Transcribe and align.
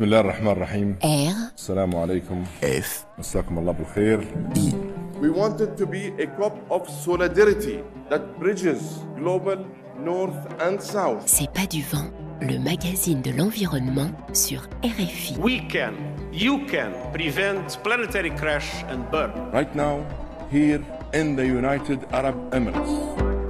بسم 0.00 0.03
الله 0.03 0.19
الرحمن 0.19 0.47
الرحيم 0.51 0.95
R, 1.03 1.53
السلام 1.57 1.95
عليكم 1.95 2.43
F, 2.63 2.85
مساكم 3.19 3.57
الله 3.59 3.71
بالخير 3.71 4.27
I, 4.55 4.73
We 5.21 5.29
wanted 5.29 5.75
to 5.77 5.85
be 5.85 6.13
a 6.23 6.27
COP 6.39 6.53
of 6.71 6.87
solidarity 6.89 7.79
that 8.09 8.39
bridges 8.39 8.81
global 9.17 9.57
north 9.99 10.39
and 10.61 10.79
south. 10.79 11.23
c'est 11.25 11.51
pas 11.51 11.65
du 11.67 11.81
vent, 11.81 12.09
le 12.41 12.57
magazine 12.59 13.21
de 13.21 13.31
l'environnement 13.31 14.11
sur 14.33 14.61
RFI. 14.83 15.37
We 15.39 15.61
can, 15.67 15.93
you 16.31 16.59
can 16.71 16.91
prevent 17.11 17.77
planetary 17.83 18.31
crash 18.31 18.83
and 18.89 18.99
burn. 19.11 19.31
Right 19.51 19.73
now 19.75 20.05
here 20.51 20.81
in 21.13 21.35
the 21.35 21.45
United 21.45 21.99
Arab 22.13 22.35
Emirates 22.53 22.93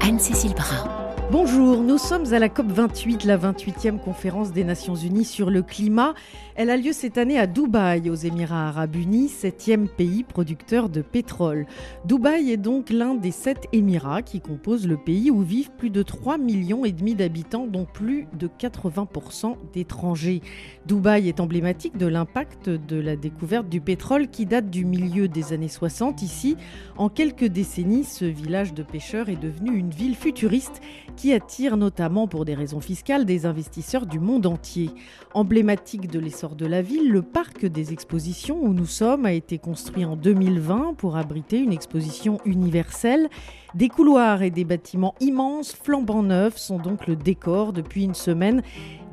Anne-Cécile 0.02 0.54
Bras, 0.56 1.00
Bonjour, 1.32 1.82
nous 1.82 1.98
sommes 1.98 2.34
à 2.34 2.40
la 2.40 2.50
COP28, 2.50 3.26
la 3.26 3.38
28e 3.38 4.00
conférence 4.00 4.52
des 4.52 4.66
Nations 4.66 4.96
Unies 4.96 5.24
sur 5.24 5.50
le 5.50 5.62
climat. 5.62 6.14
Elle 6.56 6.70
a 6.70 6.76
lieu 6.76 6.92
cette 6.92 7.18
année 7.18 7.40
à 7.40 7.48
Dubaï, 7.48 8.10
aux 8.10 8.16
Émirats 8.16 8.68
arabes 8.68 8.98
unis, 8.98 9.30
septième 9.30 9.88
pays 9.88 10.24
producteur 10.24 10.90
de 10.90 11.02
pétrole. 11.02 11.68
Dubaï 12.04 12.52
est 12.52 12.58
donc 12.58 12.90
l'un 12.90 13.16
des 13.16 13.32
sept 13.32 13.70
Émirats 13.72 14.24
qui 14.24 14.42
composent 14.42 14.86
le 14.86 14.98
pays 14.98 15.32
où 15.32 15.42
vivent 15.42 15.72
plus 15.72 15.90
de 15.90 16.04
3 16.04 16.38
millions 16.38 16.82
d'habitants, 17.16 17.66
dont 17.66 17.86
plus 17.86 18.28
de 18.38 18.50
80% 18.50 19.56
d'étrangers. 19.74 20.42
Dubaï 20.86 21.30
est 21.30 21.40
emblématique 21.40 21.96
de 21.96 22.08
l'impact 22.08 22.68
de 22.68 23.00
la 23.00 23.16
découverte 23.16 23.70
du 23.70 23.80
pétrole 23.80 24.28
qui 24.28 24.46
date 24.46 24.70
du 24.70 24.84
milieu 24.84 25.30
des 25.30 25.54
années 25.54 25.70
60 25.70 26.24
ici. 26.24 26.58
En 26.98 27.08
quelques 27.08 27.46
décennies, 27.46 28.04
ce 28.04 28.26
village 28.26 28.74
de 28.74 28.84
pêcheurs 28.84 29.30
est 29.30 29.42
devenu 29.42 29.78
une 29.78 29.92
ville 29.92 30.16
futuriste 30.16 30.82
attire 31.30 31.78
notamment 31.78 32.28
pour 32.28 32.46
des 32.46 32.56
raisons 32.56 32.80
fiscales 32.80 33.26
des 33.26 33.46
investisseurs 33.46 34.08
du 34.08 34.20
monde 34.20 34.48
entier. 34.48 34.90
Emblématique 35.34 36.10
de 36.10 36.20
l'essor 36.20 36.56
de 36.56 36.66
la 36.66 36.82
ville, 36.82 37.12
le 37.12 37.22
parc 37.22 37.66
des 37.66 37.94
expositions 37.94 38.60
où 38.62 38.74
nous 38.74 38.88
sommes 38.88 39.26
a 39.28 39.32
été 39.32 39.60
construit 39.60 40.04
en 40.04 40.16
2020 40.16 40.96
pour 40.98 41.18
abriter 41.18 41.60
une 41.60 41.72
exposition 41.72 42.40
universelle. 42.46 43.30
Des 43.74 43.88
couloirs 43.88 44.42
et 44.42 44.50
des 44.50 44.66
bâtiments 44.66 45.16
immenses 45.22 45.72
flambant 45.72 46.24
neufs 46.24 46.58
sont 46.58 46.78
donc 46.78 47.08
le 47.08 47.16
décor 47.16 47.72
depuis 47.72 48.04
une 48.04 48.14
semaine 48.14 48.64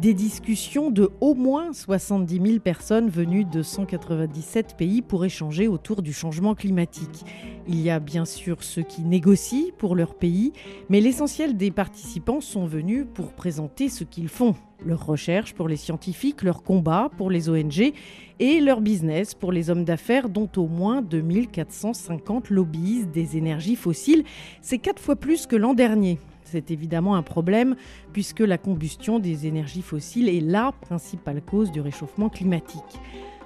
des 0.01 0.15
discussions 0.15 0.91
de 0.91 1.11
au 1.21 1.35
moins 1.35 1.73
70 1.73 2.41
000 2.45 2.59
personnes 2.59 3.09
venues 3.09 3.45
de 3.45 3.63
197 3.63 4.77
pays 4.77 5.01
pour 5.01 5.25
échanger 5.25 5.69
autour 5.69 6.03
du 6.03 6.13
changement 6.13 6.57
climatique. 6.57 7.25
Il 7.69 7.81
y 7.81 7.89
a 7.89 8.01
bien 8.01 8.25
sûr 8.25 8.65
ceux 8.65 8.83
qui 8.83 9.03
négocient 9.03 9.71
pour 9.79 9.95
leur 9.95 10.17
pays, 10.17 10.53
mais 10.89 11.01
l'essentiel 11.01 11.57
des 11.57 11.71
participants 11.71 12.41
sont 12.41 12.67
venus 12.67 13.07
pour 13.15 13.35
présenter 13.35 13.89
ce 13.89 14.03
qu'ils 14.03 14.29
font, 14.29 14.57
leurs 14.85 15.05
recherches 15.07 15.55
pour 15.55 15.69
les 15.69 15.77
scientifiques, 15.77 16.43
leurs 16.43 16.63
combats 16.63 17.11
pour 17.17 17.31
les 17.31 17.49
ONG 17.49 17.93
et 18.41 18.61
leur 18.61 18.81
business 18.81 19.35
pour 19.35 19.53
les 19.53 19.71
hommes 19.71 19.85
d'affaires 19.85 20.29
dont 20.29 20.49
au 20.57 20.67
moins 20.67 21.03
2450 21.03 22.51
lobbyistes 22.51 23.11
des 23.11 23.37
énergies 23.37 23.77
fossiles. 23.77 24.25
C'est 24.61 24.79
quatre 24.79 25.03
fois 25.03 25.17
plus 25.17 25.47
que 25.47 25.57
l'an 25.57 25.75
dernier. 25.75 26.19
C'est 26.45 26.71
évidemment 26.71 27.17
un 27.17 27.23
problème 27.23 27.77
puisque 28.13 28.41
la 28.41 28.59
combustion 28.59 29.19
des 29.19 29.47
énergies 29.47 29.83
fossiles 29.83 30.29
est 30.29 30.41
la 30.41 30.73
principale 30.73 31.43
cause 31.43 31.71
du 31.71 31.81
réchauffement 31.81 32.29
climatique. 32.29 32.83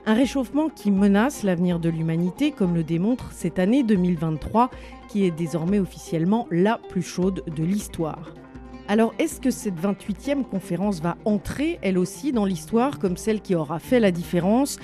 Un 0.05 0.15
réchauffement 0.15 0.69
qui 0.69 0.91
menace 0.91 1.45
l'avenir 1.45 1.79
de 1.79 1.89
l'humanité, 1.89 2.51
comme 2.51 2.75
le 2.75 2.83
démontre 2.83 3.31
cette 3.31 3.61
année 3.61 3.85
2023, 3.85 4.69
qui 5.09 5.25
est 5.25 5.31
désormais 5.31 5.79
officiellement 5.79 6.49
la 6.51 6.79
plus 6.89 7.03
chaude 7.03 7.45
de 7.47 7.63
l'histoire. 7.63 8.35
Alors, 8.89 9.15
est-ce 9.19 9.41
que 9.41 9.51
cette 9.51 9.81
28e 9.81 10.45
conférence 10.45 11.01
va 11.01 11.17
entrer, 11.25 11.79
elle 11.83 11.99
aussi, 11.99 12.33
dans 12.33 12.45
l'histoire 12.45 12.99
comme 12.99 13.17
celle 13.17 13.41
qui 13.41 13.55
aura 13.55 13.79
fait 13.79 14.01
la 14.01 14.11
différence? 14.11 14.79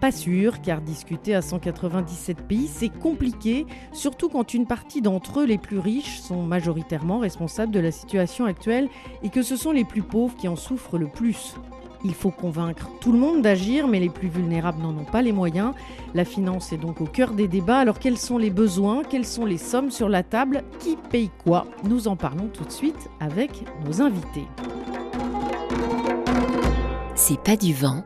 Pas 0.00 0.12
sûr, 0.12 0.60
car 0.60 0.80
discuter 0.80 1.34
à 1.34 1.42
197 1.42 2.42
pays, 2.42 2.68
c'est 2.68 2.88
compliqué, 2.88 3.66
surtout 3.92 4.28
quand 4.28 4.54
une 4.54 4.66
partie 4.66 5.02
d'entre 5.02 5.40
eux, 5.40 5.44
les 5.44 5.58
plus 5.58 5.78
riches, 5.78 6.18
sont 6.20 6.42
majoritairement 6.42 7.18
responsables 7.18 7.72
de 7.72 7.80
la 7.80 7.90
situation 7.90 8.44
actuelle 8.44 8.88
et 9.22 9.28
que 9.28 9.42
ce 9.42 9.56
sont 9.56 9.72
les 9.72 9.84
plus 9.84 10.02
pauvres 10.02 10.36
qui 10.36 10.46
en 10.46 10.56
souffrent 10.56 10.98
le 10.98 11.08
plus. 11.08 11.54
Il 12.04 12.14
faut 12.14 12.30
convaincre 12.30 12.88
tout 13.00 13.12
le 13.12 13.18
monde 13.18 13.42
d'agir, 13.42 13.88
mais 13.88 14.00
les 14.00 14.08
plus 14.08 14.28
vulnérables 14.28 14.80
n'en 14.80 14.96
ont 14.96 15.04
pas 15.04 15.22
les 15.22 15.32
moyens. 15.32 15.74
La 16.14 16.24
finance 16.24 16.72
est 16.72 16.78
donc 16.78 17.00
au 17.00 17.06
cœur 17.06 17.32
des 17.32 17.48
débats. 17.48 17.78
Alors 17.78 17.98
quels 17.98 18.18
sont 18.18 18.38
les 18.38 18.50
besoins? 18.50 19.02
Quelles 19.02 19.26
sont 19.26 19.44
les 19.44 19.58
sommes 19.58 19.90
sur 19.90 20.08
la 20.08 20.22
table? 20.22 20.62
Qui 20.78 20.96
paye 21.10 21.30
quoi? 21.44 21.66
Nous 21.84 22.08
en 22.08 22.16
parlons 22.16 22.48
tout 22.48 22.64
de 22.64 22.72
suite 22.72 23.08
avec 23.20 23.64
nos 23.84 24.00
invités. 24.00 24.46
c'est 27.14 27.42
pas 27.42 27.56
du 27.56 27.74
vent 27.74 28.04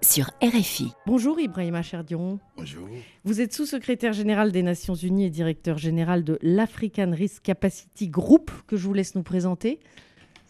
sur 0.00 0.30
RFI. 0.42 0.92
Bonjour 1.06 1.38
Ibrahima 1.38 1.82
Cherdion. 1.82 2.40
bonjour. 2.56 2.88
Vous 3.24 3.40
êtes 3.40 3.52
sous-secrétaire 3.52 4.12
général 4.12 4.52
des 4.52 4.62
Nations 4.62 4.94
Unies 4.94 5.26
et 5.26 5.30
directeur 5.30 5.78
général 5.78 6.24
de 6.24 6.38
l'African 6.42 7.10
Risk 7.12 7.42
Capacity 7.42 8.08
Group, 8.08 8.50
que 8.66 8.76
je 8.76 8.86
vous 8.86 8.94
laisse 8.94 9.14
nous 9.14 9.22
présenter. 9.22 9.80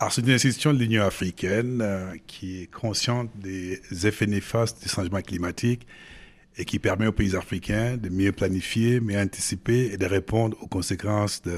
Alors, 0.00 0.12
c'est 0.12 0.22
une 0.22 0.30
institution 0.30 0.72
de 0.72 0.78
l'Union 0.78 1.04
africaine 1.04 1.80
euh, 1.80 2.16
qui 2.26 2.62
est 2.62 2.66
consciente 2.66 3.30
des 3.36 3.80
effets 4.06 4.26
néfastes 4.26 4.82
du 4.82 4.88
changement 4.88 5.22
climatique 5.22 5.86
et 6.56 6.64
qui 6.64 6.78
permet 6.78 7.06
aux 7.06 7.12
pays 7.12 7.36
africains 7.36 7.96
de 7.96 8.08
mieux 8.08 8.32
planifier, 8.32 9.00
mieux 9.00 9.18
anticiper 9.18 9.92
et 9.92 9.96
de 9.96 10.06
répondre 10.06 10.56
aux 10.60 10.66
conséquences 10.66 11.42
du 11.42 11.52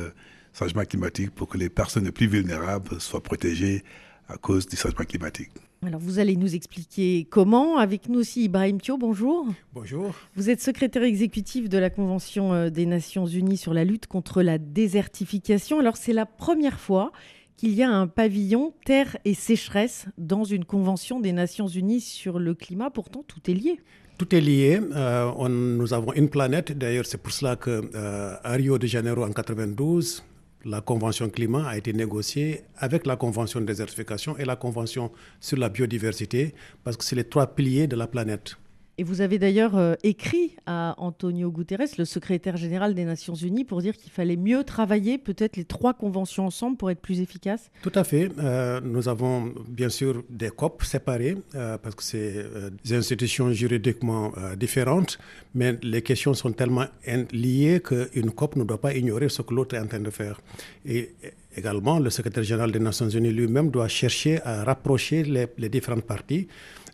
changement 0.52 0.84
climatique 0.84 1.30
pour 1.30 1.48
que 1.48 1.56
les 1.56 1.70
personnes 1.70 2.04
les 2.04 2.12
plus 2.12 2.26
vulnérables 2.26 3.00
soient 3.00 3.22
protégées 3.22 3.82
à 4.28 4.36
cause 4.36 4.66
du 4.66 4.76
changement 4.76 5.04
climatique. 5.04 5.50
Alors 5.84 6.00
vous 6.00 6.18
allez 6.18 6.36
nous 6.36 6.54
expliquer 6.54 7.26
comment. 7.30 7.76
Avec 7.76 8.08
nous 8.08 8.20
aussi 8.20 8.44
Ibrahim 8.44 8.80
Thio, 8.80 8.98
bonjour. 8.98 9.47
Bonjour. 9.72 10.14
Vous 10.34 10.50
êtes 10.50 10.60
secrétaire 10.60 11.03
exécutif 11.03 11.68
de 11.68 11.78
la 11.78 11.91
Convention 11.91 12.53
euh, 12.53 12.70
des 12.70 12.86
Nations 12.86 13.26
Unies 13.26 13.58
sur 13.58 13.72
la 13.72 13.84
lutte 13.84 14.06
contre 14.06 14.42
la 14.42 14.58
désertification. 14.58 15.78
Alors 15.78 15.97
c'est 15.97 16.14
la 16.14 16.26
première 16.26 16.80
fois 16.80 17.12
qu'il 17.56 17.75
y 17.75 17.83
a 17.83 17.91
un 17.91 18.06
pavillon 18.06 18.75
terre 18.84 19.17
et 19.25 19.34
sécheresse 19.34 20.06
dans 20.19 20.44
une 20.44 20.65
convention 20.65 21.21
des 21.21 21.33
Nations 21.33 21.69
Unies 21.69 22.00
sur 22.00 22.39
le 22.39 22.55
climat. 22.55 22.91
Pourtant, 22.91 23.25
tout 23.27 23.41
est 23.50 23.55
lié. 23.55 23.81
Tout 24.19 24.34
est 24.34 24.41
lié. 24.41 24.81
Euh, 24.94 25.49
nous 25.49 25.93
avons 25.93 26.12
une 26.15 26.28
planète. 26.28 26.77
D'ailleurs, 26.77 27.06
c'est 27.06 27.19
pour 27.19 27.33
cela 27.33 27.56
que 27.56 27.91
euh, 27.95 28.37
Rio 28.45 28.78
de 28.78 28.87
Janeiro 28.87 29.25
en 29.25 29.33
92, 29.33 30.22
la 30.65 30.81
convention 30.81 31.28
climat 31.28 31.69
a 31.69 31.77
été 31.77 31.93
négociée 31.93 32.62
avec 32.77 33.06
la 33.06 33.16
convention 33.16 33.61
de 33.61 33.66
désertification 33.66 34.37
et 34.39 34.45
la 34.45 34.56
convention 34.56 35.12
sur 35.41 35.59
la 35.59 35.69
biodiversité, 35.69 36.55
parce 36.83 36.97
que 36.97 37.05
c'est 37.05 37.16
les 37.16 37.25
trois 37.25 37.47
piliers 37.47 37.87
de 37.87 37.97
la 37.97 38.06
planète. 38.06 38.56
Et 38.99 39.05
vous 39.05 39.21
avez 39.21 39.39
d'ailleurs 39.39 39.77
euh, 39.77 39.95
écrit 40.05 40.57
à 40.65 40.95
Antonio 40.97 41.51
Guterres, 41.51 41.87
le 41.99 42.07
secrétaire 42.07 42.57
général 42.57 42.95
des 42.95 43.05
Nations 43.05 43.34
Unies, 43.34 43.65
pour 43.65 43.83
dire 43.83 43.95
qu'il 43.95 44.11
fallait 44.11 44.37
mieux 44.37 44.65
travailler 44.65 45.19
peut-être 45.19 45.59
les 45.59 45.65
trois 45.65 45.93
conventions 45.93 46.47
ensemble 46.47 46.79
pour 46.79 46.91
être 46.91 47.01
plus 47.01 47.21
efficace. 47.21 47.71
Tout 47.83 47.93
à 47.95 48.05
fait. 48.05 48.31
Euh, 48.39 48.81
nous 48.83 49.07
avons 49.09 49.53
bien 49.69 49.91
sûr 49.91 50.25
des 50.31 50.49
COP 50.49 50.83
séparés 50.83 51.37
euh, 51.55 51.77
parce 51.77 51.95
que 51.95 52.03
c'est 52.03 52.47
des 52.84 52.95
institutions 52.95 53.53
juridiquement 53.53 54.33
différentes, 54.59 55.19
mais 55.55 55.78
les 55.83 56.01
questions 56.01 56.33
sont 56.33 56.53
tellement 56.53 56.87
liées 57.33 57.83
qu'une 57.84 58.31
COP 58.31 58.57
ne 58.57 58.65
doit 58.65 58.81
pas 58.81 58.95
ignorer 58.95 59.28
ce 59.28 59.43
que 59.43 59.53
l'autre 59.53 59.75
est 59.77 59.78
en 59.78 59.87
train 59.87 60.01
de 60.01 60.11
faire. 60.11 60.41
Et 60.87 61.11
également, 61.55 61.99
le 61.99 62.09
secrétaire 62.09 62.45
général 62.45 62.73
des 62.73 62.78
Nations 62.78 63.09
Unies 63.09 63.33
lui-même 63.33 63.71
doit 63.71 63.89
chercher 63.89 64.41
à 64.43 64.65
rapprocher 64.65 65.23
les 65.25 65.69
différentes 65.69 66.05
parties. 66.05 66.49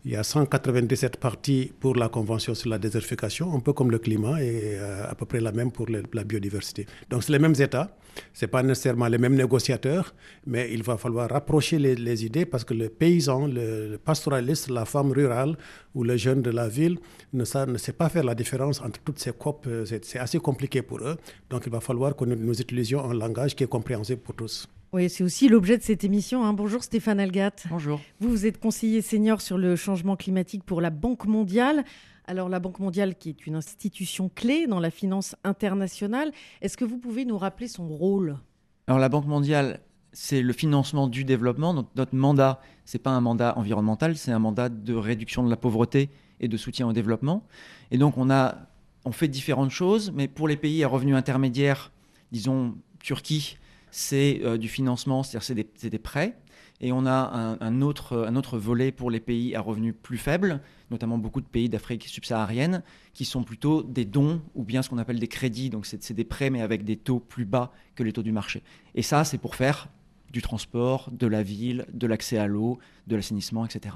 Il 0.05 0.11
y 0.11 0.15
a 0.17 0.23
197 0.23 1.15
parties 1.15 1.71
pour 1.79 1.95
la 1.95 2.09
Convention 2.09 2.53
sur 2.53 2.69
la 2.69 2.77
désertification, 2.77 3.55
un 3.55 3.61
peu 3.61 3.71
comme 3.71 3.89
le 3.89 3.99
climat 3.99 4.43
et 4.43 4.75
euh, 4.77 5.09
à 5.09 5.15
peu 5.15 5.25
près 5.25 5.39
la 5.39 5.53
même 5.53 5.71
pour 5.71 5.87
la 5.89 6.23
biodiversité. 6.25 6.85
Donc 7.09 7.23
c'est 7.23 7.31
les 7.31 7.39
mêmes 7.39 7.55
États, 7.57 7.95
ce 8.33 8.45
pas 8.45 8.63
nécessairement 8.63 9.07
les 9.07 9.17
mêmes 9.17 9.35
négociateurs, 9.35 10.13
mais 10.45 10.69
il 10.73 10.83
va 10.83 10.97
falloir 10.97 11.29
rapprocher 11.29 11.79
les, 11.79 12.25
idées 12.25 12.45
parce 12.45 12.65
que 12.65 12.73
le 12.73 12.89
paysan, 12.89 13.47
le, 13.47 13.95
pastoraliste, 13.97 14.69
la 14.69 14.83
femme 14.83 15.13
rurale 15.13 15.55
ou 15.95 16.03
le 16.03 16.17
jeune 16.17 16.41
de 16.41 16.51
la 16.51 16.67
ville 16.67 16.99
ne, 17.31 17.45
sa- 17.45 17.65
ne 17.65 17.77
sait 17.77 17.93
pas 17.93 18.09
faire 18.09 18.25
la 18.25 18.35
différence 18.35 18.81
entre 18.81 18.99
toutes 19.05 19.19
ces 19.19 19.31
COP. 19.31 19.67
euh, 19.67 19.85
c'est 19.85 20.19
assez 20.19 20.39
compliqué 20.39 20.81
pour 20.81 20.99
eux. 20.99 21.15
Donc 21.49 21.63
il 21.65 21.71
va 21.71 21.79
falloir 21.79 22.13
que 22.13 22.25
nous, 22.25 22.35
nous 22.35 22.59
utilisions 22.59 23.09
un 23.09 23.13
langage 23.13 23.55
qui 23.55 23.63
est 23.63 23.67
compréhensible 23.67 24.19
pour 24.21 24.35
tous. 24.35 24.67
Oui, 24.93 25.09
c'est 25.09 25.23
aussi 25.23 25.49
l'objet 25.49 25.79
de 25.79 25.81
cette 25.81 26.03
émission. 26.03 26.45
hein. 26.45 26.53
Bonjour 26.53 26.83
Stéphane 26.83 27.19
Algat. 27.19 27.63
Bonjour. 27.71 27.99
Vous, 28.19 28.29
vous 28.29 28.45
êtes 28.45 28.59
conseiller 28.59 29.01
senior 29.01 29.41
sur 29.41 29.57
le 29.57 29.75
changement 29.75 30.15
climatique 30.15 30.63
pour 30.63 30.81
la 30.81 30.91
Banque 30.91 31.25
mondiale. 31.25 31.83
Alors 32.27 32.47
la 32.47 32.59
Banque 32.59 32.77
mondiale, 32.77 33.15
qui 33.15 33.29
est 33.29 33.47
une 33.47 33.55
institution 33.55 34.29
clé 34.29 34.67
dans 34.67 34.79
la 34.79 34.91
finance 34.91 35.35
internationale, 35.43 36.31
est-ce 36.61 36.77
que 36.77 36.85
vous 36.85 36.99
pouvez 36.99 37.25
nous 37.25 37.39
rappeler 37.39 37.67
son 37.67 37.87
rôle? 37.87 38.37
Alors 38.85 38.99
la 38.99 39.09
Banque 39.09 39.25
mondiale, 39.25 39.79
c'est 40.11 40.43
le 40.43 40.53
financement 40.53 41.07
du 41.07 41.23
développement. 41.23 41.73
Donc 41.73 41.87
notre 41.95 42.15
mandat, 42.15 42.61
c'est 42.85 43.01
pas 43.01 43.09
un 43.09 43.21
mandat 43.21 43.57
environnemental, 43.57 44.15
c'est 44.15 44.31
un 44.31 44.37
mandat 44.37 44.69
de 44.69 44.93
réduction 44.93 45.43
de 45.43 45.49
la 45.49 45.57
pauvreté 45.57 46.11
et 46.39 46.47
de 46.47 46.55
soutien 46.55 46.87
au 46.87 46.93
développement. 46.93 47.47
Et 47.89 47.97
donc 47.97 48.19
on 48.19 48.29
a, 48.29 48.67
on 49.05 49.11
fait 49.11 49.27
différentes 49.27 49.71
choses, 49.71 50.11
mais 50.13 50.27
pour 50.27 50.47
les 50.47 50.55
pays 50.55 50.83
à 50.83 50.87
revenus 50.87 51.15
intermédiaires, 51.15 51.91
disons 52.31 52.75
Turquie, 52.99 53.57
c'est 53.93 54.41
euh, 54.43 54.57
du 54.57 54.67
financement, 54.67 55.21
c'est-à-dire 55.21 55.67
c'est 55.75 55.89
des, 55.89 55.99
prêts. 55.99 56.35
Et 56.81 56.91
on 56.91 57.05
a 57.05 57.57
un, 57.61 57.81
autre, 57.81 58.25
un 58.27 58.35
autre 58.35 58.57
volet 58.57 58.91
pour 58.91 59.11
les 59.11 59.19
pays 59.19 59.55
à 59.55 59.61
revenus 59.61 59.93
plus 60.01 60.17
faibles, 60.17 60.61
notamment 60.89 61.19
beaucoup 61.19 61.41
de 61.41 61.45
pays 61.45 61.69
d'Afrique 61.69 62.07
subsaharienne, 62.07 62.81
qui 63.13 63.23
sont 63.23 63.43
plutôt 63.43 63.83
des 63.83 64.03
dons 64.03 64.41
ou 64.55 64.63
bien 64.63 64.81
ce 64.81 64.89
qu'on 64.89 64.97
appelle 64.97 65.19
des 65.19 65.27
crédits. 65.27 65.69
Donc 65.69 65.85
c'est 65.85 66.11
des 66.11 66.23
prêts 66.23 66.49
mais 66.49 66.61
avec 66.61 66.83
des 66.83 66.97
taux 66.97 67.19
plus 67.19 67.45
bas 67.45 67.71
que 67.93 68.01
les 68.01 68.11
taux 68.11 68.23
du 68.23 68.31
marché. 68.31 68.63
Et 68.95 69.03
ça, 69.03 69.23
c'est 69.23 69.37
pour 69.37 69.55
faire 69.55 69.87
du 70.31 70.41
transport, 70.41 71.11
de 71.11 71.27
la 71.27 71.43
ville, 71.43 71.85
de 71.93 72.07
l'accès 72.07 72.39
à 72.39 72.47
l'eau, 72.47 72.79
de 73.05 73.15
l'assainissement, 73.15 73.63
etc. 73.63 73.95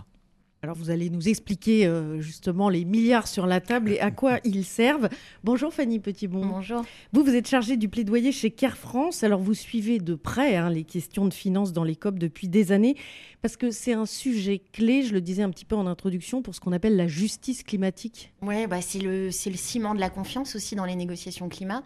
Alors 0.67 0.75
vous 0.75 0.89
allez 0.89 1.09
nous 1.09 1.29
expliquer 1.29 1.85
euh, 1.85 2.19
justement 2.19 2.67
les 2.67 2.83
milliards 2.83 3.29
sur 3.29 3.47
la 3.47 3.61
table 3.61 3.93
et 3.93 4.01
à 4.01 4.11
quoi 4.11 4.39
ils 4.43 4.65
servent. 4.65 5.07
Bonjour 5.45 5.73
Fanny 5.73 5.99
Petitbon. 5.99 6.45
Bonjour. 6.45 6.83
Vous, 7.13 7.23
vous 7.23 7.35
êtes 7.35 7.47
chargée 7.47 7.77
du 7.77 7.87
plaidoyer 7.87 8.33
chez 8.33 8.51
Care 8.51 8.75
France. 8.75 9.23
Alors 9.23 9.39
vous 9.39 9.53
suivez 9.53 9.99
de 9.99 10.13
près 10.13 10.57
hein, 10.57 10.69
les 10.69 10.83
questions 10.83 11.25
de 11.25 11.33
finances 11.33 11.71
dans 11.71 11.85
les 11.85 11.95
COP 11.95 12.19
depuis 12.19 12.49
des 12.49 12.73
années 12.73 12.97
parce 13.41 13.55
que 13.55 13.71
c'est 13.71 13.93
un 13.93 14.05
sujet 14.05 14.61
clé, 14.73 15.03
je 15.03 15.13
le 15.13 15.21
disais 15.21 15.41
un 15.41 15.51
petit 15.51 15.63
peu 15.63 15.77
en 15.77 15.87
introduction, 15.87 16.41
pour 16.41 16.53
ce 16.53 16.59
qu'on 16.59 16.73
appelle 16.73 16.97
la 16.97 17.07
justice 17.07 17.63
climatique. 17.63 18.33
Oui, 18.41 18.67
bah 18.67 18.81
c'est 18.81 18.99
le, 18.99 19.27
le 19.27 19.31
ciment 19.31 19.95
de 19.95 20.01
la 20.01 20.09
confiance 20.09 20.53
aussi 20.57 20.75
dans 20.75 20.83
les 20.83 20.97
négociations 20.97 21.47
climat. 21.47 21.81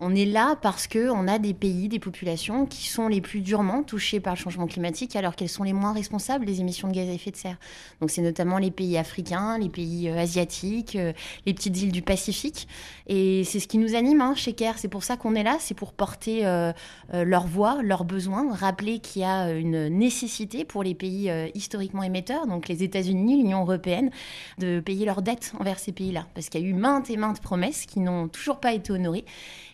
On 0.00 0.12
est 0.12 0.24
là 0.24 0.56
parce 0.60 0.88
qu'on 0.88 1.28
a 1.28 1.38
des 1.38 1.54
pays, 1.54 1.88
des 1.88 2.00
populations 2.00 2.66
qui 2.66 2.88
sont 2.88 3.06
les 3.06 3.20
plus 3.20 3.42
durement 3.42 3.84
touchés 3.84 4.18
par 4.18 4.34
le 4.34 4.38
changement 4.38 4.66
climatique 4.66 5.14
alors 5.14 5.36
qu'elles 5.36 5.48
sont 5.48 5.62
les 5.62 5.72
moins 5.72 5.92
responsables 5.92 6.44
des 6.44 6.60
émissions 6.60 6.88
de 6.88 6.94
gaz 6.94 7.08
à 7.08 7.12
effet 7.12 7.30
de 7.30 7.36
serre. 7.36 7.58
Donc 8.00 8.10
c'est 8.10 8.20
notamment 8.20 8.58
les 8.58 8.72
pays 8.72 8.98
africains, 8.98 9.56
les 9.56 9.68
pays 9.68 10.08
euh, 10.08 10.18
asiatiques, 10.18 10.96
euh, 10.96 11.12
les 11.46 11.54
petites 11.54 11.80
îles 11.80 11.92
du 11.92 12.02
Pacifique. 12.02 12.66
Et 13.06 13.44
c'est 13.44 13.60
ce 13.60 13.68
qui 13.68 13.78
nous 13.78 13.94
anime 13.94 14.20
hein, 14.20 14.34
chez 14.34 14.52
CARE. 14.52 14.78
C'est 14.78 14.88
pour 14.88 15.04
ça 15.04 15.16
qu'on 15.16 15.36
est 15.36 15.44
là, 15.44 15.58
c'est 15.60 15.74
pour 15.74 15.92
porter 15.92 16.44
euh, 16.44 16.72
leur 17.12 17.46
voix, 17.46 17.80
leurs 17.80 18.04
besoins, 18.04 18.52
rappeler 18.52 18.98
qu'il 18.98 19.22
y 19.22 19.24
a 19.24 19.52
une 19.52 19.88
nécessité 19.88 20.64
pour 20.64 20.82
les 20.82 20.96
pays 20.96 21.30
historiquement 21.54 22.02
émetteurs, 22.02 22.48
donc 22.48 22.68
les 22.68 22.82
États-Unis, 22.82 23.36
l'Union 23.36 23.60
européenne, 23.60 24.10
de 24.58 24.80
payer 24.80 25.06
leurs 25.06 25.22
dettes 25.22 25.52
envers 25.60 25.78
ces 25.78 25.92
pays-là. 25.92 26.26
Parce 26.34 26.48
qu'il 26.48 26.62
y 26.62 26.64
a 26.64 26.66
eu 26.66 26.74
maintes 26.74 27.10
et 27.10 27.16
maintes 27.16 27.40
promesses 27.40 27.86
qui 27.86 28.00
n'ont 28.00 28.26
toujours 28.26 28.58
pas 28.58 28.72
été 28.72 28.92
honorées 28.92 29.24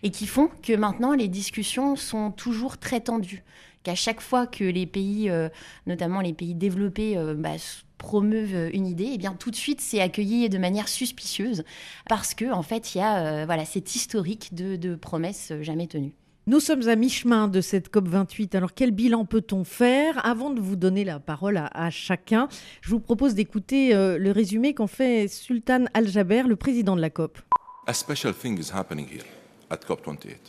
et 0.03 0.11
qui 0.11 0.20
font 0.29 0.51
que 0.63 0.73
maintenant 0.73 1.15
les 1.15 1.29
discussions 1.29 1.97
sont 1.97 2.31
toujours 2.31 2.79
très 2.79 3.01
tendues. 3.01 3.45
Qu'à 3.83 3.95
chaque 3.95 4.21
fois 4.21 4.47
que 4.47 4.65
les 4.65 4.87
pays, 4.87 5.31
euh, 5.31 5.49
notamment 5.87 6.21
les 6.21 6.35
pays 6.35 6.55
développés, 6.55 7.17
euh, 7.17 7.35
bah, 7.35 7.57
promeuvent 7.97 8.71
une 8.75 8.87
idée, 8.87 9.05
et 9.05 9.15
eh 9.15 9.19
bien 9.19 9.35
tout 9.35 9.51
de 9.51 9.57
suite 9.57 9.81
c'est 9.81 10.01
accueilli 10.01 10.49
de 10.49 10.57
manière 10.57 10.89
suspicieuse 10.89 11.65
parce 12.09 12.35
que 12.35 12.51
en 12.51 12.63
fait 12.63 12.95
il 12.95 12.99
y 12.99 13.01
a 13.03 13.43
euh, 13.43 13.45
voilà 13.45 13.67
cet 13.67 13.95
historique 13.95 14.55
de, 14.55 14.77
de 14.77 14.95
promesses 14.95 15.53
jamais 15.61 15.87
tenues. 15.87 16.15
Nous 16.47 16.61
sommes 16.61 16.89
à 16.89 16.97
mi-chemin 16.97 17.49
de 17.49 17.61
cette 17.61 17.93
COP28. 17.93 18.57
Alors, 18.57 18.73
quel 18.75 18.91
bilan 18.91 19.27
peut-on 19.27 19.63
faire? 19.63 20.25
Avant 20.27 20.51
de 20.51 20.61
vous 20.61 20.75
donner 20.75 21.05
la 21.05 21.21
parole 21.21 21.59
à, 21.59 21.91
chacun, 21.91 22.49
je 22.81 22.91
vous 22.91 22.99
propose 22.99 23.35
d'écouter 23.35 23.93
le 23.93 24.31
résumé 24.33 24.73
qu'en 24.73 24.89
fait 24.89 25.29
Sultan 25.29 25.85
Al-Jaber, 25.93 26.45
le 26.49 26.57
président 26.57 26.97
de 26.97 27.03
la 27.03 27.11
COP. 27.11 27.39
A 27.87 27.93
special 27.93 28.35
thing 28.35 28.59
is 28.59 28.73
happening 28.73 29.07
here. 29.07 29.40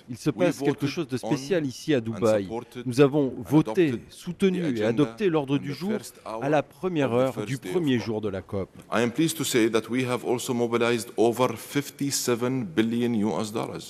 Il 0.10 0.18
se 0.18 0.30
passe 0.32 0.60
quelque 0.60 0.88
chose 0.88 1.08
de 1.08 1.18
spécial 1.18 1.66
ici 1.66 1.94
à 1.94 2.02
Dubaï. 2.02 2.48
Nous 2.86 3.02
avons 3.02 3.34
voté, 3.38 3.94
soutenu 4.10 4.78
et 4.78 4.84
adopté 4.84 5.30
l'ordre 5.30 5.58
du 5.58 5.74
jour 5.74 5.94
à 6.26 6.50
la 6.50 6.64
première 6.64 7.14
heure 7.14 7.46
du 7.46 7.58
premier 7.58 8.00
jour 8.00 8.22
de 8.22 8.30
la 8.30 8.42
COP. 8.42 8.70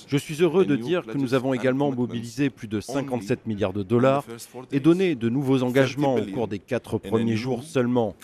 Je 0.06 0.16
suis 0.16 0.42
heureux 0.42 0.64
de 0.66 0.76
dire 0.76 1.06
que 1.06 1.16
nous 1.16 1.34
avons 1.34 1.54
également 1.54 1.90
mobilisé 1.92 2.50
plus 2.50 2.68
de 2.68 2.80
57 2.80 3.46
milliards 3.46 3.72
de 3.72 3.82
dollars 3.82 4.24
et 4.70 4.80
donné 4.80 5.14
de 5.14 5.28
nouveaux 5.28 5.62
engagements 5.62 6.16
au 6.16 6.24
cours 6.26 6.48
des 6.48 6.58
quatre 6.58 6.98
premiers 6.98 7.36
jours 7.36 7.62
seulement. 7.62 8.14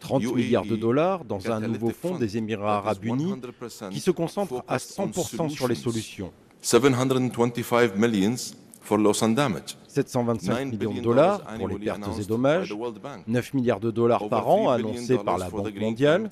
30 0.00 0.34
milliards 0.34 0.64
de 0.64 0.76
dollars 0.76 1.24
dans 1.24 1.50
un 1.50 1.60
nouveau 1.60 1.90
fonds 1.90 2.16
des 2.16 2.36
Émirats 2.36 2.78
arabes 2.78 3.04
unis 3.04 3.34
qui 3.90 4.00
se 4.00 4.10
concentre 4.10 4.62
à 4.66 4.78
100% 4.78 5.48
sur 5.50 5.68
les 5.68 5.74
solutions. 5.74 6.32
725 9.88 10.64
millions 10.72 10.94
de 10.94 11.00
dollars 11.00 11.42
pour 11.58 11.68
les 11.68 11.78
pertes 11.78 12.00
et 12.20 12.24
dommages, 12.24 12.74
9 13.26 13.54
milliards 13.54 13.80
de 13.80 13.90
dollars 13.90 14.28
par 14.28 14.48
an 14.48 14.70
annoncés 14.70 15.18
par 15.18 15.38
la 15.38 15.50
Banque 15.50 15.78
mondiale, 15.78 16.30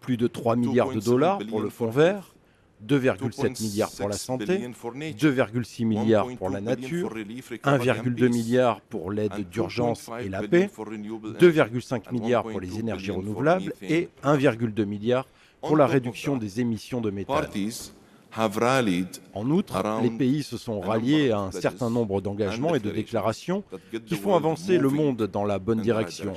plus 0.00 0.16
de 0.16 0.26
3 0.26 0.56
milliards 0.56 0.90
de 0.92 1.00
dollars 1.00 1.38
pour 1.48 1.60
le 1.60 1.70
Fonds 1.70 1.90
vert, 1.90 2.35
2,7 2.84 3.62
milliards 3.62 3.90
pour 3.90 4.08
la 4.08 4.16
santé, 4.16 4.58
2,6 4.58 5.84
milliards 5.84 6.28
pour 6.36 6.50
la 6.50 6.60
nature, 6.60 7.14
1,2 7.14 8.28
milliard 8.28 8.80
pour 8.82 9.10
l'aide 9.10 9.48
d'urgence 9.50 10.10
et 10.20 10.28
la 10.28 10.42
paix, 10.42 10.68
2,5 10.68 12.12
milliards 12.12 12.44
pour 12.44 12.60
les 12.60 12.78
énergies 12.78 13.10
renouvelables 13.10 13.72
et 13.82 14.08
1,2 14.24 14.84
milliard 14.84 15.26
pour 15.60 15.76
la 15.76 15.86
réduction 15.86 16.36
des 16.36 16.60
émissions 16.60 17.00
de 17.00 17.10
méthane. 17.10 17.48
En 19.32 19.50
outre, 19.50 19.82
les 20.02 20.10
pays 20.10 20.42
se 20.42 20.58
sont 20.58 20.80
ralliés 20.80 21.30
à 21.30 21.38
un 21.38 21.52
certain 21.52 21.88
nombre 21.88 22.20
d'engagements 22.20 22.74
et 22.74 22.80
de 22.80 22.90
déclarations 22.90 23.64
qui 24.06 24.16
font 24.16 24.34
avancer 24.34 24.78
le 24.78 24.90
monde 24.90 25.22
dans 25.22 25.44
la 25.44 25.58
bonne 25.58 25.80
direction. 25.80 26.34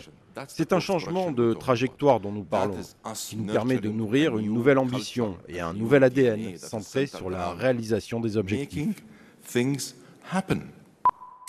C'est 0.48 0.74
un 0.74 0.80
changement 0.80 1.32
de 1.32 1.54
trajectoire 1.54 2.20
dont 2.20 2.32
nous 2.32 2.44
parlons, 2.44 2.78
qui 3.14 3.38
nous 3.38 3.52
permet 3.52 3.78
de 3.78 3.90
nourrir 3.90 4.38
une 4.38 4.54
nouvelle 4.54 4.78
ambition 4.78 5.38
et 5.48 5.60
un 5.60 5.74
nouvel 5.74 6.04
ADN 6.04 6.58
centré 6.58 7.08
sur 7.08 7.30
la 7.30 7.52
réalisation 7.52 8.20
des 8.20 8.38
objectifs. 8.38 9.04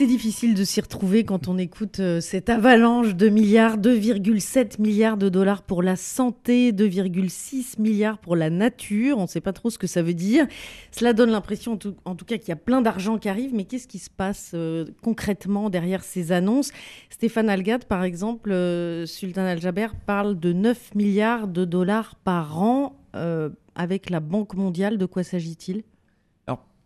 C'est 0.01 0.07
difficile 0.07 0.55
de 0.55 0.65
s'y 0.65 0.81
retrouver 0.81 1.25
quand 1.25 1.47
on 1.47 1.59
écoute 1.59 2.01
euh, 2.01 2.23
cette 2.23 2.49
avalanche 2.49 3.15
de 3.15 3.29
milliards, 3.29 3.77
2,7 3.77 4.81
milliards 4.81 5.19
de 5.19 5.29
dollars 5.29 5.61
pour 5.61 5.83
la 5.83 5.95
santé, 5.95 6.73
2,6 6.73 7.79
milliards 7.79 8.17
pour 8.17 8.35
la 8.35 8.49
nature. 8.49 9.19
On 9.19 9.25
ne 9.25 9.27
sait 9.27 9.43
pas 9.43 9.53
trop 9.53 9.69
ce 9.69 9.77
que 9.77 9.87
ça 9.87 10.01
veut 10.01 10.15
dire. 10.15 10.47
Cela 10.91 11.13
donne 11.13 11.29
l'impression, 11.29 11.79
en 12.07 12.15
tout, 12.15 12.25
cas, 12.25 12.39
qu'il 12.39 12.49
y 12.49 12.53
a 12.53 12.57
plein 12.57 12.81
d'argent 12.81 13.19
qui 13.19 13.29
arrive. 13.29 13.53
Mais 13.53 13.65
qu'est-ce 13.65 13.87
qui 13.87 13.99
se 13.99 14.09
passe 14.09 14.53
euh, 14.55 14.87
concrètement 15.03 15.69
derrière 15.69 16.03
ces 16.03 16.33
annonces? 16.33 16.73
Stéphane 17.11 17.51
Algade, 17.51 17.85
par 17.85 18.03
exemple, 18.03 18.53
euh, 18.53 19.05
Sultan 19.05 19.45
Al-Jaber, 19.45 19.89
parle 20.07 20.41
de 20.41 20.55
9 20.55 20.95
milliards 20.95 21.47
de 21.47 21.67
dollars 21.67 22.15
par 22.25 22.63
an 22.63 22.97
avec 23.75 24.09
la 24.09 24.21
Banque 24.21 24.55
mondiale. 24.55 24.97
De 24.97 25.05
quoi 25.05 25.25
s'agit-il? 25.25 25.83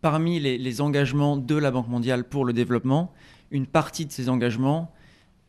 Parmi 0.05 0.39
les, 0.39 0.81
engagements 0.81 1.35
de 1.35 1.55
la 1.55 1.71
Banque 1.71 1.87
mondiale 1.87 2.25
pour 2.25 2.45
le 2.45 2.53
développement, 2.53 3.11
une 3.49 3.65
partie 3.65 4.05
de 4.05 4.11
ces 4.11 4.29
engagements 4.29 4.91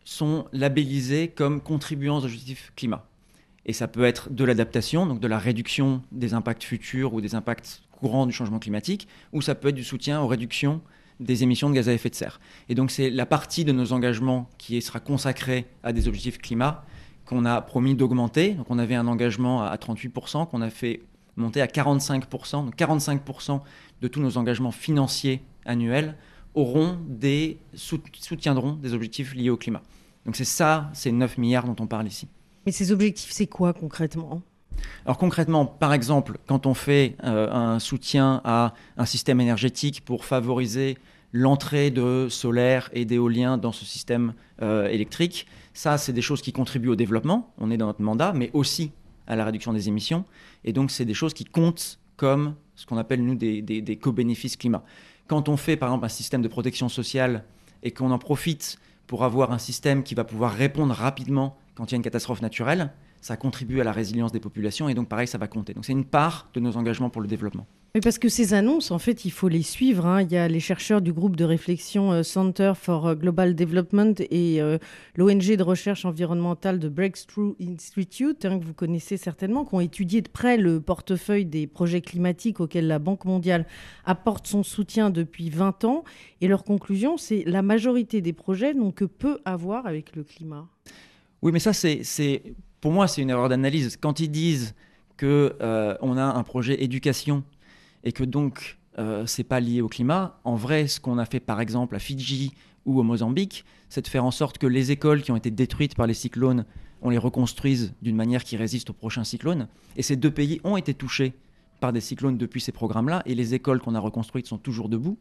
sont 0.03 0.47
labellisés 0.55 1.29
comme 1.29 1.61
contribuants 1.61 2.17
aux 2.17 2.25
objectifs 2.25 2.73
climat. 2.75 3.05
Et 3.67 3.75
ça 3.75 3.87
peut 3.87 4.05
être 4.05 4.33
de 4.33 4.45
l'adaptation, 4.45 5.05
donc 5.05 5.21
de 5.21 5.27
la 5.27 5.39
réduction 5.39 6.01
des 6.11 6.33
impacts 6.33 6.65
futurs 6.65 7.13
ou 7.13 7.21
des 7.21 7.35
impacts 7.35 7.83
courants 7.91 8.25
du 8.25 8.33
changement 8.33 8.59
climatique, 8.59 9.09
ou 9.35 9.43
ça 9.43 9.55
peut 9.55 9.69
être 9.69 9.75
du 9.75 9.85
soutien 9.85 10.23
aux 10.23 10.27
réductions 10.27 10.81
des 11.21 11.43
émissions 11.43 11.69
de 11.69 11.75
gaz 11.75 11.91
à 11.91 11.93
effet 11.93 12.09
de 12.09 12.15
serre. 12.15 12.41
Et 12.71 12.75
donc 12.75 12.91
c'est 12.91 13.11
la 13.11 13.27
partie 13.27 13.67
de 13.67 13.73
nos 13.73 13.93
engagements 13.93 14.49
qui 14.57 14.81
sera 14.81 15.01
consacrée 15.01 15.67
à 15.83 15.93
des 15.93 16.09
objectifs 16.09 16.39
climat 16.39 16.83
qu'on 17.27 17.45
a 17.45 17.61
promis 17.61 17.95
d'augmenter. 17.95 18.55
Donc 18.55 18.71
on 18.71 18.79
avait 18.79 18.95
un 18.95 19.07
engagement 19.07 19.65
à 19.65 19.77
38% 19.77 20.49
qu'on 20.49 20.63
a 20.63 20.71
fait 20.71 21.03
monter 21.37 21.61
à 21.61 21.67
45%. 21.67 22.65
Donc 22.65 22.75
45% 22.77 23.61
de 24.01 24.09
tous 24.09 24.21
nos 24.21 24.37
engagements 24.37 24.71
financiers 24.71 25.43
annuels 25.65 26.17
auront 26.55 26.99
des, 27.07 27.59
soutiendront 27.75 28.73
des 28.73 28.95
objectifs 28.95 29.35
liés 29.35 29.51
au 29.51 29.57
climat. 29.57 29.83
Donc 30.25 30.37
c'est 30.37 30.45
ça, 30.45 30.91
ces 30.95 31.13
9 31.13 31.39
milliards 31.39 31.65
dont 31.65 31.77
on 31.79 31.87
parle 31.87 32.07
ici. 32.07 32.29
Mais 32.65 32.73
ces 32.73 32.91
objectifs, 32.93 33.31
c'est 33.31 33.47
quoi 33.47 33.73
concrètement? 33.73 34.43
Alors 35.05 35.19
concrètement, 35.19 35.67
par 35.67 35.93
exemple, 35.93 36.39
quand 36.47 36.67
on 36.67 36.75
fait 36.75 37.17
euh, 37.25 37.51
un 37.53 37.79
soutien 37.79 38.41
à 38.45 38.75
un 38.97 39.07
système 39.07 39.41
énergétique 39.41 40.05
pour 40.05 40.25
favoriser 40.25 40.99
l'entrée 41.33 41.91
de 41.91 42.29
solaire 42.31 42.91
et 42.93 43.05
d'éolien 43.05 43.59
dans 43.59 43.73
ce 43.73 43.85
système 43.85 44.35
euh, 44.63 44.89
électrique, 44.89 45.47
ça, 45.75 45.99
c'est 45.99 46.13
des 46.13 46.23
choses 46.23 46.41
qui 46.41 46.53
contribuent 46.53 46.89
au 46.89 46.97
développement, 46.97 47.53
on 47.59 47.71
est 47.71 47.77
dans 47.77 47.87
notre 47.87 48.03
mandat, 48.03 48.33
mais 48.33 48.51
aussi 48.55 48.93
à 49.27 49.37
la 49.37 49.45
réduction 49.45 49.73
des 49.73 49.89
émissions. 49.89 50.25
Et 50.65 50.73
donc, 50.73 50.91
c'est 50.91 51.05
des 51.05 51.15
choses 51.15 51.35
qui 51.35 51.45
comptent 51.45 51.99
comme 52.17 52.55
ce 52.77 52.87
qu'on 52.87 52.99
appelle, 52.99 53.25
nous, 53.25 53.35
des, 53.35 53.99
co-bénéfices 54.01 54.57
climat. 54.57 54.85
Quand 55.27 55.49
on 55.49 55.57
fait, 55.57 55.77
par 55.77 55.89
exemple, 55.89 56.05
un 56.05 56.11
système 56.11 56.43
de 56.43 56.49
protection 56.49 56.89
sociale 56.89 57.45
et 57.83 57.91
qu'on 57.91 58.11
en 58.11 58.19
profite 58.19 58.79
pour 59.07 59.25
avoir 59.25 59.53
un 59.53 59.59
système 59.59 60.03
qui 60.03 60.15
va 60.15 60.25
pouvoir 60.25 60.53
répondre 60.53 60.95
rapidement 60.95 61.57
quand 61.75 61.91
il 61.91 61.93
y 61.93 61.95
a 61.95 61.97
une 61.97 62.03
catastrophe 62.03 62.43
naturelle, 62.43 62.93
ça 63.27 63.37
contribue 63.37 63.81
à 63.81 63.85
la 63.85 63.91
résilience 63.91 64.31
des 64.31 64.39
populations 64.39 64.89
et 64.89 64.95
donc 64.95 65.09
pareil, 65.09 65.27
ça 65.27 65.37
va 65.37 65.49
compter. 65.49 65.75
Donc 65.75 65.85
c'est 65.85 65.93
une 65.93 66.05
part 66.05 66.49
de 66.55 66.61
nos 66.61 66.77
engagements 66.77 67.11
pour 67.11 67.21
le 67.21 67.27
développement. 67.27 67.67
Mais 67.97 68.01
parce 68.01 68.19
que 68.19 68.29
ces 68.29 68.55
annonces, 68.55 68.91
en 68.91 68.99
fait, 68.99 69.25
il 69.25 69.33
faut 69.33 69.49
les 69.49 69.63
suivre. 69.63 70.07
Hein. 70.07 70.23
Il 70.23 70.31
y 70.31 70.37
a 70.37 70.47
les 70.47 70.61
chercheurs 70.61 71.01
du 71.01 71.13
groupe 71.13 71.35
de 71.35 71.45
réflexion 71.45 72.13
euh, 72.13 72.23
Center 72.23 72.75
for 72.77 73.07
euh, 73.07 73.15
Global 73.15 73.57
Development 73.57 74.15
et 74.31 74.61
euh, 74.61 74.79
l'ONG 75.17 75.57
de 75.57 75.63
recherche 75.63 76.05
environnementale 76.05 76.79
de 76.79 76.89
Breakthrough 76.89 77.57
Institute, 77.61 78.45
hein, 78.45 78.61
que 78.61 78.65
vous 78.65 78.75
connaissez 78.75 79.17
certainement, 79.17 79.65
qui 79.65 79.75
ont 79.75 79.81
étudié 79.81 80.21
de 80.21 80.29
près 80.29 80.57
le 80.57 80.81
portefeuille 80.81 81.47
des 81.47 81.67
projets 81.67 82.03
climatiques 82.03 82.61
auxquels 82.61 82.87
la 82.87 82.99
Banque 82.99 83.25
mondiale 83.25 83.67
apporte 84.05 84.47
son 84.47 84.63
soutien 84.63 85.11
depuis 85.11 85.51
20 85.51 85.85
ans. 85.85 86.05
Et 86.43 86.49
leur 86.49 86.63
conclusion, 86.63 87.17
c'est 87.17 87.43
la 87.47 87.63
majorité 87.63 88.21
des 88.21 88.35
projets 88.35 88.75
n'ont 88.75 88.93
que 88.93 89.07
peu 89.07 89.41
à 89.45 89.57
voir 89.57 89.87
avec 89.87 90.15
le 90.15 90.23
climat. 90.23 90.69
Oui, 91.43 91.51
mais 91.51 91.61
ça, 91.61 91.73
c'est 91.73 92.03
pour 92.87 92.93
moi, 92.93 93.09
c'est 93.09 93.21
une 93.21 93.31
erreur 93.31 93.49
d'analyse. 93.49 93.99
Quand 94.01 94.21
ils 94.21 94.31
disent 94.31 94.77
qu'on 95.19 95.27
euh, 95.27 95.97
on 96.03 96.17
a 96.17 96.23
un 96.23 96.43
projet 96.45 96.85
éducation 96.85 97.43
et 98.05 98.13
que 98.13 98.23
donc 98.23 98.79
euh, 99.01 99.27
c'est 99.27 99.43
pas 99.43 99.59
lié 99.59 99.81
au 99.81 99.89
climat, 99.89 100.39
en 100.45 100.55
vrai, 100.55 100.87
ce 100.87 101.01
qu'on 101.01 101.19
a 101.19 101.25
fait 101.25 101.41
par 101.41 101.61
exemple 101.61 101.97
à 101.97 101.99
Fidji 101.99 102.53
ou 102.85 103.01
au 103.01 103.03
Mozambique, 103.03 103.65
c'est 103.89 104.03
de 104.03 104.07
faire 104.07 104.25
en 104.25 104.31
sorte 104.31 104.59
que 104.59 104.69
les 104.69 104.93
écoles 104.93 105.23
qui 105.23 105.33
ont 105.33 105.37
été 105.37 105.51
détruites 105.51 105.97
par 105.97 106.07
les 106.07 106.15
cyclones, 106.15 106.65
on 107.03 107.11
les 107.11 107.19
reconstruise 107.19 107.93
d'une 108.03 108.15
manière 108.15 108.45
qui 108.45 108.57
résiste 108.57 108.89
aux 108.91 108.93
prochains 108.93 109.25
cyclones. 109.25 109.67
Et 109.97 110.03
ces 110.03 110.15
deux 110.15 110.31
pays 110.31 110.61
ont 110.63 110.77
été 110.77 110.95
touchés 110.95 111.35
par 111.81 111.93
des 111.93 112.01
cyclones 112.01 112.39
depuis 112.39 112.61
ces 112.61 112.71
programmes-là, 112.71 113.23
et 113.27 113.35
les 113.35 113.53
écoles 113.53 113.81
qu'on 113.81 113.97
a 113.97 113.99
reconstruites 113.99 114.47
sont 114.47 114.59
toujours 114.59 114.89
debout. 114.89 115.19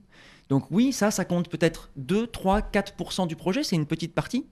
Donc 0.49 0.69
oui, 0.69 0.93
ça, 0.93 1.09
ça 1.09 1.25
compte 1.25 1.49
peut-être 1.49 1.89
2, 1.95 2.27
3, 2.27 2.61
4% 2.61 3.25
du 3.25 3.35
projet, 3.35 3.63
c'est 3.63 3.75
une 3.75 3.87
petite 3.87 4.13
partie, 4.13 4.45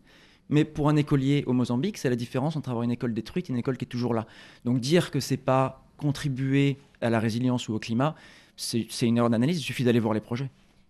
mais 0.54 0.66
pour 0.66 0.88
un 0.88 0.96
écolier 0.96 1.44
au 1.48 1.54
Mozambique, 1.54 1.98
c'est 1.98 2.10
la 2.10 2.16
différence 2.16 2.56
entre 2.56 2.70
avoir 2.70 2.84
une 2.84 2.92
école 2.92 3.14
détruite 3.14 3.50
et 3.50 3.54
une 3.54 3.60
école 3.60 3.76
qui 3.76 3.86
est 3.86 3.88
toujours 3.88 4.14
là. 4.14 4.28
Donc 4.66 4.80
dire 4.80 5.10
que 5.10 5.20
c'est 5.20 5.36
pas 5.36 5.84
contribuer 5.98 6.78
à 7.02 7.10
la 7.10 7.20
résilience 7.20 7.68
ou 7.68 7.74
au 7.74 7.80
climat, 7.80 8.16
c'est 8.56 8.88
une 9.02 9.18
erreur 9.18 9.32
d'analyse, 9.32 9.58
il 9.58 9.64
suffit 9.64 9.84
d'aller 9.84 10.00
voir 10.00 10.14
les 10.14 10.20
projets. 10.20 10.50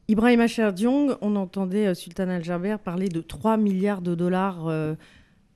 Ibrahim 0.09 0.41
Acherdiong, 0.41 1.15
on 1.21 1.37
entendait 1.37 1.87
euh, 1.87 1.93
Sultan 1.93 2.27
Al-Jaber 2.27 2.75
parler 2.83 3.07
de 3.07 3.21
3 3.21 3.55
milliards 3.55 4.01
de 4.01 4.15
dollars 4.15 4.67
euh, 4.67 4.95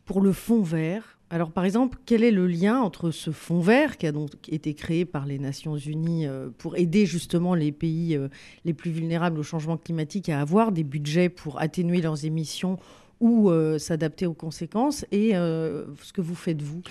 pour 0.06 0.22
le 0.22 0.32
fonds 0.32 0.62
vert. 0.62 1.18
Alors 1.30 1.52
par 1.52 1.66
exemple, 1.66 1.98
quel 2.06 2.24
est 2.24 2.32
le 2.32 2.48
lien 2.48 2.80
entre 2.80 3.12
ce 3.12 3.32
fonds 3.32 3.60
vert 3.60 3.98
qui 3.98 4.08
a 4.08 4.14
donc 4.14 4.32
été 4.48 4.74
créé 4.74 5.04
par 5.04 5.26
les 5.26 5.38
Nations 5.38 5.76
Unies 5.76 6.26
euh, 6.26 6.48
pour 6.58 6.78
aider 6.78 7.06
justement 7.06 7.56
les 7.56 7.74
pays 7.74 8.18
les 8.64 8.74
plus 8.74 8.92
vulnérables 8.92 9.38
au 9.38 9.44
changement 9.44 9.76
climatique 9.76 10.30
à 10.30 10.40
avoir 10.40 10.72
des 10.72 10.86
budgets 10.86 11.28
pour 11.28 11.60
atténuer 11.60 12.00
leurs 12.00 12.24
émissions 12.24 12.80
ou 13.20 13.50
euh, 13.50 13.80
s'adapter 13.80 14.26
aux 14.26 14.34
conséquences 14.34 15.06
et 15.12 15.36
euh, 15.36 15.86
ce 16.02 16.14
que 16.14 16.22
vous 16.22 16.36
faites 16.36 16.62
vous? 16.62 16.82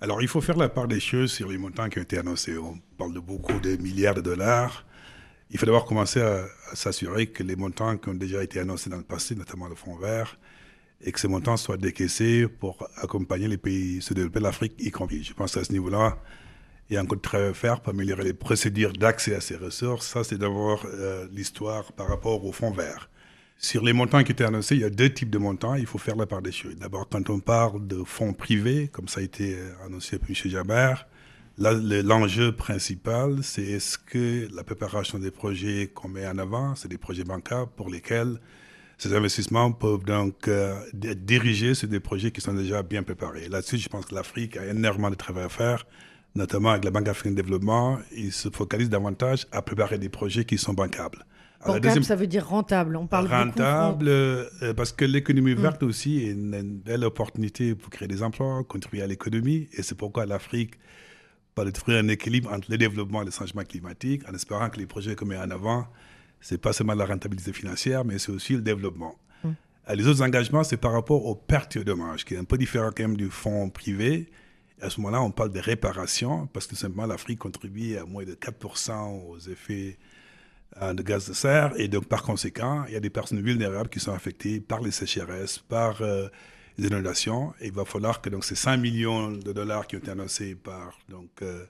Alors 0.00 0.22
il 0.22 0.28
faut 0.28 0.40
faire 0.40 0.56
la 0.56 0.68
part 0.68 0.88
des 0.88 1.00
choses 1.00 1.32
sur 1.32 1.48
les 1.48 1.58
montants 1.58 1.88
qui 1.88 1.98
ont 1.98 2.02
été 2.02 2.18
annoncés. 2.18 2.56
On 2.58 2.78
parle 2.98 3.14
de 3.14 3.20
beaucoup 3.20 3.58
de 3.60 3.76
milliards 3.76 4.14
de 4.14 4.20
dollars. 4.20 4.84
Il 5.50 5.58
faut 5.58 5.66
d'abord 5.66 5.84
commencer 5.84 6.20
à, 6.20 6.44
s'assurer 6.74 7.28
que 7.28 7.42
les 7.42 7.54
montants 7.54 7.96
qui 7.96 8.08
ont 8.08 8.14
déjà 8.14 8.42
été 8.42 8.58
annoncés 8.58 8.90
dans 8.90 8.96
le 8.96 9.04
passé, 9.04 9.36
notamment 9.36 9.68
le 9.68 9.76
fonds 9.76 9.96
vert, 9.96 10.38
et 11.00 11.12
que 11.12 11.20
ces 11.20 11.28
montants 11.28 11.56
soient 11.56 11.76
décaissés 11.76 12.48
pour 12.48 12.88
accompagner 12.96 13.46
les 13.46 13.56
pays 13.56 14.02
se 14.02 14.12
développer, 14.12 14.40
l'Afrique 14.40 14.74
y 14.78 14.90
compris. 14.90 15.22
Je 15.22 15.34
pense 15.34 15.56
à 15.56 15.62
ce 15.62 15.72
niveau-là, 15.72 16.18
il 16.90 16.94
y 16.94 16.96
a 16.96 17.02
encore 17.02 17.16
de 17.16 17.22
travail 17.22 17.48
à 17.48 17.54
faire 17.54 17.80
pour 17.80 17.92
améliorer 17.92 18.24
les 18.24 18.32
procédures 18.32 18.92
d'accès 18.92 19.34
à 19.34 19.40
ces 19.40 19.56
ressources. 19.56 20.06
Ça, 20.06 20.24
c'est 20.24 20.38
d'abord 20.38 20.84
euh, 20.86 21.28
l'histoire 21.32 21.92
par 21.92 22.08
rapport 22.08 22.44
au 22.44 22.52
fonds 22.52 22.72
vert. 22.72 23.08
Sur 23.58 23.82
les 23.82 23.92
montants 23.92 24.22
qui 24.22 24.32
étaient 24.32 24.44
annoncés, 24.44 24.74
il 24.76 24.82
y 24.82 24.84
a 24.84 24.90
deux 24.90 25.12
types 25.12 25.30
de 25.30 25.38
montants. 25.38 25.74
Il 25.74 25.86
faut 25.86 25.98
faire 25.98 26.16
la 26.16 26.26
part 26.26 26.42
des 26.42 26.52
choses. 26.52 26.76
D'abord, 26.76 27.08
quand 27.08 27.30
on 27.30 27.40
parle 27.40 27.86
de 27.86 28.04
fonds 28.04 28.34
privés, 28.34 28.88
comme 28.88 29.08
ça 29.08 29.20
a 29.20 29.22
été 29.22 29.56
annoncé 29.84 30.18
par 30.18 30.28
M. 30.28 30.34
Jabert, 30.34 31.06
l'enjeu 31.58 32.52
principal, 32.52 33.42
c'est 33.42 33.62
est-ce 33.62 33.96
que 33.98 34.46
la 34.54 34.62
préparation 34.62 35.18
des 35.18 35.30
projets 35.30 35.90
qu'on 35.94 36.08
met 36.08 36.26
en 36.26 36.38
avant, 36.38 36.74
c'est 36.74 36.88
des 36.88 36.98
projets 36.98 37.24
bancaires 37.24 37.66
pour 37.66 37.88
lesquels 37.88 38.38
ces 38.98 39.14
investissements 39.14 39.72
peuvent 39.72 40.04
donc 40.04 40.48
euh, 40.48 40.74
dirigés 40.92 41.74
sur 41.74 41.88
des 41.88 42.00
projets 42.00 42.30
qui 42.30 42.40
sont 42.40 42.54
déjà 42.54 42.82
bien 42.82 43.02
préparés. 43.02 43.48
Là-dessus, 43.48 43.78
je 43.78 43.88
pense 43.88 44.06
que 44.06 44.14
l'Afrique 44.14 44.56
a 44.56 44.66
énormément 44.66 45.10
de 45.10 45.16
travail 45.16 45.44
à 45.44 45.48
faire, 45.48 45.86
notamment 46.34 46.70
avec 46.70 46.84
la 46.84 46.90
Banque 46.90 47.08
africaine 47.08 47.34
de 47.34 47.42
développement. 47.42 47.98
Il 48.14 48.32
se 48.32 48.48
focalise 48.50 48.88
davantage 48.88 49.46
à 49.52 49.60
préparer 49.62 49.98
des 49.98 50.08
projets 50.08 50.44
qui 50.44 50.56
sont 50.56 50.72
bancables. 50.72 51.24
Ça 52.02 52.16
veut 52.16 52.26
dire 52.26 52.46
rentable. 52.46 52.96
On 52.96 53.06
parle 53.06 53.26
rentable 53.26 54.08
euh, 54.08 54.74
parce 54.76 54.92
que 54.92 55.04
l'économie 55.04 55.54
mm. 55.54 55.58
verte 55.60 55.82
aussi 55.82 56.22
est 56.24 56.32
une, 56.32 56.80
belle 56.84 57.04
opportunité 57.04 57.74
pour 57.74 57.90
créer 57.90 58.08
des 58.08 58.22
emplois, 58.22 58.62
contribuer 58.64 59.02
à 59.02 59.06
l'économie. 59.06 59.68
Et 59.72 59.82
c'est 59.82 59.96
pourquoi 59.96 60.26
l'Afrique 60.26 60.74
va 61.56 61.70
trouver 61.72 61.98
un 61.98 62.08
équilibre 62.08 62.52
entre 62.52 62.70
le 62.70 62.78
développement 62.78 63.22
et 63.22 63.24
le 63.24 63.30
changement 63.30 63.62
climatique, 63.62 64.22
en 64.28 64.34
espérant 64.34 64.68
que 64.68 64.78
les 64.78 64.86
projets 64.86 65.16
qu'on 65.16 65.26
met 65.26 65.38
en 65.38 65.50
avant, 65.50 65.86
c'est 66.40 66.58
pas 66.58 66.72
seulement 66.72 66.94
la 66.94 67.06
rentabilité 67.06 67.52
financière, 67.52 68.04
mais 68.04 68.18
c'est 68.18 68.30
aussi 68.30 68.54
le 68.54 68.62
développement. 68.62 69.16
Mm. 69.42 69.50
Les 69.94 70.06
autres 70.06 70.22
engagements, 70.22 70.64
c'est 70.64 70.76
par 70.76 70.92
rapport 70.92 71.24
aux 71.24 71.34
pertes 71.34 71.76
et 71.76 71.78
aux 71.80 71.84
dommages, 71.84 72.24
qui 72.24 72.34
est 72.34 72.38
un 72.38 72.44
peu 72.44 72.58
différent 72.58 72.90
quand 72.94 73.04
même 73.04 73.16
du 73.16 73.30
fonds 73.30 73.70
privé. 73.70 74.28
à 74.82 74.90
ce 74.90 75.00
moment-là, 75.00 75.22
on 75.22 75.30
parle 75.30 75.50
de 75.50 75.60
réparation, 75.60 76.46
parce 76.48 76.66
que 76.66 76.76
simplement 76.76 77.06
l'Afrique 77.06 77.38
contribue 77.38 77.96
à 77.96 78.04
moins 78.04 78.24
de 78.24 78.34
4% 78.34 79.30
aux 79.30 79.38
effets 79.38 79.98
de 80.94 81.02
gaz 81.02 81.28
de 81.28 81.34
serre. 81.34 81.72
Et 81.76 81.88
donc, 81.88 82.06
par 82.06 82.22
conséquent, 82.22 82.84
il 82.88 82.94
y 82.94 82.96
a 82.96 83.00
des 83.00 83.10
personnes 83.10 83.40
vulnérables 83.40 83.88
qui 83.88 84.00
sont 84.00 84.12
affectées 84.12 84.60
par 84.60 84.80
les 84.80 84.90
sécheresses, 84.90 85.58
par 85.58 86.02
euh, 86.02 86.28
les 86.78 86.88
inondations. 86.88 87.52
Et 87.60 87.68
il 87.68 87.72
va 87.72 87.84
falloir 87.84 88.20
que 88.20 88.30
donc, 88.30 88.44
ces 88.44 88.54
5 88.56 88.76
millions 88.76 89.30
de 89.30 89.52
dollars 89.52 89.86
qui 89.86 89.96
ont 89.96 89.98
été 89.98 90.10
annoncés 90.10 90.54
par 90.54 90.98
donc, 91.08 91.30
euh, 91.42 91.64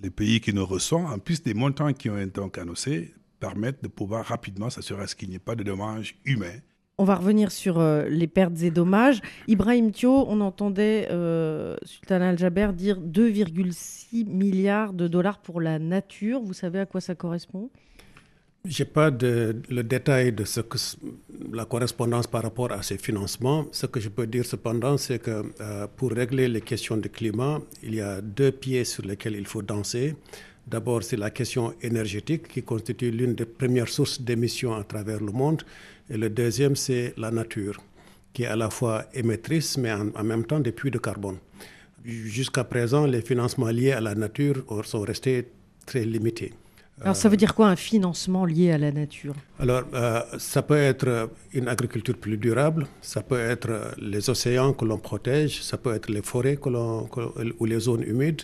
les 0.00 0.10
pays 0.10 0.40
qui 0.40 0.52
nous 0.52 0.66
reçoivent, 0.66 1.06
en 1.06 1.18
plus 1.18 1.42
des 1.42 1.54
montants 1.54 1.92
qui 1.92 2.10
ont 2.10 2.18
été 2.18 2.40
annoncés, 2.60 3.14
permettent 3.40 3.82
de 3.82 3.88
pouvoir 3.88 4.24
rapidement 4.24 4.70
s'assurer 4.70 5.04
qu'il 5.16 5.28
n'y 5.28 5.36
ait 5.36 5.38
pas 5.38 5.54
de 5.54 5.62
dommages 5.62 6.16
humains. 6.24 6.58
On 6.96 7.04
va 7.04 7.16
revenir 7.16 7.50
sur 7.50 7.82
les 8.08 8.28
pertes 8.28 8.62
et 8.62 8.70
dommages. 8.70 9.20
Ibrahim 9.48 9.90
Thio, 9.90 10.26
on 10.28 10.40
entendait 10.40 11.08
Sultan 11.82 12.20
Al-Jaber 12.20 12.70
dire 12.72 13.00
2,6 13.00 14.24
milliards 14.26 14.92
de 14.92 15.08
dollars 15.08 15.40
pour 15.40 15.60
la 15.60 15.80
nature. 15.80 16.40
Vous 16.40 16.52
savez 16.52 16.78
à 16.78 16.86
quoi 16.86 17.00
ça 17.00 17.16
correspond? 17.16 17.68
Je 18.66 18.82
n'ai 18.82 18.88
pas 18.88 19.10
le 19.10 19.82
détail 19.82 20.32
de 20.32 20.44
ce 20.44 20.60
que, 20.60 20.78
la 21.52 21.66
correspondance 21.66 22.26
par 22.26 22.42
rapport 22.42 22.72
à 22.72 22.82
ces 22.82 22.96
financements. 22.96 23.66
Ce 23.72 23.86
que 23.86 24.00
je 24.00 24.08
peux 24.08 24.26
dire 24.26 24.46
cependant, 24.46 24.96
c'est 24.96 25.18
que 25.18 25.52
euh, 25.60 25.86
pour 25.96 26.12
régler 26.12 26.48
les 26.48 26.62
questions 26.62 26.96
de 26.96 27.08
climat, 27.08 27.60
il 27.82 27.96
y 27.96 28.00
a 28.00 28.22
deux 28.22 28.52
pieds 28.52 28.84
sur 28.84 29.04
lesquels 29.04 29.36
il 29.36 29.46
faut 29.46 29.60
danser. 29.60 30.14
D'abord, 30.66 31.02
c'est 31.02 31.18
la 31.18 31.30
question 31.30 31.74
énergétique 31.82 32.48
qui 32.48 32.62
constitue 32.62 33.10
l'une 33.10 33.34
des 33.34 33.44
premières 33.44 33.88
sources 33.88 34.18
d'émissions 34.20 34.74
à 34.74 34.82
travers 34.82 35.20
le 35.20 35.30
monde. 35.30 35.62
Et 36.08 36.16
le 36.16 36.30
deuxième, 36.30 36.74
c'est 36.74 37.12
la 37.18 37.30
nature, 37.30 37.82
qui 38.32 38.44
est 38.44 38.46
à 38.46 38.56
la 38.56 38.70
fois 38.70 39.04
émettrice, 39.12 39.76
mais 39.76 39.92
en, 39.92 40.08
en 40.14 40.24
même 40.24 40.46
temps 40.46 40.60
des 40.60 40.72
puits 40.72 40.90
de 40.90 40.98
carbone. 40.98 41.36
Jusqu'à 42.02 42.64
présent, 42.64 43.06
les 43.06 43.20
financements 43.20 43.68
liés 43.68 43.92
à 43.92 44.00
la 44.00 44.14
nature 44.14 44.64
sont 44.84 45.02
restés 45.02 45.48
très 45.84 46.04
limités. 46.06 46.54
Alors 47.00 47.16
ça 47.16 47.28
veut 47.28 47.36
dire 47.36 47.54
quoi 47.54 47.68
un 47.68 47.76
financement 47.76 48.44
lié 48.44 48.70
à 48.70 48.78
la 48.78 48.92
nature? 48.92 49.34
Alors 49.58 49.82
euh, 49.94 50.20
ça 50.38 50.62
peut 50.62 50.78
être 50.78 51.30
une 51.52 51.68
agriculture 51.68 52.16
plus 52.16 52.36
durable, 52.36 52.86
ça 53.00 53.20
peut 53.22 53.40
être 53.40 53.94
les 53.98 54.30
océans 54.30 54.72
que 54.72 54.84
l'on 54.84 54.98
protège, 54.98 55.62
ça 55.62 55.76
peut 55.76 55.94
être 55.94 56.08
les 56.08 56.22
forêts 56.22 56.58
ou 57.58 57.64
les 57.64 57.80
zones 57.80 58.04
humides, 58.04 58.42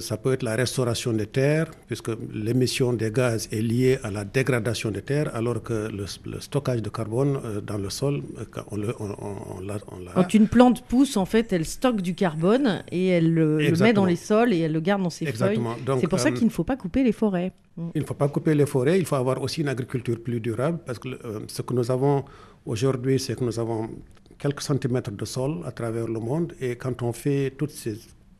ça 0.00 0.16
peut 0.16 0.32
être 0.32 0.42
la 0.42 0.56
restauration 0.56 1.12
des 1.12 1.26
terres, 1.26 1.70
puisque 1.86 2.10
l'émission 2.32 2.92
des 2.94 3.10
gaz 3.10 3.48
est 3.52 3.60
liée 3.60 3.98
à 4.02 4.10
la 4.10 4.24
dégradation 4.24 4.90
des 4.90 5.02
terres, 5.02 5.34
alors 5.34 5.62
que 5.62 5.90
le, 5.92 6.40
stockage 6.40 6.80
de 6.82 6.88
carbone 6.88 7.38
euh, 7.44 7.60
dans 7.60 7.76
le 7.76 7.90
sol, 7.90 8.22
euh, 8.38 8.62
on, 8.70 8.76
le, 8.76 9.66
l'a. 9.66 9.78
Quand 10.14 10.32
une 10.34 10.48
plante 10.48 10.82
pousse, 10.86 11.16
en 11.18 11.26
fait, 11.26 11.52
elle 11.52 11.66
stocke 11.66 12.00
du 12.00 12.14
carbone 12.14 12.82
et 12.90 13.08
elle 13.08 13.32
le, 13.34 13.58
met 13.80 13.92
dans 13.92 14.06
les 14.06 14.16
sols 14.16 14.54
et 14.54 14.60
elle 14.60 14.72
le 14.72 14.80
garde 14.80 15.02
dans 15.02 15.10
ses 15.10 15.26
Exactement. 15.26 15.74
feuilles. 15.74 15.98
C'est 16.00 16.08
pour 16.08 16.20
ça 16.20 16.30
qu'il 16.30 16.46
ne 16.46 16.50
faut 16.52 16.64
pas 16.64 16.76
couper 16.76 17.02
les 17.04 17.12
forêts. 17.12 17.52
Mm. 17.76 17.88
Il 17.94 18.00
ne 18.02 18.06
faut 18.06 18.14
pas 18.14 18.28
couper 18.28 18.54
les 18.54 18.66
forêts, 18.66 18.98
il 18.98 19.04
faut 19.04 19.16
avoir 19.16 19.40
aussi 19.42 19.60
une 19.60 19.68
agriculture 19.68 20.18
plus 20.22 20.40
durable, 20.40 20.78
parce 20.86 20.98
que 20.98 21.08
ce 21.48 21.60
que 21.60 21.74
nous 21.74 21.90
avons 21.90 22.24
aujourd'hui, 22.64 23.20
c'est 23.20 23.38
que 23.38 23.44
nous 23.44 23.58
avons 23.58 23.90
quelques 24.38 24.62
centimètres 24.62 25.10
de 25.10 25.24
sol 25.26 25.58
à 25.66 25.72
travers 25.72 26.06
le 26.08 26.20
monde, 26.20 26.54
et 26.60 26.76
quand 26.76 27.02
on 27.02 27.12
fait 27.12 27.52
toutes 27.58 27.70
ces 27.70 27.96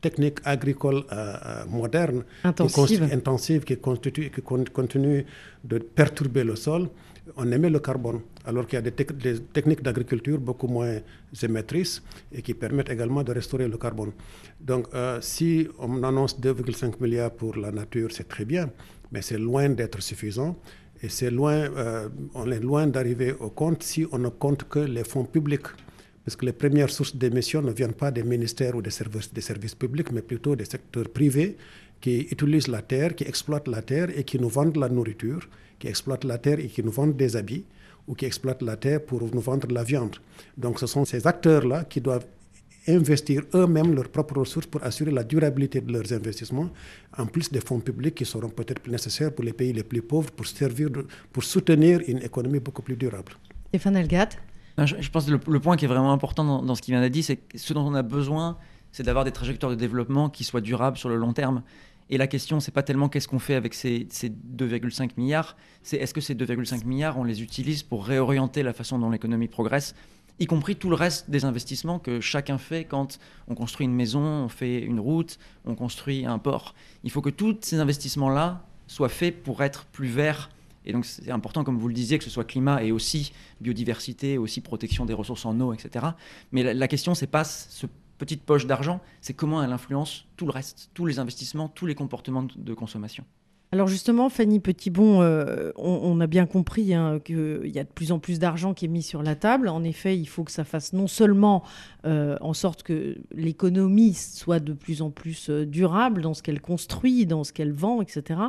techniques 0.07 0.41
agricoles 0.55 1.03
euh, 1.13 1.17
euh, 1.17 1.65
modernes, 1.81 2.23
intensives, 3.19 3.63
qui, 3.69 3.77
constituent, 3.89 4.31
qui 4.35 4.43
continuent 4.81 5.25
de 5.71 5.77
perturber 6.01 6.45
le 6.45 6.57
sol, 6.57 6.83
on 7.43 7.51
émet 7.57 7.71
le 7.71 7.81
carbone, 7.89 8.21
alors 8.45 8.67
qu'il 8.67 8.77
y 8.79 8.83
a 8.83 8.91
des, 8.91 8.93
techniques 9.57 9.83
d'agriculture 9.87 10.39
beaucoup 10.49 10.67
moins 10.77 10.97
émettrices 11.49 12.03
et 12.37 12.43
qui 12.43 12.53
permettent 12.53 12.91
également 12.97 13.23
de 13.29 13.33
restaurer 13.33 13.67
le 13.75 13.79
carbone. 13.79 14.13
Donc, 14.61 14.85
euh, 14.93 15.19
si 15.23 15.67
on 15.79 16.03
annonce 16.11 16.39
2,5 16.39 17.01
milliards 17.01 17.31
pour 17.41 17.57
la 17.57 17.71
nature, 17.73 18.11
c'est 18.17 18.29
très 18.35 18.45
bien, 18.45 18.67
mais 19.11 19.23
c'est 19.23 19.39
loin 19.39 19.67
d'être 19.79 20.01
suffisant. 20.03 20.53
Et 21.03 21.09
c'est 21.09 21.31
loin, 21.31 21.59
on 22.35 22.51
est 22.51 22.61
loin 22.71 22.87
d'arriver 22.87 23.31
au 23.39 23.51
compte 23.51 23.83
si 23.83 24.07
on 24.13 24.19
ne 24.27 24.31
compte 24.31 24.63
que 24.73 24.79
les 24.79 25.05
fonds 25.05 25.25
publics 25.37 25.69
parce 26.25 26.37
que 26.37 26.47
les 26.47 26.53
premières 26.53 26.91
sources 26.91 27.15
d'émissions 27.15 27.63
ne 27.63 27.73
viennent 27.73 27.93
pas 27.93 28.11
des 28.11 28.23
ministères 28.23 28.75
ou 28.75 28.83
des 28.83 28.91
services, 28.91 29.75
publics, 29.75 30.11
mais 30.11 30.23
plutôt 30.23 30.57
des 30.57 30.65
secteurs 30.65 31.09
privés 31.11 31.57
qui 32.01 32.21
utilisent 32.31 32.69
la 32.69 32.83
terre, 32.83 33.15
qui 33.15 33.25
exploitent 33.25 33.69
la 33.69 33.83
terre 33.83 34.09
et 34.17 34.25
qui 34.25 34.39
nous 34.39 34.49
vendent 34.49 34.77
la 34.77 34.89
nourriture, 34.89 35.49
qui 35.79 35.89
exploitent 35.89 36.25
la 36.25 36.39
terre 36.39 36.59
et 36.61 36.69
qui 36.69 36.83
nous 36.83 36.91
vendent 36.91 37.17
des 37.17 37.37
habits, 37.37 37.65
ou 38.07 38.15
qui 38.15 38.25
exploitent 38.25 38.63
la 38.63 38.77
terre 38.77 39.03
pour 39.05 39.23
nous 39.23 39.41
vendre 39.41 39.69
la 39.71 39.83
viande. 39.83 40.17
Donc 40.57 40.79
ce 40.81 40.87
sont 40.87 41.05
ces 41.05 41.27
acteurs-là 41.27 41.85
qui 41.85 42.01
doivent 42.01 42.27
investir 42.87 43.43
eux-mêmes 43.55 43.95
leurs 43.95 44.09
propres 44.11 44.39
ressources 44.41 44.67
pour 44.67 44.83
assurer 44.85 45.11
la 45.11 45.25
durabilité 45.25 45.81
de 45.81 45.93
leurs 45.93 46.13
investissements, 46.13 46.71
en 47.17 47.27
plus 47.27 47.51
des 47.51 47.61
fonds 47.61 47.81
publics 47.81 48.15
qui 48.15 48.25
seront 48.27 48.51
peut-être 48.51 48.81
plus 48.81 48.93
nécessaires 48.93 49.33
pour 49.35 49.45
les 49.45 49.53
pays 49.55 49.73
les 49.73 49.85
plus 49.85 50.03
pauvres 50.03 50.31
pour, 50.31 50.47
servir 50.47 50.89
pour 51.33 51.45
soutenir 51.45 52.01
une 52.07 52.19
économie 52.19 52.61
beaucoup 52.61 52.83
plus 52.83 52.97
durable. 52.97 53.33
Stéphane 53.69 53.97
Elgat 53.97 54.31
je, 54.79 55.09
pense 55.11 55.27
que 55.27 55.31
le, 55.31 55.61
point 55.61 55.77
qui 55.77 55.85
est 55.85 55.89
vraiment 55.89 56.13
important 56.13 56.63
dans, 56.63 56.75
ce 56.75 56.83
qui 56.83 56.91
vient 56.91 57.01
d'être 57.01 57.13
dit, 57.13 57.23
c'est 57.23 57.37
que 57.37 57.59
ce 57.59 57.73
dont 57.73 57.87
on 57.87 57.95
a 57.95 58.03
besoin, 58.03 58.59
c'est 58.93 59.03
d'avoir 59.03 59.25
des 59.25 59.33
trajectoires 59.33 59.71
de 59.71 59.77
développement 59.77 60.29
qui 60.29 60.45
soient 60.45 60.61
durables 60.61 60.97
sur 60.97 61.09
le 61.09 61.17
long 61.17 61.33
terme. 61.33 61.63
Et 62.11 62.19
la 62.19 62.27
question, 62.27 62.61
c'est 62.61 62.73
pas 62.73 62.83
tellement 62.83 63.09
qu'est-ce 63.09 63.29
qu'on 63.29 63.39
fait 63.39 63.55
avec 63.55 63.73
ces, 63.73 64.07
ces 64.11 64.29
2,5 64.29 65.11
milliards, 65.17 65.57
c'est 65.83 65.97
est-ce 65.97 66.13
que 66.13 66.21
ces 66.21 66.35
2,5 66.35 66.85
milliards, 66.85 67.19
on 67.19 67.25
les 67.25 67.43
utilise 67.43 67.83
pour 67.83 68.05
réorienter 68.05 68.63
la 68.63 68.73
façon 68.73 68.99
dont 68.99 69.11
l'économie 69.11 69.49
progresse, 69.49 69.95
y 70.39 70.47
compris 70.47 70.77
tout 70.77 70.91
le 70.91 70.97
reste 70.97 71.31
des 71.31 71.45
investissements 71.45 71.99
que 71.99 72.21
chacun 72.21 72.59
fait 72.59 72.85
quand 72.85 73.19
on 73.49 73.55
construit 73.55 73.87
une 73.87 73.95
maison, 73.95 74.21
on 74.21 74.49
fait 74.49 74.81
une 74.81 75.01
route, 75.01 75.39
on 75.65 75.75
construit 75.75 76.27
un 76.27 76.39
port. 76.39 76.75
Il 77.05 77.11
faut 77.11 77.23
que 77.23 77.31
tous 77.31 77.57
ces 77.63 77.79
investissements-là 77.79 78.67
soient 78.87 79.09
faits 79.09 79.43
pour 79.43 79.63
être 79.63 79.87
plus 79.87 80.09
verts. 80.09 80.51
Et 80.85 80.93
donc 80.93 81.05
c'est 81.05 81.31
important, 81.31 81.65
comme 81.65 81.79
vous 81.79 81.89
le 81.89 81.95
disiez, 81.95 82.19
que 82.19 82.25
ce 82.25 82.31
soit 82.31 82.45
climat 82.45 82.83
et 82.83 82.93
aussi 82.93 83.33
biodiversité, 83.61 84.39
aussi 84.39 84.61
protection 84.61 85.07
des 85.07 85.15
ressources 85.15 85.47
en 85.47 85.59
eau, 85.61 85.73
etc. 85.73 86.07
Mais 86.53 86.63
la, 86.63 86.75
la 86.75 86.89
question, 86.89 87.15
c'est 87.15 87.27
pas 87.27 87.45
ce 87.45 87.87
petite 88.19 88.43
poche 88.43 88.67
d'argent, 88.67 89.01
c'est 89.21 89.35
comment 89.35 89.63
elle 89.63 89.73
influence 89.73 90.27
tout 90.37 90.47
le 90.47 90.53
reste, 90.53 90.91
tous 90.95 91.07
les 91.07 91.19
investissements, 91.19 91.69
tous 91.69 91.87
les 91.87 91.95
comportements 91.95 92.43
de 92.43 92.75
consommation. 92.75 93.25
Alors 93.75 93.89
justement, 93.89 94.29
Fanny 94.29 94.61
Petitbon, 94.61 95.21
euh, 95.21 95.73
on, 95.75 96.21
a 96.21 96.29
bien 96.29 96.47
compris 96.47 96.95
hein, 96.95 97.19
qu'il 97.19 97.73
y 97.75 97.81
a 97.81 97.83
de 97.83 97.89
plus 97.89 98.13
en 98.13 98.21
plus 98.21 98.39
d'argent 98.39 98.73
qui 98.73 98.85
est 98.85 98.89
mis 98.89 99.03
sur 99.03 99.21
la 99.21 99.35
table. 99.35 99.67
En 99.67 99.83
effet, 99.83 100.17
il 100.17 100.27
faut 100.27 100.45
que 100.45 100.53
ça 100.53 100.63
fasse 100.63 100.93
non 100.93 101.09
seulement 101.09 101.65
euh, 102.07 102.37
en 102.41 102.53
sorte 102.53 102.85
que 102.85 103.17
l'économie 103.35 104.15
soit 104.15 104.61
de 104.61 104.75
plus 104.75 105.03
en 105.03 105.11
plus 105.11 105.51
euh, 105.51 105.67
durable 105.67 106.23
dans 106.23 106.35
ce 106.35 106.43
qu'elle 106.45 106.61
construit, 106.61 107.27
dans 107.27 107.43
ce 107.43 107.53
qu'elle 107.53 107.73
vend, 107.73 108.01
etc. 108.01 108.43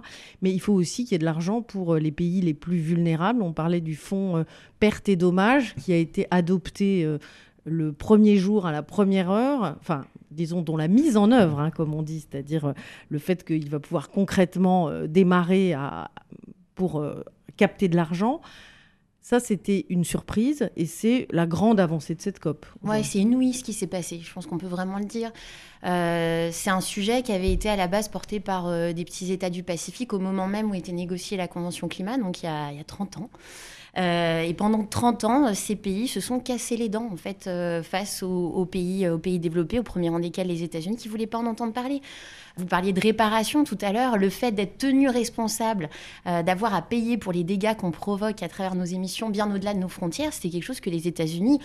Mais 0.44 0.52
il 0.52 0.60
faut 0.60 0.74
aussi 0.74 1.06
qu'il 1.06 1.14
y 1.14 1.16
ait 1.16 1.18
de 1.18 1.26
l'argent 1.26 1.64
pour 1.64 1.96
les 1.96 2.12
pays 2.12 2.42
les 2.42 2.54
plus 2.54 2.78
vulnérables. 2.78 3.42
On 3.42 3.52
parlait 3.52 3.82
du 3.82 3.96
fonds 3.96 4.46
perte 4.80 5.10
et 5.10 5.16
dommages 5.16 5.74
qui 5.74 5.92
a 5.92 5.98
été 5.98 6.28
adopté 6.30 7.18
le 7.66 7.92
premier 7.92 8.38
jour 8.38 8.68
à 8.68 8.72
la 8.72 8.84
première 8.84 9.32
heure, 9.32 9.76
enfin, 9.80 10.06
disons, 10.32 10.62
dont 10.62 10.78
la 10.78 10.88
mise 10.88 11.18
en 11.18 11.32
œuvre, 11.32 11.60
hein, 11.60 11.72
comme 11.72 11.94
on 11.94 12.04
dit, 12.04 12.20
c'est-à-dire 12.20 12.66
euh, 12.66 12.74
le 13.10 13.20
fait 13.20 13.44
qu'il 13.44 13.70
va 13.70 13.80
pouvoir 13.80 14.10
concrètement 14.10 14.88
euh, 14.90 15.08
démarrer 15.08 15.74
à, 15.74 16.12
pour 16.76 17.00
euh, 17.00 17.24
capter 17.58 17.88
de 17.88 17.96
l'argent, 17.96 18.42
ça, 19.20 19.40
c'était 19.40 19.88
une 19.90 20.04
surprise 20.04 20.70
et 20.76 20.86
c'est 20.86 21.28
la 21.32 21.48
grande 21.48 21.80
avancée 21.80 22.14
de 22.14 22.22
cette 22.22 22.38
COP. 22.38 22.68
Oui, 22.84 23.04
c'est 23.04 23.18
inouï 23.18 23.54
ce 23.54 23.64
qui 23.64 23.74
s'est 23.74 23.88
passé. 23.88 24.20
Je 24.22 24.32
pense 24.32 24.46
qu'on 24.46 24.60
peut 24.60 24.68
vraiment 24.68 25.00
le 25.00 25.06
dire. 25.06 25.32
c'est 25.82 26.70
un 26.70 26.82
sujet 26.82 27.24
qui 27.24 27.32
avait 27.32 27.52
été 27.52 27.68
à 27.68 27.76
la 27.76 27.88
base 27.88 28.08
porté 28.08 28.40
par 28.40 28.70
des 28.94 29.04
petits 29.04 29.32
États 29.32 29.50
du 29.50 29.64
Pacifique 29.64 30.14
au 30.14 30.20
moment 30.20 30.46
même 30.46 30.70
où 30.70 30.76
était 30.76 30.92
négociée 30.92 31.38
la 31.38 31.48
Convention 31.48 31.88
climat, 31.88 32.20
donc 32.20 32.44
il 32.44 32.46
y 32.46 32.50
a, 32.50 32.72
il 32.72 32.78
y 32.78 32.80
a 32.80 32.84
30 32.84 33.18
ans. 33.18 33.32
Euh, 33.98 34.42
et 34.42 34.54
pendant 34.54 34.84
30 34.84 35.24
ans, 35.24 35.54
ces 35.54 35.76
pays 35.76 36.08
se 36.08 36.20
sont 36.20 36.40
cassés 36.40 36.76
les 36.76 36.90
dents 36.90 37.10
en 37.12 37.16
fait 37.16 37.48
euh, 37.48 37.82
face 37.82 38.24
aux, 38.24 38.66
pays, 38.66 39.08
aux 39.08 39.18
pays 39.18 39.40
développés, 39.40 39.80
au 39.80 39.84
premier 39.84 40.10
rang 40.10 40.20
desquels 40.20 40.48
les 40.48 40.64
États-Unis, 40.64 40.98
qui 40.98 41.08
voulaient 41.08 41.28
pas 41.28 41.38
en 41.38 41.46
entendre 41.46 41.74
parler. 41.74 42.02
Vous 42.58 42.66
parliez 42.66 42.94
de 42.94 43.00
réparation 43.00 43.64
tout 43.64 43.78
à 43.82 43.92
l'heure, 43.92 44.18
le 44.18 44.30
fait 44.30 44.52
d'être 44.52 44.78
tenu 44.78 45.10
responsable, 45.10 45.90
euh, 46.28 46.44
d'avoir 46.44 46.74
à 46.74 46.82
payer 46.82 47.18
pour 47.18 47.32
les 47.32 47.44
dégâts 47.44 47.76
qu'on 47.76 47.92
provoque 47.92 48.44
à 48.44 48.50
travers 48.50 48.76
nos 48.76 48.86
émissions 48.86 49.30
bien 49.30 49.54
au-delà 49.54 49.74
de 49.74 49.80
nos 49.80 49.90
frontières, 49.90 50.34
c'était 50.34 50.50
quelque 50.50 50.64
chose 50.64 50.80
que 50.80 50.90
les 50.90 51.08
États-Unis 51.08 51.60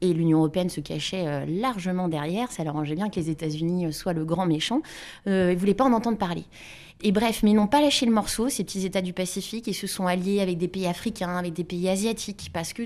et 0.00 0.12
l'Union 0.12 0.38
européenne 0.38 0.68
se 0.68 0.80
cachait 0.80 1.46
largement 1.46 2.08
derrière. 2.08 2.52
Ça 2.52 2.64
leur 2.64 2.74
arrangeait 2.74 2.94
bien 2.94 3.08
que 3.08 3.16
les 3.16 3.30
États-Unis 3.30 3.92
soient 3.92 4.12
le 4.12 4.24
grand 4.24 4.46
méchant. 4.46 4.82
ils 5.26 5.32
ne 5.32 5.56
voulaient 5.56 5.74
pas 5.74 5.84
en 5.84 5.92
entendre 5.92 6.18
parler. 6.18 6.44
Et 7.02 7.12
bref, 7.12 7.42
mais 7.42 7.50
ils 7.50 7.54
n'ont 7.54 7.66
pas 7.66 7.80
lâché 7.80 8.06
le 8.06 8.12
morceau, 8.12 8.48
ces 8.48 8.64
petits 8.64 8.86
États 8.86 9.02
du 9.02 9.12
Pacifique, 9.12 9.68
et 9.68 9.72
se 9.72 9.86
sont 9.86 10.06
alliés 10.06 10.40
avec 10.40 10.56
des 10.56 10.68
pays 10.68 10.86
africains, 10.86 11.36
avec 11.36 11.52
des 11.52 11.64
pays 11.64 11.88
asiatiques, 11.88 12.50
parce 12.52 12.72
que 12.72 12.84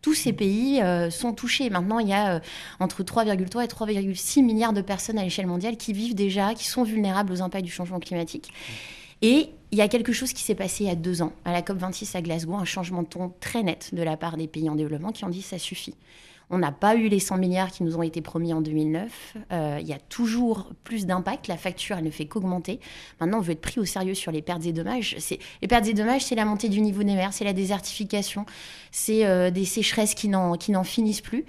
tous 0.00 0.14
ces 0.14 0.32
pays 0.32 0.80
euh, 0.80 1.10
sont 1.10 1.34
touchés. 1.34 1.68
Maintenant, 1.68 1.98
il 1.98 2.08
y 2.08 2.14
a 2.14 2.36
euh, 2.36 2.40
entre 2.78 3.02
3,3 3.02 3.64
et 3.64 3.66
3,6 3.66 4.42
milliards 4.42 4.72
de 4.72 4.80
personnes 4.80 5.18
à 5.18 5.22
l'échelle 5.22 5.46
mondiale 5.46 5.76
qui 5.76 5.92
vivent 5.92 6.14
déjà, 6.14 6.54
qui 6.54 6.66
sont 6.66 6.84
vulnérables 6.84 7.32
aux 7.32 7.42
impacts 7.42 7.64
du 7.64 7.70
changement 7.70 8.00
climatique. 8.00 8.50
Et 9.20 9.50
il 9.72 9.78
y 9.78 9.82
a 9.82 9.88
quelque 9.88 10.12
chose 10.14 10.32
qui 10.32 10.42
s'est 10.42 10.54
passé 10.54 10.84
il 10.84 10.86
y 10.86 10.90
a 10.90 10.94
deux 10.94 11.20
ans, 11.20 11.32
à 11.44 11.52
la 11.52 11.60
COP26 11.60 12.16
à 12.16 12.22
Glasgow, 12.22 12.54
un 12.54 12.64
changement 12.64 13.02
de 13.02 13.08
ton 13.08 13.32
très 13.40 13.62
net 13.62 13.94
de 13.94 14.02
la 14.02 14.16
part 14.16 14.38
des 14.38 14.48
pays 14.48 14.70
en 14.70 14.74
développement 14.74 15.12
qui 15.12 15.26
ont 15.26 15.28
dit 15.28 15.42
ça 15.42 15.58
suffit. 15.58 15.94
On 16.50 16.58
n'a 16.58 16.72
pas 16.72 16.96
eu 16.96 17.08
les 17.08 17.20
100 17.20 17.38
milliards 17.38 17.70
qui 17.70 17.84
nous 17.84 17.96
ont 17.96 18.02
été 18.02 18.20
promis 18.20 18.52
en 18.52 18.60
2009. 18.60 19.36
Euh, 19.52 19.78
il 19.80 19.86
y 19.86 19.92
a 19.92 19.98
toujours 19.98 20.70
plus 20.82 21.06
d'impact. 21.06 21.46
La 21.46 21.56
facture, 21.56 21.96
elle 21.96 22.04
ne 22.04 22.10
fait 22.10 22.26
qu'augmenter. 22.26 22.80
Maintenant, 23.20 23.38
on 23.38 23.40
veut 23.40 23.52
être 23.52 23.60
pris 23.60 23.78
au 23.78 23.84
sérieux 23.84 24.14
sur 24.14 24.32
les 24.32 24.42
pertes 24.42 24.66
et 24.66 24.72
dommages. 24.72 25.16
Les 25.62 25.68
pertes 25.68 25.86
et 25.86 25.94
dommages, 25.94 26.24
c'est 26.24 26.34
la 26.34 26.44
montée 26.44 26.68
du 26.68 26.80
niveau 26.80 27.04
des 27.04 27.14
mers, 27.14 27.32
c'est 27.32 27.44
la 27.44 27.52
désertification, 27.52 28.46
c'est 28.90 29.26
euh, 29.26 29.50
des 29.50 29.64
sécheresses 29.64 30.14
qui 30.14 30.28
n'en 30.28 30.84
finissent 30.84 31.20
plus. 31.20 31.44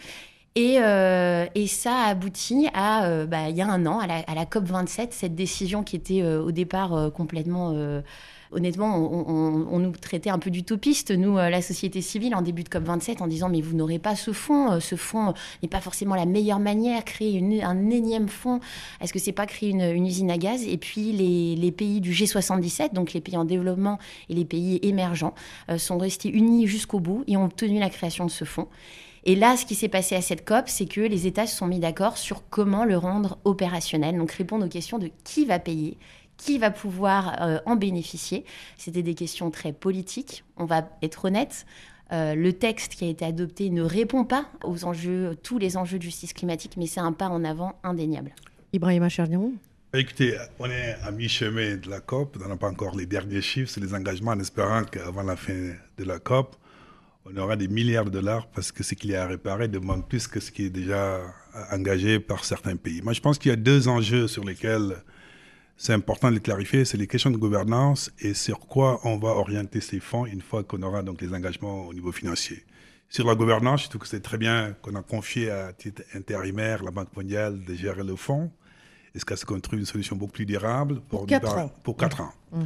Et, 0.54 0.80
euh, 0.80 1.48
ça 1.66 1.94
a 1.94 2.10
abouti 2.10 2.68
à, 2.74 3.26
bah, 3.26 3.50
il 3.50 3.56
y 3.56 3.62
a 3.62 3.68
un 3.68 3.86
an, 3.88 4.00
à 4.00 4.06
la, 4.06 4.20
à 4.28 4.36
la 4.36 4.46
COP 4.46 4.66
27, 4.66 5.14
cette 5.14 5.34
décision 5.34 5.84
qui 5.84 5.96
était 5.96 6.24
au 6.24 6.52
départ 6.52 7.12
complètement 7.14 7.74
honnêtement, 8.52 8.98
on, 8.98 9.80
nous 9.80 9.92
traitait 9.92 10.30
un 10.30 10.40
peu 10.40 10.50
d'utopistes, 10.50 11.12
nous, 11.12 11.38
euh, 11.38 11.50
la 11.50 11.62
société 11.62 12.02
civile, 12.02 12.36
en 12.36 12.42
début 12.42 12.64
de 12.64 12.70
COP27, 12.70 13.22
en 13.22 13.28
disant 13.28 13.50
mais 13.50 13.62
vous 13.62 13.76
n'aurez 13.76 14.00
pas 14.00 14.16
ce 14.16 14.32
fonds, 14.32 14.72
euh, 14.74 14.80
ce 14.80 14.96
fonds 14.96 15.34
n'est 15.62 15.70
pas 15.70 15.82
forcément 15.82 16.16
la 16.16 16.26
meilleure 16.26 16.60
manière, 16.60 17.04
créer 17.06 17.42
un 17.64 17.90
énième 17.90 18.28
fonds, 18.28 18.60
est-ce 19.00 19.14
que 19.14 19.20
c'est 19.20 19.32
pas 19.32 19.46
créer 19.46 19.70
une, 19.70 20.06
usine 20.06 20.32
à 20.32 20.38
gaz? 20.38 20.66
Et 20.68 20.78
puis 20.78 21.12
les, 21.12 21.72
pays 21.72 22.02
du 22.02 22.12
G77, 22.12 22.94
donc 22.94 23.14
les 23.14 23.22
pays 23.22 23.38
en 23.38 23.46
développement 23.46 23.98
et 24.30 24.34
les 24.34 24.46
pays 24.46 24.80
émergents, 24.84 25.34
euh, 25.70 25.78
sont 25.78 25.98
restés 25.98 26.30
unis 26.30 26.68
jusqu'au 26.68 27.00
bout 27.00 27.24
et 27.28 27.38
ont 27.38 27.46
obtenu 27.46 27.80
la 27.80 27.90
création 27.90 28.26
de 28.26 28.32
ce 28.32 28.44
fonds. 28.44 28.68
Et 29.24 29.36
là, 29.36 29.56
ce 29.56 29.66
qui 29.66 29.76
s'est 29.76 29.88
passé 29.88 30.16
à 30.16 30.22
cette 30.22 30.46
COP, 30.46 30.68
c'est 30.68 30.88
que 30.88 31.02
les 31.02 31.28
États 31.28 31.46
se 31.46 31.56
sont 31.56 31.68
mis 31.68 31.80
d'accord 31.80 32.18
sur 32.18 32.42
comment 32.50 32.86
le 32.86 32.98
rendre 32.98 33.38
opérationnel, 33.44 34.18
donc 34.18 34.32
répondre 34.32 34.66
aux 34.66 34.70
questions 34.70 34.98
de 34.98 35.12
qui 35.24 35.46
va 35.46 35.60
payer, 35.60 35.98
qui 36.42 36.58
va 36.58 36.72
pouvoir 36.72 37.42
euh, 37.42 37.60
en 37.66 37.76
bénéficier 37.76 38.46
C'était 38.78 39.04
des 39.04 39.14
questions 39.14 39.52
très 39.52 39.74
politiques. 39.74 40.44
On 40.58 40.66
va 40.66 40.90
être 41.02 41.26
honnête. 41.26 41.66
Euh, 42.12 42.36
le 42.36 42.52
texte 42.52 42.96
qui 42.96 43.06
a 43.06 43.08
été 43.08 43.24
adopté 43.24 43.70
ne 43.70 43.84
répond 43.84 44.26
pas 44.26 44.48
aux 44.64 44.84
enjeux, 44.84 45.38
tous 45.44 45.60
les 45.60 45.78
enjeux 45.78 45.98
de 45.98 46.04
justice 46.04 46.34
climatique, 46.34 46.74
mais 46.78 46.88
c'est 46.88 47.00
un 47.00 47.14
pas 47.14 47.30
en 47.30 47.44
avant 47.44 47.80
indéniable. 47.84 48.34
Ibrahima 48.74 49.08
Chernion 49.08 49.54
Écoutez, 49.94 50.38
on 50.58 50.70
est 50.70 50.96
à 51.04 51.12
mi-chemin 51.12 51.76
de 51.76 51.90
la 51.90 52.00
COP, 52.00 52.38
on 52.44 52.48
n'a 52.48 52.58
pas 52.58 52.70
encore 52.70 52.96
les 52.96 53.06
derniers 53.06 53.42
chiffres, 53.42 53.70
c'est 53.70 53.82
les 53.82 53.94
engagements 53.94 54.32
en 54.32 54.40
espérant 54.40 54.84
qu'avant 54.84 55.24
la 55.24 55.36
fin 55.36 55.74
de 55.98 56.04
la 56.04 56.18
COP, 56.20 56.56
on 57.26 57.38
aura 57.38 57.56
des 57.56 57.68
milliards 57.68 58.06
de 58.06 58.10
dollars 58.10 58.48
parce 58.48 58.72
que 58.72 58.84
ce 58.84 58.96
qu'il 58.96 59.12
y 59.12 59.16
a 59.16 59.24
à 59.24 59.28
réparer 59.28 59.68
demande 59.68 60.08
plus 60.08 60.28
que 60.28 60.40
ce 60.40 60.50
qui 60.52 60.66
est 60.66 60.70
déjà 60.70 61.20
engagé 61.72 62.20
par 62.20 62.46
certains 62.46 62.78
pays. 62.78 63.02
Moi, 63.02 63.14
je 63.14 63.22
pense 63.22 63.38
qu'il 63.38 63.50
y 63.50 63.54
a 63.54 63.58
deux 63.58 63.88
enjeux 63.90 64.28
sur 64.28 64.44
lesquels 64.44 64.96
c'est 65.82 65.94
important 65.94 66.30
de 66.30 66.36
les 66.36 66.42
clarifier, 66.42 66.86
c'est 66.86 66.98
les 66.98 67.08
questions 67.08 67.32
de 67.32 67.38
gouvernance 67.38 68.12
et 68.20 68.36
sur 68.36 68.60
quoi 68.60 69.00
on 69.04 69.18
va 69.18 69.30
orienter 69.30 69.82
ces 69.82 70.00
fonds 70.00 70.28
une 70.28 70.42
fois 70.42 70.64
qu'on 70.64 70.84
aura 70.84 71.02
donc 71.02 71.20
les 71.24 71.34
engagements 71.34 71.88
au 71.88 71.94
niveau 71.96 72.12
financier. 72.12 72.64
Sur 73.10 73.26
la 73.26 73.34
gouvernance, 73.34 73.86
je 73.86 73.90
trouve 73.90 74.02
que 74.02 74.08
c'est 74.08 74.22
très 74.22 74.38
bien 74.38 74.76
qu'on 74.84 74.94
a 74.94 75.02
confié 75.02 75.50
à 75.50 75.74
titre 75.74 76.04
intérimaire 76.14 76.84
la 76.84 76.92
Banque 76.92 77.16
mondiale 77.18 77.66
de 77.66 77.74
gérer 77.74 78.04
le 78.04 78.16
fonds. 78.16 78.52
Est-ce 79.16 79.26
qu'elle 79.26 79.40
se 79.40 79.44
trouve 79.44 79.80
une 79.80 79.86
solution 79.88 80.16
beaucoup 80.16 80.34
plus 80.34 80.46
durable 80.46 81.02
Pour, 81.10 81.26
quatre 81.26 81.58
ans. 81.58 81.74
Pour 81.84 81.98
quatre 81.98 82.22
ans. 82.22 82.34
Mmh. 82.52 82.62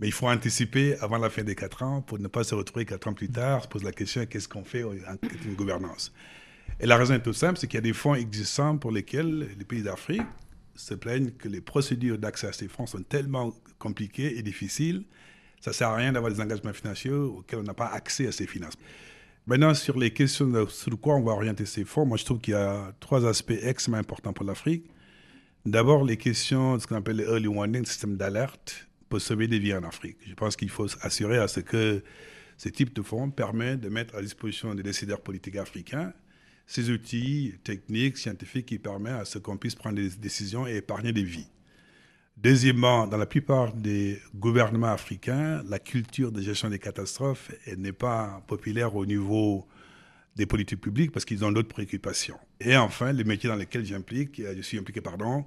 Mais 0.00 0.08
il 0.08 0.12
faut 0.12 0.28
anticiper 0.28 0.96
avant 1.00 1.18
la 1.18 1.30
fin 1.30 1.44
des 1.44 1.54
quatre 1.54 1.84
ans 1.84 2.02
pour 2.02 2.18
ne 2.18 2.26
pas 2.26 2.42
se 2.42 2.56
retrouver 2.56 2.84
quatre 2.84 3.06
ans 3.06 3.14
plus 3.14 3.30
tard, 3.30 3.62
se 3.62 3.68
pose 3.68 3.84
la 3.84 3.92
question 3.92 4.26
qu'est-ce 4.26 4.48
qu'on 4.48 4.64
fait 4.64 4.82
en 4.82 4.90
une 4.90 5.54
gouvernance? 5.54 6.12
Et 6.80 6.86
la 6.86 6.96
raison 6.96 7.14
est 7.14 7.22
toute 7.22 7.36
simple, 7.36 7.60
c'est 7.60 7.68
qu'il 7.68 7.76
y 7.76 7.78
a 7.78 7.82
des 7.82 7.92
fonds 7.92 8.16
existants 8.16 8.76
pour 8.76 8.90
lesquels 8.90 9.50
les 9.56 9.64
pays 9.64 9.84
d'Afrique 9.84 10.26
se 10.76 10.94
plaignent 10.94 11.30
que 11.30 11.48
les 11.48 11.60
procédures 11.60 12.18
d'accès 12.18 12.48
à 12.48 12.52
ces 12.52 12.68
fonds 12.68 12.86
sont 12.86 13.02
tellement 13.02 13.52
compliquées 13.78 14.38
et 14.38 14.42
difficiles, 14.42 15.04
ça 15.60 15.70
ne 15.70 15.74
sert 15.74 15.88
à 15.88 15.96
rien 15.96 16.12
d'avoir 16.12 16.32
des 16.32 16.40
engagements 16.40 16.72
financiers 16.72 17.10
auxquels 17.10 17.58
on 17.60 17.64
n'a 17.64 17.74
pas 17.74 17.88
accès 17.88 18.26
à 18.26 18.32
ces 18.32 18.46
finances. 18.46 18.76
Maintenant, 19.46 19.74
sur 19.74 19.98
les 19.98 20.10
questions 20.10 20.46
de 20.46 20.66
sur 20.66 21.00
quoi 21.00 21.14
on 21.14 21.22
va 21.22 21.32
orienter 21.32 21.66
ces 21.66 21.84
fonds, 21.84 22.04
moi 22.04 22.16
je 22.16 22.24
trouve 22.24 22.40
qu'il 22.40 22.52
y 22.52 22.56
a 22.56 22.92
trois 23.00 23.24
aspects 23.26 23.58
extrêmement 23.62 23.98
importants 23.98 24.32
pour 24.32 24.44
l'Afrique. 24.44 24.86
D'abord, 25.64 26.04
les 26.04 26.16
questions 26.16 26.76
de 26.76 26.82
ce 26.82 26.86
qu'on 26.86 26.96
appelle 26.96 27.16
les 27.16 27.24
early 27.24 27.46
warning, 27.46 27.84
système 27.84 28.16
d'alerte 28.16 28.88
pour 29.08 29.20
sauver 29.20 29.48
des 29.48 29.58
vies 29.58 29.74
en 29.74 29.84
Afrique. 29.84 30.18
Je 30.26 30.34
pense 30.34 30.56
qu'il 30.56 30.70
faut 30.70 30.86
assurer 31.00 31.38
à 31.38 31.48
ce 31.48 31.60
que 31.60 32.02
ce 32.56 32.68
type 32.68 32.94
de 32.94 33.02
fonds 33.02 33.30
permet 33.30 33.76
de 33.76 33.88
mettre 33.88 34.16
à 34.16 34.22
disposition 34.22 34.74
des 34.74 34.82
décideurs 34.82 35.20
politiques 35.20 35.56
africains 35.56 36.12
ces 36.66 36.90
outils 36.90 37.54
techniques, 37.62 38.18
scientifiques 38.18 38.66
qui 38.66 38.78
permettent 38.78 39.20
à 39.20 39.24
ce 39.24 39.38
qu'on 39.38 39.56
puisse 39.56 39.74
prendre 39.74 39.96
des 39.96 40.10
décisions 40.10 40.66
et 40.66 40.76
épargner 40.76 41.12
des 41.12 41.22
vies. 41.22 41.48
Deuxièmement, 42.36 43.06
dans 43.06 43.16
la 43.16 43.26
plupart 43.26 43.72
des 43.72 44.20
gouvernements 44.34 44.92
africains, 44.92 45.62
la 45.68 45.78
culture 45.78 46.32
de 46.32 46.42
gestion 46.42 46.68
des 46.68 46.78
catastrophes 46.78 47.50
n'est 47.78 47.92
pas 47.92 48.42
populaire 48.46 48.94
au 48.94 49.06
niveau 49.06 49.66
des 50.34 50.44
politiques 50.44 50.82
publiques 50.82 51.12
parce 51.12 51.24
qu'ils 51.24 51.44
ont 51.46 51.52
d'autres 51.52 51.68
préoccupations. 51.68 52.36
Et 52.60 52.76
enfin, 52.76 53.12
les 53.12 53.24
métiers 53.24 53.48
dans 53.48 53.56
lesquels 53.56 53.86
j'implique, 53.86 54.42
je 54.54 54.60
suis 54.60 54.78
impliqué, 54.78 55.00
pardon, 55.00 55.46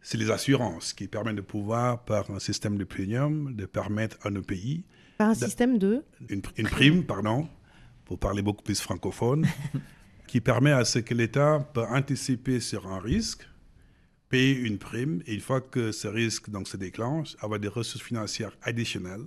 c'est 0.00 0.16
les 0.16 0.30
assurances 0.30 0.94
qui 0.94 1.06
permettent 1.06 1.36
de 1.36 1.42
pouvoir, 1.42 2.02
par 2.04 2.30
un 2.30 2.38
système 2.38 2.78
de 2.78 2.84
premium, 2.84 3.54
de 3.54 3.66
permettre 3.66 4.16
à 4.26 4.30
nos 4.30 4.42
pays. 4.42 4.84
Par 5.18 5.28
un 5.28 5.34
système 5.34 5.76
de 5.76 6.02
une, 6.30 6.40
une 6.56 6.68
prime, 6.68 7.04
pardon, 7.04 7.46
pour 8.06 8.18
parler 8.18 8.40
beaucoup 8.40 8.62
plus 8.62 8.80
francophone, 8.80 9.46
qui 10.32 10.40
permet 10.40 10.72
à 10.72 10.86
ce 10.86 10.98
que 10.98 11.12
l'État 11.12 11.58
peut 11.74 11.84
anticiper 11.84 12.58
sur 12.58 12.86
un 12.86 13.00
risque 13.00 13.46
payer 14.30 14.54
une 14.54 14.78
prime 14.78 15.22
et 15.26 15.34
une 15.34 15.42
fois 15.42 15.60
que 15.60 15.92
ce 15.92 16.08
risque 16.08 16.48
donc, 16.48 16.68
se 16.68 16.78
déclenche, 16.78 17.36
avoir 17.40 17.60
des 17.60 17.68
ressources 17.68 18.02
financières 18.02 18.56
additionnelles 18.62 19.26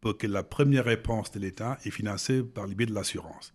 pour 0.00 0.16
que 0.16 0.26
la 0.26 0.42
première 0.42 0.86
réponse 0.86 1.30
de 1.32 1.40
l'État 1.40 1.76
est 1.84 1.90
financée 1.90 2.42
par 2.42 2.66
le 2.66 2.74
biais 2.74 2.86
de 2.86 2.94
l'assurance. 2.94 3.52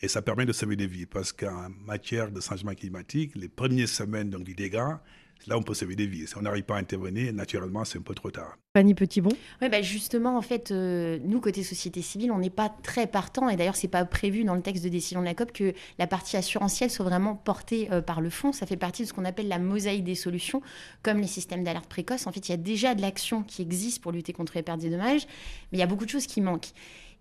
Et 0.00 0.08
ça 0.08 0.22
permet 0.22 0.44
de 0.44 0.52
sauver 0.52 0.74
des 0.74 0.88
vies 0.88 1.06
parce 1.06 1.32
qu'en 1.32 1.68
matière 1.86 2.32
de 2.32 2.40
changement 2.40 2.74
climatique, 2.74 3.36
les 3.36 3.48
premières 3.48 3.88
semaines 3.88 4.30
donc, 4.30 4.42
du 4.42 4.56
dégât, 4.56 5.00
là 5.46 5.58
on 5.58 5.62
peut 5.62 5.74
sauver 5.74 5.96
des 5.96 6.06
vies. 6.06 6.26
Si 6.26 6.36
on 6.36 6.42
n'arrive 6.42 6.64
pas 6.64 6.76
à 6.76 6.78
intervenir, 6.78 7.32
naturellement, 7.32 7.84
c'est 7.84 7.98
un 7.98 8.02
peu 8.02 8.14
trop 8.14 8.30
tard. 8.30 8.56
Fanny 8.76 8.94
Petitbon 8.94 9.30
Oui, 9.62 9.68
bah 9.68 9.82
justement, 9.82 10.36
en 10.36 10.42
fait, 10.42 10.72
euh, 10.72 11.18
nous, 11.22 11.40
côté 11.40 11.62
société 11.62 12.02
civile, 12.02 12.32
on 12.32 12.38
n'est 12.38 12.50
pas 12.50 12.68
très 12.82 13.06
partant, 13.06 13.48
et 13.48 13.56
d'ailleurs, 13.56 13.76
ce 13.76 13.86
n'est 13.86 13.90
pas 13.90 14.04
prévu 14.04 14.42
dans 14.42 14.54
le 14.54 14.62
texte 14.62 14.82
de 14.82 14.88
décision 14.88 15.20
de 15.20 15.26
la 15.26 15.34
COP 15.34 15.52
que 15.52 15.74
la 15.98 16.06
partie 16.06 16.36
assurantielle 16.36 16.90
soit 16.90 17.04
vraiment 17.04 17.36
portée 17.36 17.88
euh, 17.92 18.02
par 18.02 18.20
le 18.20 18.30
fonds. 18.30 18.52
Ça 18.52 18.66
fait 18.66 18.76
partie 18.76 19.02
de 19.02 19.08
ce 19.08 19.12
qu'on 19.12 19.24
appelle 19.24 19.48
la 19.48 19.60
mosaïque 19.60 20.04
des 20.04 20.16
solutions, 20.16 20.60
comme 21.02 21.18
les 21.18 21.28
systèmes 21.28 21.62
d'alerte 21.62 21.88
précoce. 21.88 22.26
En 22.26 22.32
fait, 22.32 22.48
il 22.48 22.50
y 22.50 22.54
a 22.54 22.58
déjà 22.58 22.94
de 22.94 23.00
l'action 23.00 23.42
qui 23.42 23.62
existe 23.62 24.02
pour 24.02 24.10
lutter 24.10 24.32
contre 24.32 24.54
les 24.56 24.62
pertes 24.62 24.82
et 24.82 24.90
dommages, 24.90 25.26
mais 25.70 25.78
il 25.78 25.80
y 25.80 25.84
a 25.84 25.86
beaucoup 25.86 26.04
de 26.04 26.10
choses 26.10 26.26
qui 26.26 26.40
manquent. 26.40 26.72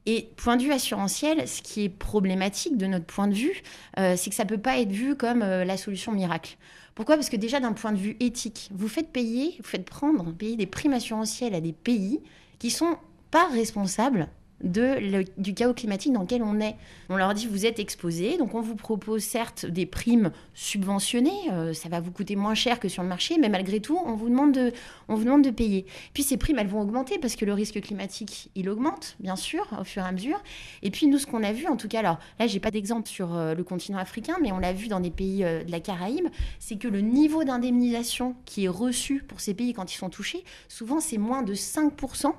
Et 0.05 0.29
point 0.35 0.57
de 0.57 0.63
vue 0.63 0.71
assurantiel, 0.71 1.47
ce 1.47 1.61
qui 1.61 1.85
est 1.85 1.89
problématique 1.89 2.77
de 2.77 2.87
notre 2.87 3.05
point 3.05 3.27
de 3.27 3.33
vue, 3.33 3.63
euh, 3.97 4.15
c'est 4.17 4.29
que 4.29 4.35
ça 4.35 4.43
ne 4.43 4.49
peut 4.49 4.57
pas 4.57 4.79
être 4.79 4.91
vu 4.91 5.15
comme 5.15 5.39
la 5.39 5.77
solution 5.77 6.11
miracle. 6.11 6.57
Pourquoi? 6.95 7.15
Parce 7.15 7.29
que 7.29 7.37
déjà 7.37 7.59
d'un 7.59 7.73
point 7.73 7.91
de 7.91 7.97
vue 7.97 8.17
éthique, 8.19 8.69
vous 8.73 8.87
faites 8.87 9.11
payer, 9.11 9.55
vous 9.57 9.67
faites 9.67 9.85
prendre, 9.85 10.31
payer 10.31 10.57
des 10.57 10.67
primes 10.67 10.93
assurantielles 10.93 11.55
à 11.55 11.61
des 11.61 11.73
pays 11.73 12.19
qui 12.59 12.69
sont 12.69 12.97
pas 13.31 13.47
responsables 13.47 14.29
du 14.63 15.53
chaos 15.53 15.73
climatique 15.73 16.13
dans 16.13 16.21
lequel 16.21 16.41
on 16.41 16.59
est. 16.59 16.75
On 17.09 17.17
leur 17.17 17.33
dit 17.33 17.47
vous 17.47 17.65
êtes 17.65 17.79
exposés, 17.79 18.37
donc 18.37 18.55
on 18.55 18.61
vous 18.61 18.75
propose 18.75 19.23
certes 19.23 19.65
des 19.65 19.85
primes 19.85 20.31
subventionnées, 20.53 21.51
euh, 21.51 21.73
ça 21.73 21.89
va 21.89 21.99
vous 21.99 22.11
coûter 22.11 22.35
moins 22.35 22.55
cher 22.55 22.79
que 22.79 22.87
sur 22.87 23.03
le 23.03 23.09
marché, 23.09 23.37
mais 23.39 23.49
malgré 23.49 23.79
tout 23.79 23.99
on 24.05 24.13
vous 24.13 24.29
demande 24.29 24.53
de, 24.53 24.71
on 25.09 25.15
vous 25.15 25.25
demande 25.25 25.43
de 25.43 25.49
payer. 25.49 25.85
Puis 26.13 26.23
ces 26.23 26.37
primes 26.37 26.59
elles 26.59 26.67
vont 26.67 26.81
augmenter 26.81 27.19
parce 27.19 27.35
que 27.35 27.45
le 27.45 27.53
risque 27.53 27.81
climatique 27.81 28.49
il 28.55 28.69
augmente 28.69 29.15
bien 29.19 29.35
sûr 29.35 29.67
au 29.79 29.83
fur 29.83 30.03
et 30.03 30.07
à 30.07 30.11
mesure. 30.11 30.41
Et 30.81 30.91
puis 30.91 31.07
nous 31.07 31.17
ce 31.17 31.27
qu'on 31.27 31.43
a 31.43 31.51
vu 31.51 31.67
en 31.67 31.75
tout 31.75 31.87
cas, 31.87 31.99
alors 31.99 32.19
là 32.39 32.47
j'ai 32.47 32.59
pas 32.59 32.71
d'exemple 32.71 33.09
sur 33.09 33.35
euh, 33.35 33.53
le 33.53 33.63
continent 33.63 33.97
africain, 33.97 34.37
mais 34.41 34.51
on 34.51 34.59
l'a 34.59 34.73
vu 34.73 34.87
dans 34.87 34.99
des 34.99 35.11
pays 35.11 35.43
euh, 35.43 35.63
de 35.63 35.71
la 35.71 35.79
Caraïbe, 35.79 36.27
c'est 36.59 36.77
que 36.77 36.87
le 36.87 37.01
niveau 37.01 37.43
d'indemnisation 37.43 38.35
qui 38.45 38.65
est 38.65 38.69
reçu 38.69 39.23
pour 39.27 39.41
ces 39.41 39.53
pays 39.53 39.73
quand 39.73 39.93
ils 39.93 39.97
sont 39.97 40.09
touchés, 40.09 40.43
souvent 40.69 40.99
c'est 40.99 41.17
moins 41.17 41.43
de 41.43 41.53
5% 41.53 42.33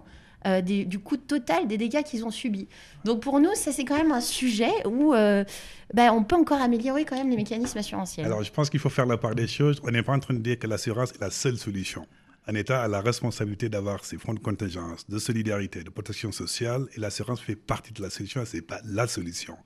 euh, 0.47 0.61
du 0.61 0.99
coût 0.99 1.17
total 1.17 1.67
des 1.67 1.79
dégâts 1.79 2.03
qu'ils 2.03 2.25
ont 2.25 2.31
subis. 2.31 2.69
Donc 3.05 3.23
pour 3.23 3.41
nous, 3.41 3.55
ça 3.55 3.73
c'est 3.73 3.85
quand 3.85 3.97
même 3.97 4.13
un 4.13 4.21
sujet 4.21 4.73
où 4.87 5.15
euh, 5.15 5.45
bah, 5.93 6.13
on 6.13 6.25
peut 6.25 6.37
encore 6.37 6.61
améliorer 6.61 7.05
quand 7.05 7.17
même 7.17 7.31
les 7.31 7.37
mécanismes 7.37 7.79
assurantiels. 7.79 8.27
Alors 8.27 8.43
je 8.43 8.53
pense 8.53 8.69
qu'il 8.71 8.81
faut 8.81 8.91
faire 8.91 9.07
la 9.07 9.17
part 9.17 9.35
des 9.35 9.47
choses. 9.47 9.81
On 9.85 9.91
n'est 9.91 10.03
pas 10.03 10.13
en 10.13 10.21
train 10.21 10.35
de 10.35 10.41
dire 10.41 10.59
que 10.59 10.67
l'assurance 10.67 11.13
est 11.13 11.21
la 11.21 11.31
seule 11.31 11.57
solution. 11.57 12.07
Un 12.47 12.55
État 12.57 12.83
a 12.83 12.89
la 12.89 13.01
responsabilité 13.01 13.71
d'avoir 13.71 14.05
ses 14.05 14.19
fonds 14.19 14.35
de 14.35 14.39
contingence, 14.39 15.09
de 15.09 15.19
solidarité, 15.19 15.83
de 15.83 15.89
protection 15.89 16.31
sociale, 16.31 16.87
et 16.95 17.01
l'assurance 17.01 17.41
fait 17.41 17.57
partie 17.57 17.95
de 17.95 18.03
la 18.03 18.11
solution, 18.11 18.45
ce 18.45 18.57
n'est 18.57 18.63
pas 18.63 18.81
la 18.85 19.07
solution. 19.07 19.57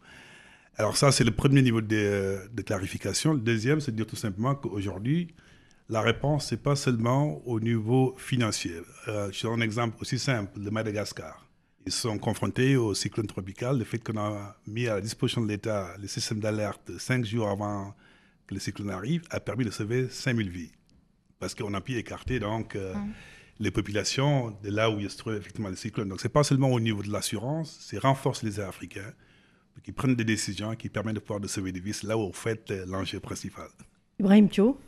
Alors 0.76 0.96
ça, 0.96 1.10
c'est 1.10 1.24
le 1.24 1.32
premier 1.32 1.60
niveau 1.60 1.80
de, 1.80 2.38
de 2.52 2.62
clarification. 2.62 3.32
Le 3.32 3.40
deuxième, 3.40 3.80
c'est 3.80 3.90
de 3.90 3.96
dire 3.96 4.06
tout 4.06 4.14
simplement 4.14 4.54
qu'aujourd'hui, 4.54 5.34
la 5.88 6.02
réponse, 6.02 6.52
n'est 6.52 6.58
pas 6.58 6.76
seulement 6.76 7.42
au 7.46 7.60
niveau 7.60 8.14
financier. 8.18 8.74
Euh, 9.08 9.30
je 9.32 9.42
donne 9.42 9.60
un 9.60 9.64
exemple 9.64 9.96
aussi 10.00 10.18
simple, 10.18 10.60
de 10.60 10.70
Madagascar. 10.70 11.46
Ils 11.86 11.92
sont 11.92 12.18
confrontés 12.18 12.76
au 12.76 12.92
cyclone 12.92 13.26
tropical. 13.26 13.78
Le 13.78 13.84
fait 13.84 13.98
qu'on 13.98 14.18
a 14.18 14.56
mis 14.66 14.86
à 14.86 14.96
la 14.96 15.00
disposition 15.00 15.40
de 15.40 15.48
l'État 15.48 15.94
le 15.98 16.06
système 16.06 16.40
d'alerte 16.40 16.98
cinq 16.98 17.24
jours 17.24 17.48
avant 17.48 17.94
que 18.46 18.54
le 18.54 18.60
cyclone 18.60 18.90
arrive 18.90 19.22
a 19.30 19.40
permis 19.40 19.64
de 19.64 19.70
sauver 19.70 20.08
5000 20.10 20.50
vies. 20.50 20.72
Parce 21.38 21.54
qu'on 21.54 21.72
a 21.72 21.80
pu 21.80 21.96
écarter 21.96 22.40
donc 22.40 22.76
euh, 22.76 22.94
mm. 22.94 23.12
les 23.60 23.70
populations 23.70 24.50
de 24.62 24.70
là 24.70 24.90
où 24.90 25.00
il 25.00 25.08
se 25.08 25.16
trouve 25.16 25.34
effectivement 25.34 25.70
le 25.70 25.76
cyclone. 25.76 26.08
Donc 26.08 26.20
ce 26.20 26.26
n'est 26.26 26.32
pas 26.32 26.44
seulement 26.44 26.70
au 26.70 26.80
niveau 26.80 27.02
de 27.02 27.10
l'assurance, 27.10 27.78
c'est 27.80 27.98
renforcer 27.98 28.44
les 28.44 28.60
Africains 28.60 29.12
qui 29.82 29.92
prennent 29.92 30.16
des 30.16 30.24
décisions 30.24 30.74
qui 30.74 30.88
permettent 30.90 31.14
de 31.14 31.20
pouvoir 31.20 31.40
de 31.40 31.46
sauver 31.46 31.72
des 31.72 31.80
vies. 31.80 31.94
C'est 31.94 32.06
là 32.06 32.18
où, 32.18 32.22
en 32.22 32.32
fait, 32.32 32.70
l'enjeu 32.86 33.20
principal. 33.20 33.68
Ibrahim 34.18 34.48
Thio 34.48 34.78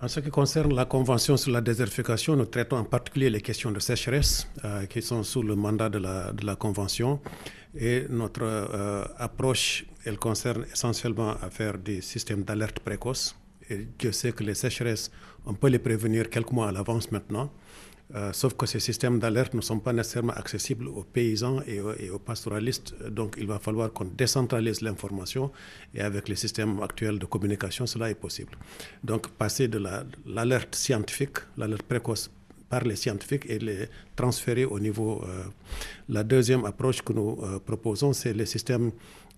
en 0.00 0.06
ce 0.08 0.20
qui 0.20 0.30
concerne 0.30 0.74
la 0.74 0.84
Convention 0.84 1.36
sur 1.36 1.50
la 1.50 1.60
désertification, 1.60 2.36
nous 2.36 2.44
traitons 2.44 2.76
en 2.76 2.84
particulier 2.84 3.30
les 3.30 3.40
questions 3.40 3.72
de 3.72 3.80
sécheresse 3.80 4.46
euh, 4.64 4.86
qui 4.86 5.02
sont 5.02 5.24
sous 5.24 5.42
le 5.42 5.56
mandat 5.56 5.88
de 5.88 5.98
la, 5.98 6.56
Convention. 6.56 7.20
Et 7.76 8.06
notre 8.08 8.42
euh, 8.44 9.04
approche, 9.18 9.84
elle 10.04 10.18
concerne 10.18 10.64
essentiellement 10.72 11.30
à 11.42 11.50
faire 11.50 11.78
des 11.78 12.00
systèmes 12.00 12.44
d'alerte 12.44 12.78
précoce. 12.78 13.36
Et 13.70 13.88
je 14.00 14.10
sais 14.12 14.32
que 14.32 14.44
les 14.44 14.54
sécheresses, 14.54 15.10
on 15.44 15.54
peut 15.54 15.68
les 15.68 15.78
prévenir 15.80 16.30
quelques 16.30 16.52
mois 16.52 16.68
à 16.68 16.72
l'avance 16.72 17.10
maintenant. 17.10 17.50
Euh, 18.14 18.32
sauf 18.32 18.54
que 18.54 18.64
ces 18.64 18.80
systèmes 18.80 19.18
d'alerte 19.18 19.52
ne 19.52 19.60
sont 19.60 19.80
pas 19.80 19.92
nécessairement 19.92 20.32
accessibles 20.32 20.88
aux 20.88 21.04
paysans 21.04 21.60
et 21.66 21.80
aux, 22.10 22.18
pastoralistes. 22.18 22.94
Donc 23.10 23.36
il 23.38 23.46
va 23.46 23.58
falloir 23.58 23.92
qu'on 23.92 24.06
décentralise 24.06 24.80
l'information 24.80 25.50
et 25.94 26.00
avec 26.00 26.28
les 26.28 26.36
systèmes 26.36 26.80
actuels 26.82 27.18
de 27.18 27.26
communication, 27.26 27.86
cela 27.86 28.08
est 28.08 28.14
possible. 28.14 28.52
Donc 29.04 29.28
passer 29.28 29.68
de 29.68 29.78
l'alerte 30.26 30.74
scientifique, 30.74 31.38
l'alerte 31.58 31.82
précoce 31.82 32.30
par 32.70 32.84
les 32.84 32.96
scientifiques 32.96 33.44
et 33.48 33.58
les 33.58 33.88
transférer 34.16 34.64
au 34.64 34.80
niveau... 34.80 35.22
Euh, 35.24 35.44
la 36.08 36.24
deuxième 36.24 36.64
approche 36.64 37.02
que 37.02 37.12
nous 37.12 37.38
euh, 37.42 37.58
proposons, 37.58 38.14
c'est 38.14 38.32
les 38.32 38.46
systèmes 38.46 38.90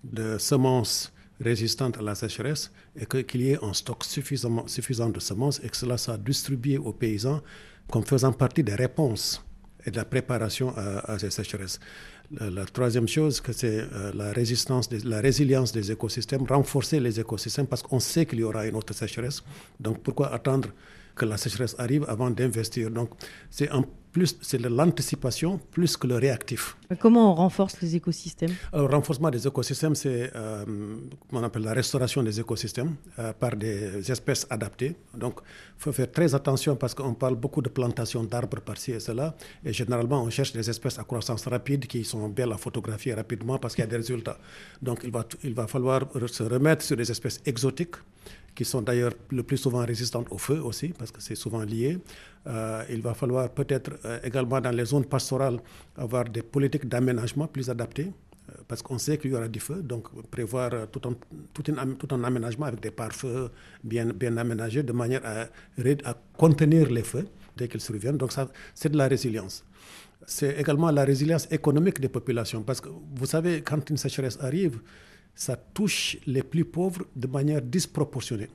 de 0.03 0.37
semences 0.37 1.11
résistantes 1.41 1.97
à 1.97 2.01
la 2.01 2.15
sécheresse 2.15 2.71
et 2.95 3.05
qu'il 3.05 3.41
y 3.41 3.51
ait 3.51 3.59
un 3.63 3.73
stock 3.73 4.03
suffisamment, 4.03 4.67
suffisant 4.67 5.09
de 5.09 5.19
semences 5.19 5.59
et 5.63 5.69
que 5.69 5.75
cela 5.75 5.97
soit 5.97 6.17
distribué 6.17 6.77
aux 6.77 6.93
paysans 6.93 7.41
comme 7.91 8.05
faisant 8.05 8.31
partie 8.31 8.63
des 8.63 8.75
réponses 8.75 9.43
et 9.85 9.91
de 9.91 9.97
la 9.97 10.05
préparation 10.05 10.73
à, 10.75 11.19
ces 11.19 11.29
sécheresses. 11.29 11.79
La, 12.39 12.65
troisième 12.65 13.07
chose, 13.07 13.43
c'est 13.51 13.81
euh, 13.81 14.11
la 14.15 14.31
résistance, 14.31 14.89
la 15.03 15.19
résilience 15.19 15.73
des 15.73 15.91
écosystèmes, 15.91 16.45
renforcer 16.47 16.99
les 17.01 17.19
écosystèmes 17.19 17.67
parce 17.67 17.81
qu'on 17.83 17.99
sait 17.99 18.25
qu'il 18.25 18.39
y 18.39 18.43
aura 18.43 18.65
une 18.65 18.75
autre 18.75 18.93
sécheresse. 18.93 19.43
Donc 19.79 20.01
pourquoi 20.01 20.33
attendre 20.33 20.69
que 21.13 21.25
la 21.25 21.35
sécheresse 21.35 21.75
arrive 21.77 22.05
avant 22.07 22.29
d'investir? 22.29 22.89
Donc 22.89 23.09
c'est 23.49 23.69
un 23.69 23.83
plus 24.11 24.37
c'est 24.41 24.59
l'anticipation 24.61 25.59
plus 25.71 25.97
que 25.97 26.07
le 26.07 26.15
réactif. 26.15 26.77
Comment 26.99 27.31
on 27.31 27.35
renforce 27.35 27.81
les 27.81 27.95
écosystèmes? 27.95 28.53
Le 28.73 28.85
renforcement 28.85 29.29
des 29.29 29.47
écosystèmes, 29.47 29.95
c'est 29.95 30.31
euh, 30.35 30.65
on 31.31 31.43
appelle 31.43 31.63
la 31.63 31.73
restauration 31.73 32.21
des 32.21 32.39
écosystèmes 32.39 32.95
euh, 33.19 33.31
par 33.33 33.55
des 33.55 34.11
espèces 34.11 34.45
adaptées. 34.49 34.95
Donc, 35.17 35.39
il 35.77 35.81
faut 35.83 35.93
faire 35.93 36.11
très 36.11 36.35
attention 36.35 36.75
parce 36.75 36.93
qu'on 36.93 37.13
parle 37.13 37.35
beaucoup 37.35 37.61
de 37.61 37.69
plantation 37.69 38.23
d'arbres 38.23 38.61
par-ci 38.61 38.91
et 38.91 38.99
cela. 38.99 39.35
Et 39.63 39.73
généralement, 39.73 40.21
on 40.23 40.29
cherche 40.29 40.51
des 40.51 40.69
espèces 40.69 40.99
à 40.99 41.03
croissance 41.03 41.47
rapide 41.47 41.87
qui 41.87 42.03
sont 42.03 42.27
belles 42.27 42.51
à 42.51 42.57
photographier 42.57 43.13
rapidement 43.13 43.57
parce 43.57 43.75
qu'il 43.75 43.83
y 43.83 43.87
a 43.87 43.89
des 43.89 43.97
résultats. 43.97 44.37
Donc, 44.81 45.01
il 45.03 45.11
va, 45.11 45.25
il 45.43 45.53
va 45.53 45.67
falloir 45.67 46.01
se 46.27 46.43
remettre 46.43 46.83
sur 46.83 46.97
des 46.97 47.09
espèces 47.09 47.41
exotiques 47.45 47.95
qui 48.55 48.65
sont 48.65 48.81
d'ailleurs 48.81 49.13
le 49.29 49.43
plus 49.43 49.57
souvent 49.57 49.85
résistantes 49.85 50.27
au 50.31 50.37
feu 50.37 50.59
aussi, 50.61 50.89
parce 50.89 51.11
que 51.11 51.21
c'est 51.21 51.35
souvent 51.35 51.63
lié. 51.63 51.97
Euh, 52.47 52.83
il 52.89 53.01
va 53.01 53.13
falloir 53.13 53.49
peut-être 53.49 53.91
euh, 54.05 54.19
également 54.23 54.59
dans 54.59 54.71
les 54.71 54.85
zones 54.85 55.05
pastorales 55.05 55.59
avoir 55.95 56.25
des 56.25 56.41
politiques 56.41 56.87
d'aménagement 56.87 57.47
plus 57.47 57.69
adaptées, 57.69 58.11
euh, 58.49 58.53
parce 58.67 58.81
qu'on 58.81 58.97
sait 58.97 59.17
qu'il 59.17 59.31
y 59.31 59.35
aura 59.35 59.47
du 59.47 59.59
feu, 59.59 59.81
donc 59.81 60.09
prévoir 60.29 60.71
tout 60.91 61.01
un, 61.07 61.13
tout, 61.53 61.63
tout 61.63 62.15
un 62.15 62.23
aménagement 62.23 62.65
avec 62.65 62.79
des 62.81 62.91
pare-feux 62.91 63.49
bien, 63.83 64.05
bien 64.07 64.35
aménagés 64.37 64.83
de 64.83 64.91
manière 64.93 65.21
à, 65.25 65.41
à 66.09 66.13
contenir 66.37 66.89
les 66.91 67.03
feux 67.03 67.27
dès 67.55 67.67
qu'ils 67.67 67.81
surviennent. 67.81 68.17
Donc 68.17 68.31
ça, 68.31 68.49
c'est 68.73 68.89
de 68.89 68.97
la 68.97 69.07
résilience 69.07 69.63
c'est 70.25 70.59
également 70.59 70.91
la 70.91 71.03
résilience 71.03 71.47
économique 71.51 71.99
des 71.99 72.09
populations. 72.09 72.61
Parce 72.61 72.79
que 72.79 72.89
vous 72.89 73.25
savez, 73.25 73.61
quand 73.61 73.89
une 73.89 73.97
sécheresse 73.97 74.37
arrive, 74.39 74.79
ça 75.35 75.55
touche 75.55 76.17
les 76.25 76.43
plus 76.43 76.65
pauvres 76.65 77.05
de 77.15 77.27
manière 77.27 77.61
disproportionnée. 77.61 78.49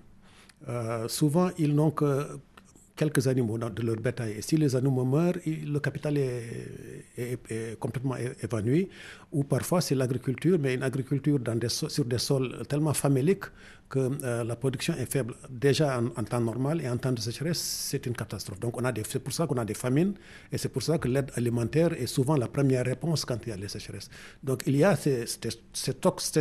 Euh, 0.69 1.09
souvent, 1.09 1.51
ils 1.59 1.75
n'ont 1.75 1.91
que 1.91 2.39
quelques 2.97 3.29
animaux 3.29 3.59
de 3.59 3.83
leur 3.83 3.97
bétail. 3.97 4.33
Et 4.39 4.43
si 4.43 4.57
les 4.57 4.75
animaux 4.75 5.05
meurent, 5.05 5.35
le 5.47 5.79
capital 5.79 6.17
est, 6.17 7.79
complètement 7.79 8.17
évanoui. 8.43 8.89
Ou 9.33 9.45
parfois, 9.45 9.81
c'est 9.81 9.95
l'agriculture, 9.95 10.59
mais 10.59 10.75
une 10.75 10.83
agriculture 10.83 11.39
sur 11.89 12.05
des 12.05 12.19
sols 12.19 12.63
tellement 12.69 12.95
faméliques 12.95 13.45
que 13.89 13.99
euh, 14.25 14.43
la 14.43 14.57
production 14.57 14.95
est 14.95 15.11
faible. 15.11 15.35
Déjà 15.49 16.01
en, 16.01 16.25
temps 16.25 16.41
normal 16.41 16.81
et 16.81 16.89
en 16.89 16.97
temps 16.97 17.13
de 17.13 17.21
sécheresse, 17.21 17.59
c'est 17.61 18.05
une 18.07 18.15
catastrophe. 18.15 18.59
Donc, 18.59 18.75
c'est 19.09 19.21
pour 19.23 19.33
ça 19.33 19.47
qu'on 19.47 19.59
a 19.59 19.65
des 19.65 19.75
famines 19.75 20.15
et 20.51 20.59
c'est 20.59 20.71
pour 20.71 20.83
ça 20.83 20.99
que 20.99 21.07
l'aide 21.07 21.31
alimentaire 21.37 21.93
est 22.01 22.07
souvent 22.07 22.37
la 22.37 22.49
première 22.49 22.85
réponse 22.85 23.25
quand 23.25 23.39
il 23.47 23.51
y 23.51 23.53
a 23.53 23.57
les 23.57 23.69
sécheresses. 23.69 24.09
Donc, 24.43 24.63
il 24.67 24.77
y 24.77 24.83
a 24.85 24.97
ces 24.97 25.27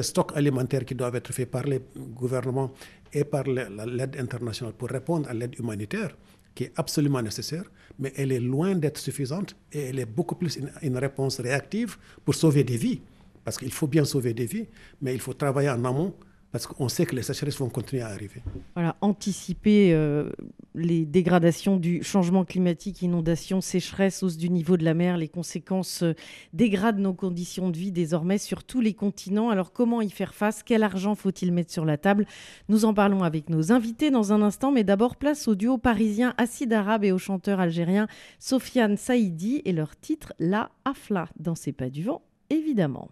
stocks 0.02 0.32
alimentaires 0.36 0.86
qui 0.86 0.96
doivent 0.96 1.16
être 1.18 1.32
faits 1.34 1.52
par 1.52 1.64
les 1.64 1.82
gouvernements 1.96 2.72
et 3.14 3.24
par 3.24 3.44
l'aide 3.44 4.16
internationale 4.20 4.74
pour 4.74 4.90
répondre 4.90 5.30
à 5.30 5.34
l'aide 5.34 5.56
humanitaire 5.60 6.16
qui 6.56 6.64
est 6.64 6.72
absolument 6.78 7.22
nécessaire, 7.22 7.64
mais 8.00 8.14
elle 8.16 8.32
est 8.32 8.40
loin 8.40 8.76
d'être 8.76 8.98
suffisante 8.98 9.56
et 9.72 9.82
elle 9.90 10.00
est 10.00 10.06
beaucoup 10.06 10.36
plus 10.36 10.58
une, 10.82 10.98
réponse 10.98 11.40
réactive 11.40 11.98
pour 12.24 12.34
sauver 12.34 12.64
des 12.64 12.78
vies. 12.78 13.02
Parce 13.44 13.58
qu'il 13.58 13.72
faut 13.72 13.88
bien 13.88 14.06
sauver 14.06 14.34
des 14.34 14.46
vies, 14.46 14.68
mais 15.02 15.14
il 15.14 15.20
faut 15.20 15.34
travailler 15.34 15.70
en 15.70 15.84
amont 15.86 16.16
parce 16.52 16.68
qu'on 16.68 16.88
sait 16.88 17.06
que 17.06 17.16
les 17.16 17.22
sécheresses 17.22 17.58
vont 17.58 17.70
continuer 17.70 18.02
à 18.02 18.08
arriver. 18.08 18.42
Voilà, 18.76 18.96
anticiper 19.02 19.94
euh, 19.94 20.30
les 20.74 21.06
dégradations 21.06 21.78
du 21.78 22.02
changement 22.02 22.46
climatique, 22.46 23.02
inondations, 23.02 23.60
sécheresses, 23.60 24.24
hausse 24.24 24.38
du 24.38 24.50
niveau 24.50 24.78
de 24.78 24.86
la 24.86 24.94
mer, 24.94 25.18
les 25.18 25.28
conséquences 25.28 26.04
euh, 26.04 26.14
dégradent 26.54 27.00
nos 27.00 27.14
conditions 27.14 27.70
de 27.70 27.78
vie 27.78 27.92
désormais 27.92 28.38
sur 28.38 28.64
tous 28.64 28.82
les 28.82 28.94
continents. 28.94 29.50
Alors 29.50 29.74
comment 29.74 30.02
y 30.02 30.10
faire 30.10 30.34
face? 30.34 30.64
Quel 30.64 30.84
argent 30.84 31.16
faut-il 31.16 31.52
mettre 31.52 31.74
sur 31.74 31.84
la 31.84 31.98
table? 31.98 32.26
Nous 32.70 32.86
en 32.86 32.94
parlons 32.94 33.24
avec 33.24 33.50
nos 33.50 33.72
invités 33.72 34.10
dans 34.10 34.32
un 34.32 34.42
instant, 34.42 34.72
mais 34.72 34.84
d'abord 34.84 35.18
place 35.18 35.48
au 35.48 35.56
duo 35.56 35.78
parisien 35.78 36.34
Acide 36.38 36.74
Arabe 36.74 37.04
et 37.04 37.12
au 37.12 37.18
chanteur 37.18 37.60
algérien 37.60 38.08
Sofiane 38.40 38.98
Saïdi 38.98 39.62
et 39.66 39.74
leur 39.74 40.00
titre 40.00 40.34
La 40.40 40.72
Afla 40.86 41.28
dans 41.38 41.56
C'est 41.56 41.72
pas 41.72 41.90
du 41.90 42.04
vent, 42.04 42.22
évidemment. 42.50 43.10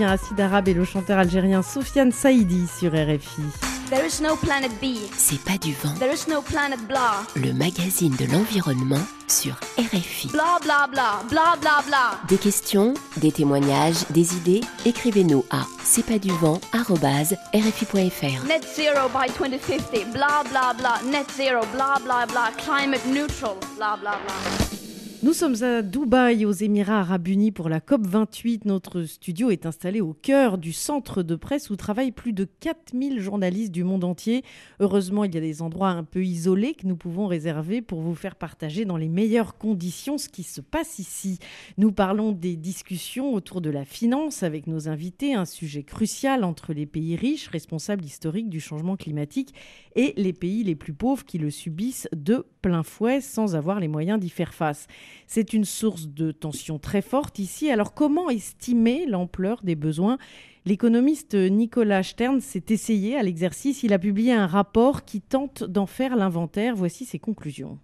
Parisien 0.00 0.10
Acide 0.10 0.40
Arabe 0.40 0.68
et 0.68 0.74
le 0.74 0.84
chanteur 0.84 1.18
algérien 1.18 1.62
Sofiane 1.62 2.12
Saïdi 2.12 2.66
sur 2.78 2.92
RFI. 2.92 3.42
There 3.90 4.06
is 4.06 4.22
no 4.22 4.36
planet 4.36 4.70
B. 4.80 4.96
C'est 5.16 5.42
pas 5.42 5.58
du 5.58 5.72
vent. 5.72 5.94
There 5.98 6.12
is 6.12 6.30
no 6.30 6.42
planet 6.42 6.78
blah. 6.86 7.24
Le 7.36 7.52
magazine 7.52 8.14
de 8.16 8.24
l'environnement 8.32 9.02
sur 9.26 9.54
RFI. 9.78 10.28
Bla 10.28 10.58
bla 10.62 10.86
bla, 10.90 11.22
bla 11.28 11.56
bla 11.60 11.82
bla. 11.86 12.20
Des 12.28 12.38
questions, 12.38 12.94
des 13.16 13.32
témoignages, 13.32 14.06
des 14.10 14.36
idées, 14.36 14.60
écrivez-nous 14.84 15.44
à 15.50 15.66
c'est 15.84 16.06
pas 16.06 16.18
du 16.18 16.30
vent 16.30 16.60
rfi.fr. 16.72 18.46
Net 18.46 18.64
zero 18.76 19.08
by 19.08 19.28
2050, 19.36 20.12
bla 20.12 20.44
bla 20.50 20.72
bla, 20.78 21.00
net 21.10 21.26
zero, 21.36 21.60
bla 21.72 21.96
bla 22.04 22.26
bla, 22.26 22.50
climate 22.56 23.04
neutral, 23.06 23.56
bla 23.76 23.96
bla 24.00 24.12
bla. 24.24 24.79
Nous 25.22 25.34
sommes 25.34 25.62
à 25.62 25.82
Dubaï, 25.82 26.46
aux 26.46 26.52
Émirats 26.52 27.00
arabes 27.00 27.28
unis, 27.28 27.52
pour 27.52 27.68
la 27.68 27.80
COP28. 27.80 28.62
Notre 28.64 29.02
studio 29.02 29.50
est 29.50 29.66
installé 29.66 30.00
au 30.00 30.14
cœur 30.14 30.56
du 30.56 30.72
centre 30.72 31.22
de 31.22 31.36
presse 31.36 31.68
où 31.68 31.76
travaillent 31.76 32.10
plus 32.10 32.32
de 32.32 32.48
4000 32.60 33.20
journalistes 33.20 33.70
du 33.70 33.84
monde 33.84 34.04
entier. 34.04 34.42
Heureusement, 34.78 35.24
il 35.24 35.34
y 35.34 35.36
a 35.36 35.42
des 35.42 35.60
endroits 35.60 35.90
un 35.90 36.04
peu 36.04 36.24
isolés 36.24 36.72
que 36.72 36.86
nous 36.86 36.96
pouvons 36.96 37.26
réserver 37.26 37.82
pour 37.82 38.00
vous 38.00 38.14
faire 38.14 38.34
partager 38.34 38.86
dans 38.86 38.96
les 38.96 39.10
meilleures 39.10 39.58
conditions 39.58 40.16
ce 40.16 40.30
qui 40.30 40.42
se 40.42 40.62
passe 40.62 40.98
ici. 40.98 41.38
Nous 41.76 41.92
parlons 41.92 42.32
des 42.32 42.56
discussions 42.56 43.34
autour 43.34 43.60
de 43.60 43.68
la 43.68 43.84
finance 43.84 44.42
avec 44.42 44.66
nos 44.66 44.88
invités, 44.88 45.34
un 45.34 45.44
sujet 45.44 45.82
crucial 45.82 46.44
entre 46.44 46.72
les 46.72 46.86
pays 46.86 47.14
riches, 47.14 47.48
responsables 47.48 48.06
historiques 48.06 48.48
du 48.48 48.58
changement 48.58 48.96
climatique, 48.96 49.52
et 49.96 50.14
les 50.16 50.32
pays 50.32 50.64
les 50.64 50.76
plus 50.76 50.94
pauvres 50.94 51.26
qui 51.26 51.36
le 51.36 51.50
subissent 51.50 52.08
de 52.16 52.46
plein 52.62 52.82
fouet 52.82 53.20
sans 53.20 53.54
avoir 53.54 53.80
les 53.80 53.88
moyens 53.88 54.18
d'y 54.18 54.30
faire 54.30 54.54
face. 54.54 54.86
C'est 55.26 55.52
une 55.52 55.64
source 55.64 56.08
de 56.08 56.32
tension 56.32 56.78
très 56.78 57.02
forte 57.02 57.38
ici. 57.38 57.70
Alors 57.70 57.94
comment 57.94 58.30
estimer 58.30 59.06
l'ampleur 59.06 59.60
des 59.62 59.76
besoins? 59.76 60.18
L'économiste 60.66 61.34
Nicolas 61.34 62.02
Stern 62.02 62.40
s'est 62.40 62.64
essayé 62.68 63.16
à 63.16 63.22
l'exercice. 63.22 63.82
Il 63.82 63.92
a 63.92 63.98
publié 63.98 64.32
un 64.32 64.46
rapport 64.46 65.04
qui 65.04 65.20
tente 65.20 65.64
d'en 65.64 65.86
faire 65.86 66.16
l'inventaire. 66.16 66.74
Voici 66.76 67.04
ses 67.04 67.18
conclusions. 67.18 67.78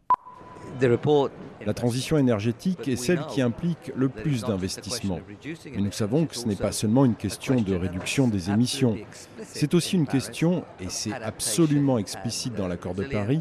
La 1.65 1.75
transition 1.75 2.19
énergétique 2.19 2.87
est 2.87 2.97
celle 2.97 3.25
qui 3.27 3.41
implique 3.41 3.93
le 3.97 4.09
plus 4.09 4.43
d'investissements. 4.43 5.21
Mais 5.73 5.81
nous 5.81 5.93
savons 5.93 6.27
que 6.27 6.37
ce 6.37 6.47
n'est 6.47 6.57
pas 6.57 6.73
seulement 6.73 7.05
une 7.05 7.15
question 7.15 7.61
de 7.61 7.75
réduction 7.75 8.29
des 8.29 8.51
émissions, 8.51 8.97
c'est 9.43 9.75
aussi 9.75 9.97
une 9.97 10.07
question, 10.07 10.65
et 10.81 10.89
c'est 10.89 11.13
absolument 11.13 11.99
explicite 11.99 12.55
dans 12.55 12.69
l'accord 12.69 12.95
de 12.95 13.05
Paris, 13.05 13.41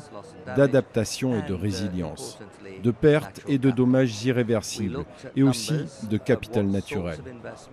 d'adaptation 0.56 1.38
et 1.38 1.48
de 1.48 1.54
résilience, 1.54 2.40
de 2.84 2.92
pertes 2.92 3.42
et 3.48 3.58
de 3.58 3.72
dommages 3.72 4.24
irréversibles, 4.26 5.06
et 5.36 5.44
aussi 5.44 5.76
de 6.10 6.18
capital 6.18 6.68
naturel. 6.68 7.20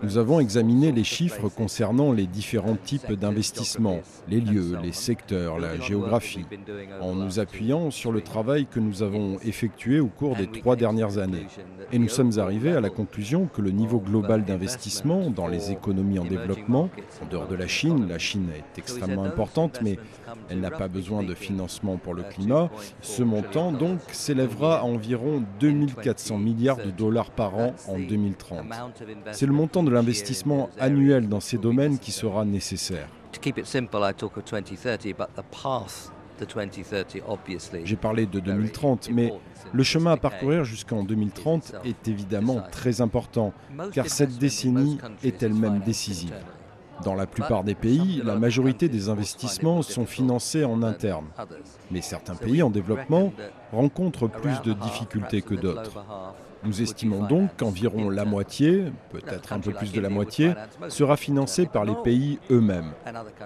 Nous 0.01 0.17
avons 0.17 0.39
examiné 0.39 0.91
les 0.91 1.03
chiffres 1.03 1.49
concernant 1.49 2.11
les 2.11 2.27
différents 2.27 2.75
types 2.75 3.13
d'investissements, 3.13 4.01
les 4.27 4.41
lieux, 4.41 4.77
les 4.81 4.91
secteurs, 4.91 5.59
la 5.59 5.79
géographie, 5.79 6.45
en 7.01 7.13
nous 7.13 7.39
appuyant 7.39 7.91
sur 7.91 8.11
le 8.11 8.21
travail 8.21 8.65
que 8.65 8.79
nous 8.79 9.03
avons 9.03 9.37
effectué 9.43 9.99
au 9.99 10.07
cours 10.07 10.35
des 10.35 10.47
trois 10.47 10.75
dernières 10.75 11.17
années. 11.17 11.47
Et 11.91 11.99
nous 11.99 12.09
sommes 12.09 12.39
arrivés 12.39 12.73
à 12.73 12.81
la 12.81 12.89
conclusion 12.89 13.45
que 13.45 13.61
le 13.61 13.71
niveau 13.71 13.99
global 13.99 14.45
d'investissement 14.45 15.29
dans 15.29 15.47
les 15.47 15.71
économies 15.71 16.19
en 16.19 16.25
développement, 16.25 16.89
en 17.21 17.25
dehors 17.25 17.47
de 17.47 17.55
la 17.55 17.67
Chine, 17.67 18.07
la 18.07 18.19
Chine 18.19 18.49
est 18.55 18.79
extrêmement 18.79 19.23
importante, 19.23 19.79
mais 19.83 19.99
elle 20.49 20.59
n'a 20.59 20.71
pas 20.71 20.87
besoin 20.87 21.23
de 21.23 21.33
financement 21.33 21.97
pour 21.97 22.13
le 22.13 22.23
climat, 22.23 22.69
ce 23.01 23.23
montant 23.23 23.71
donc 23.71 23.99
s'élèvera 24.11 24.79
à 24.79 24.83
environ 24.83 25.43
2400 25.59 26.37
milliards 26.37 26.77
de 26.77 26.91
dollars 26.91 27.31
par 27.31 27.55
an 27.55 27.73
en 27.87 27.99
2030. 27.99 28.65
C'est 29.31 29.45
le 29.45 29.53
montant 29.53 29.83
de 29.83 29.91
l'investissement 29.91 30.69
annuel 30.79 31.27
dans 31.27 31.39
ces 31.39 31.57
domaines 31.57 31.99
qui 31.99 32.11
sera 32.11 32.45
nécessaire. 32.45 33.07
J'ai 37.83 37.95
parlé 37.95 38.25
de 38.25 38.39
2030, 38.39 39.09
mais 39.11 39.33
le 39.71 39.83
chemin 39.83 40.13
à 40.13 40.17
parcourir 40.17 40.63
jusqu'en 40.63 41.03
2030 41.03 41.75
est 41.85 42.07
évidemment 42.07 42.61
très 42.71 43.01
important, 43.01 43.53
car 43.93 44.07
cette 44.07 44.37
décennie 44.37 44.97
est 45.23 45.41
elle-même 45.43 45.79
décisive. 45.79 46.33
Dans 47.03 47.15
la 47.15 47.25
plupart 47.25 47.63
des 47.63 47.75
pays, 47.75 48.21
la 48.23 48.35
majorité 48.35 48.87
des 48.87 49.09
investissements 49.09 49.81
sont 49.81 50.05
financés 50.05 50.63
en 50.63 50.83
interne. 50.83 51.25
Mais 51.91 52.01
certains 52.01 52.35
pays 52.35 52.61
en 52.61 52.69
développement 52.69 53.33
rencontrent 53.71 54.27
plus 54.27 54.61
de 54.61 54.73
difficultés 54.73 55.41
que 55.41 55.55
d'autres. 55.55 56.03
Nous 56.65 56.81
estimons 56.81 57.27
donc 57.27 57.49
qu'environ 57.57 58.09
la 58.09 58.23
moitié, 58.23 58.85
peut-être 59.11 59.51
un 59.51 59.59
peu 59.59 59.73
plus 59.73 59.91
de 59.91 59.99
la 59.99 60.09
moitié, 60.09 60.53
sera 60.87 61.17
financée 61.17 61.65
par 61.65 61.83
les 61.83 61.95
pays 62.03 62.39
eux-mêmes. 62.51 62.93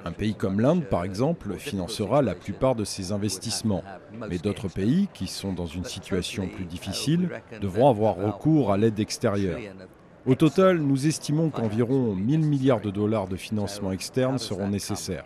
Un 0.06 0.12
pays 0.12 0.36
comme 0.36 0.60
l'Inde, 0.60 0.84
par 0.84 1.04
exemple, 1.04 1.56
financera 1.58 2.22
la 2.22 2.36
plupart 2.36 2.76
de 2.76 2.84
ces 2.84 3.12
investissements. 3.12 3.84
Mais 4.30 4.38
d'autres 4.38 4.68
pays, 4.68 5.08
qui 5.14 5.26
sont 5.26 5.54
dans 5.54 5.66
une 5.66 5.86
situation 5.86 6.48
plus 6.48 6.66
difficile, 6.66 7.30
devront 7.60 7.90
avoir 7.90 8.16
recours 8.18 8.72
à 8.72 8.78
l'aide 8.78 9.00
extérieure. 9.00 9.60
Au 10.28 10.36
total, 10.36 10.80
nous 10.80 11.08
estimons 11.08 11.50
qu'environ 11.50 12.14
1000 12.14 12.42
milliards 12.42 12.82
de 12.82 12.92
dollars 12.92 13.30
de 13.30 13.38
financement 13.38 13.94
externe 13.94 14.38
seront 14.38 14.68
nécessaires. 14.68 15.24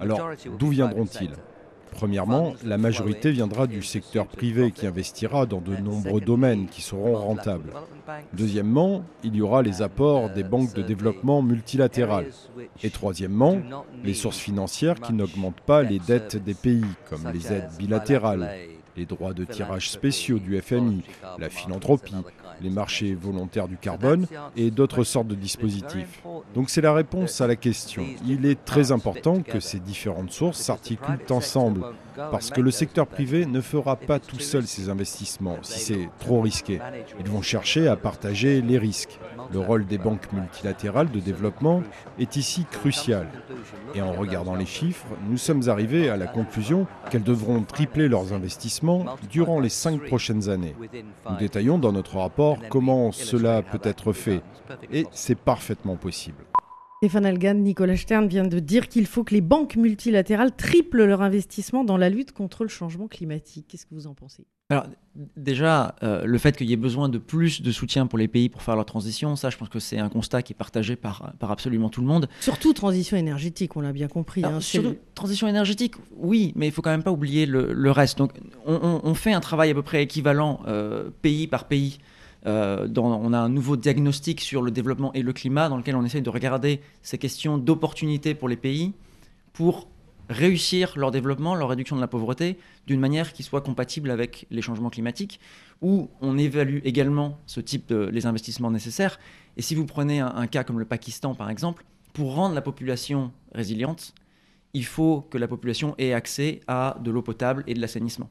Alors, 0.00 0.30
d'où 0.58 0.68
viendront-ils? 0.68 1.30
Premièrement, 1.92 2.54
la 2.64 2.76
majorité 2.76 3.30
viendra 3.30 3.68
du 3.68 3.84
secteur 3.84 4.26
privé 4.26 4.72
qui 4.72 4.86
investira 4.86 5.46
dans 5.46 5.60
de 5.60 5.76
nombreux 5.76 6.20
domaines 6.20 6.66
qui 6.66 6.82
seront 6.82 7.14
rentables. 7.14 7.70
Deuxièmement, 8.32 9.04
il 9.22 9.36
y 9.36 9.42
aura 9.42 9.62
les 9.62 9.80
apports 9.80 10.30
des 10.30 10.42
banques 10.42 10.74
de 10.74 10.82
développement 10.82 11.40
multilatérales. 11.40 12.32
Et 12.82 12.90
troisièmement, 12.90 13.58
les 14.02 14.14
sources 14.14 14.38
financières 14.38 15.00
qui 15.00 15.12
n'augmentent 15.12 15.60
pas 15.60 15.82
les 15.82 16.00
dettes 16.00 16.42
des 16.42 16.54
pays, 16.54 16.84
comme 17.08 17.30
les 17.32 17.52
aides 17.52 17.70
bilatérales, 17.78 18.50
les 18.96 19.06
droits 19.06 19.34
de 19.34 19.44
tirage 19.44 19.90
spéciaux 19.90 20.38
du 20.38 20.60
FMI, 20.60 21.02
la 21.38 21.48
philanthropie, 21.48 22.14
les 22.62 22.70
marchés 22.70 23.14
volontaires 23.14 23.68
du 23.68 23.76
carbone 23.76 24.26
et 24.56 24.70
d'autres 24.70 25.04
sortes 25.04 25.28
de 25.28 25.34
dispositifs. 25.34 26.22
Donc 26.54 26.70
c'est 26.70 26.80
la 26.80 26.92
réponse 26.92 27.40
à 27.40 27.46
la 27.46 27.56
question. 27.56 28.04
Il 28.26 28.46
est 28.46 28.64
très 28.64 28.92
important 28.92 29.42
que 29.42 29.60
ces 29.60 29.78
différentes 29.78 30.32
sources 30.32 30.58
s'articulent 30.58 31.18
ensemble 31.30 31.84
parce 32.16 32.50
que 32.50 32.60
le 32.60 32.70
secteur 32.70 33.06
privé 33.06 33.46
ne 33.46 33.60
fera 33.60 33.96
pas 33.96 34.18
tout 34.18 34.38
seul 34.38 34.66
ces 34.66 34.88
investissements 34.88 35.58
si 35.62 35.80
c'est 35.80 36.08
trop 36.18 36.40
risqué. 36.40 36.80
Ils 37.20 37.28
vont 37.28 37.42
chercher 37.42 37.88
à 37.88 37.96
partager 37.96 38.62
les 38.62 38.78
risques. 38.78 39.18
Le 39.52 39.58
rôle 39.58 39.86
des 39.86 39.98
banques 39.98 40.32
multilatérales 40.32 41.10
de 41.10 41.20
développement 41.20 41.82
est 42.18 42.36
ici 42.36 42.64
crucial. 42.70 43.28
Et 43.94 44.02
en 44.02 44.12
regardant 44.12 44.54
les 44.54 44.66
chiffres, 44.66 45.06
nous 45.28 45.36
sommes 45.36 45.68
arrivés 45.68 46.08
à 46.08 46.16
la 46.16 46.26
conclusion 46.26 46.86
qu'elles 47.10 47.22
devront 47.22 47.62
tripler 47.62 48.08
leurs 48.08 48.32
investissements 48.32 49.04
durant 49.30 49.60
les 49.60 49.68
cinq 49.68 50.04
prochaines 50.06 50.48
années. 50.48 50.74
Nous 51.28 51.36
détaillons 51.36 51.78
dans 51.78 51.92
notre 51.92 52.16
rapport 52.18 52.58
comment 52.68 53.12
cela 53.12 53.62
peut 53.62 53.80
être 53.82 54.12
fait. 54.12 54.42
Et 54.90 55.06
c'est 55.10 55.38
parfaitement 55.38 55.96
possible. 55.96 56.44
Stéphane 57.02 57.26
Algan, 57.26 57.54
Nicolas 57.54 57.96
Stern 57.96 58.28
vient 58.28 58.44
de 58.44 58.60
dire 58.60 58.86
qu'il 58.86 59.06
faut 59.06 59.24
que 59.24 59.34
les 59.34 59.40
banques 59.40 59.74
multilatérales 59.74 60.54
triplent 60.54 61.04
leur 61.04 61.20
investissement 61.20 61.82
dans 61.82 61.96
la 61.96 62.08
lutte 62.08 62.30
contre 62.30 62.62
le 62.62 62.68
changement 62.68 63.08
climatique. 63.08 63.66
Qu'est-ce 63.68 63.86
que 63.86 63.94
vous 63.96 64.06
en 64.06 64.14
pensez? 64.14 64.46
Alors 64.70 64.86
déjà, 65.36 65.96
euh, 66.04 66.24
le 66.24 66.38
fait 66.38 66.56
qu'il 66.56 66.70
y 66.70 66.72
ait 66.72 66.76
besoin 66.76 67.08
de 67.08 67.18
plus 67.18 67.60
de 67.60 67.72
soutien 67.72 68.06
pour 68.06 68.20
les 68.20 68.28
pays 68.28 68.48
pour 68.48 68.62
faire 68.62 68.76
leur 68.76 68.84
transition, 68.84 69.34
ça 69.34 69.50
je 69.50 69.56
pense 69.56 69.68
que 69.68 69.80
c'est 69.80 69.98
un 69.98 70.08
constat 70.08 70.42
qui 70.42 70.52
est 70.52 70.56
partagé 70.56 70.94
par, 70.94 71.32
par 71.40 71.50
absolument 71.50 71.88
tout 71.88 72.02
le 72.02 72.06
monde. 72.06 72.28
Surtout 72.38 72.72
transition 72.72 73.16
énergétique, 73.16 73.76
on 73.76 73.80
l'a 73.80 73.92
bien 73.92 74.06
compris. 74.06 74.44
Hein, 74.44 74.60
surtout 74.60 74.94
transition 75.16 75.48
énergétique, 75.48 75.96
oui, 76.16 76.52
mais 76.54 76.68
il 76.68 76.72
faut 76.72 76.82
quand 76.82 76.90
même 76.90 77.02
pas 77.02 77.10
oublier 77.10 77.46
le, 77.46 77.90
reste. 77.90 78.16
Donc 78.16 78.30
on, 78.64 79.14
fait 79.14 79.32
un 79.32 79.40
travail 79.40 79.72
à 79.72 79.74
peu 79.74 79.82
près 79.82 80.04
équivalent 80.04 80.60
euh, 80.68 81.10
pays 81.20 81.48
par 81.48 81.66
pays 81.66 81.98
euh, 82.46 82.88
on 82.96 83.32
a 83.32 83.38
un 83.38 83.48
nouveau 83.48 83.76
diagnostic 83.76 84.40
sur 84.40 84.62
le 84.62 84.70
développement 84.70 85.12
et 85.12 85.22
le 85.22 85.32
climat 85.32 85.68
dans 85.68 85.76
lequel 85.76 85.94
on 85.96 86.04
essaye 86.04 86.22
de 86.22 86.30
regarder 86.30 86.80
ces 87.02 87.18
questions 87.18 87.58
d'opportunité 87.58 88.34
pour 88.34 88.48
les 88.48 88.56
pays 88.56 88.92
pour 89.52 89.88
réussir 90.28 90.94
leur 90.96 91.10
développement, 91.10 91.54
leur 91.54 91.68
réduction 91.68 91.96
de 91.96 92.00
la 92.00 92.08
pauvreté 92.08 92.58
d'une 92.86 93.00
manière 93.00 93.32
qui 93.32 93.42
soit 93.42 93.60
compatible 93.60 94.10
avec 94.10 94.46
les 94.50 94.62
changements 94.62 94.90
climatiques, 94.90 95.40
où 95.82 96.08
on 96.20 96.38
évalue 96.38 96.78
également 96.84 97.38
ce 97.46 97.60
type 97.60 97.88
de 97.88 98.08
les 98.10 98.26
investissements 98.26 98.70
nécessaires. 98.70 99.18
Et 99.56 99.62
si 99.62 99.74
vous 99.74 99.84
prenez 99.84 100.20
un 100.20 100.46
cas 100.46 100.64
comme 100.64 100.78
le 100.78 100.84
Pakistan 100.84 101.34
par 101.34 101.50
exemple, 101.50 101.84
pour 102.12 102.34
rendre 102.34 102.54
la 102.54 102.62
population 102.62 103.32
résiliente, 103.52 104.14
il 104.74 104.84
faut 104.84 105.22
que 105.30 105.38
la 105.38 105.48
population 105.48 105.94
ait 105.98 106.12
accès 106.12 106.60
à 106.66 106.96
de 107.02 107.10
l'eau 107.10 107.22
potable 107.22 107.62
et 107.66 107.74
de 107.74 107.80
l'assainissement. 107.80 108.30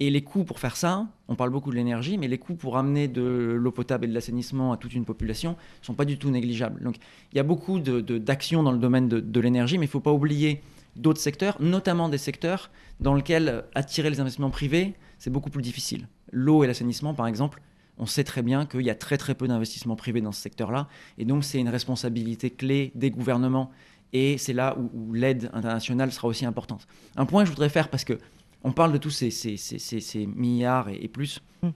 Et 0.00 0.10
les 0.10 0.22
coûts 0.22 0.44
pour 0.44 0.58
faire 0.58 0.76
ça, 0.76 1.06
on 1.28 1.36
parle 1.36 1.50
beaucoup 1.50 1.70
de 1.70 1.76
l'énergie, 1.76 2.18
mais 2.18 2.26
les 2.26 2.38
coûts 2.38 2.56
pour 2.56 2.76
amener 2.76 3.06
de 3.06 3.56
l'eau 3.56 3.70
potable 3.70 4.06
et 4.06 4.08
de 4.08 4.14
l'assainissement 4.14 4.72
à 4.72 4.76
toute 4.76 4.92
une 4.92 5.04
population 5.04 5.52
ne 5.52 5.86
sont 5.86 5.94
pas 5.94 6.04
du 6.04 6.18
tout 6.18 6.30
négligeables. 6.30 6.82
Donc 6.82 6.96
il 7.32 7.36
y 7.36 7.40
a 7.40 7.44
beaucoup 7.44 7.78
d'actions 7.78 8.64
dans 8.64 8.72
le 8.72 8.78
domaine 8.78 9.08
de, 9.08 9.40
l'énergie, 9.40 9.78
mais 9.78 9.84
il 9.84 9.88
ne 9.88 9.92
faut 9.92 10.00
pas 10.00 10.12
oublier 10.12 10.62
d'autres 10.96 11.20
secteurs, 11.20 11.56
notamment 11.60 12.08
des 12.08 12.18
secteurs 12.18 12.70
dans 12.98 13.14
lesquels 13.14 13.64
attirer 13.74 14.10
les 14.10 14.20
investissements 14.20 14.50
privés, 14.50 14.94
c'est 15.18 15.30
beaucoup 15.30 15.50
plus 15.50 15.62
difficile. 15.62 16.08
L'eau 16.32 16.64
et 16.64 16.66
l'assainissement, 16.66 17.14
par 17.14 17.28
exemple, 17.28 17.60
on 17.96 18.06
sait 18.06 18.24
très 18.24 18.42
bien 18.42 18.66
qu'il 18.66 18.82
y 18.82 18.90
a 18.90 18.94
très 18.96 19.16
très 19.16 19.36
peu 19.36 19.46
d'investissements 19.46 19.96
privés 19.96 20.20
dans 20.20 20.32
ce 20.32 20.40
secteur-là, 20.40 20.88
et 21.18 21.24
donc 21.24 21.44
c'est 21.44 21.60
une 21.60 21.68
responsabilité 21.68 22.50
clé 22.50 22.90
des 22.96 23.10
gouvernements, 23.10 23.70
et 24.12 24.38
c'est 24.38 24.52
là 24.52 24.76
où, 24.78 24.90
où 24.92 25.12
l'aide 25.12 25.50
internationale 25.52 26.10
sera 26.10 26.28
aussi 26.28 26.44
importante. 26.46 26.86
Un 27.16 27.26
point 27.26 27.42
que 27.42 27.46
je 27.46 27.52
voudrais 27.52 27.68
faire, 27.68 27.88
parce 27.88 28.04
que 28.04 28.18
on 28.64 28.72
parle 28.72 28.92
de 28.92 28.98
tous 28.98 29.10
ces, 29.10 30.26
milliards 30.26 30.88
et, 30.88 31.08
plus. 31.08 31.40
Mm. 31.62 31.68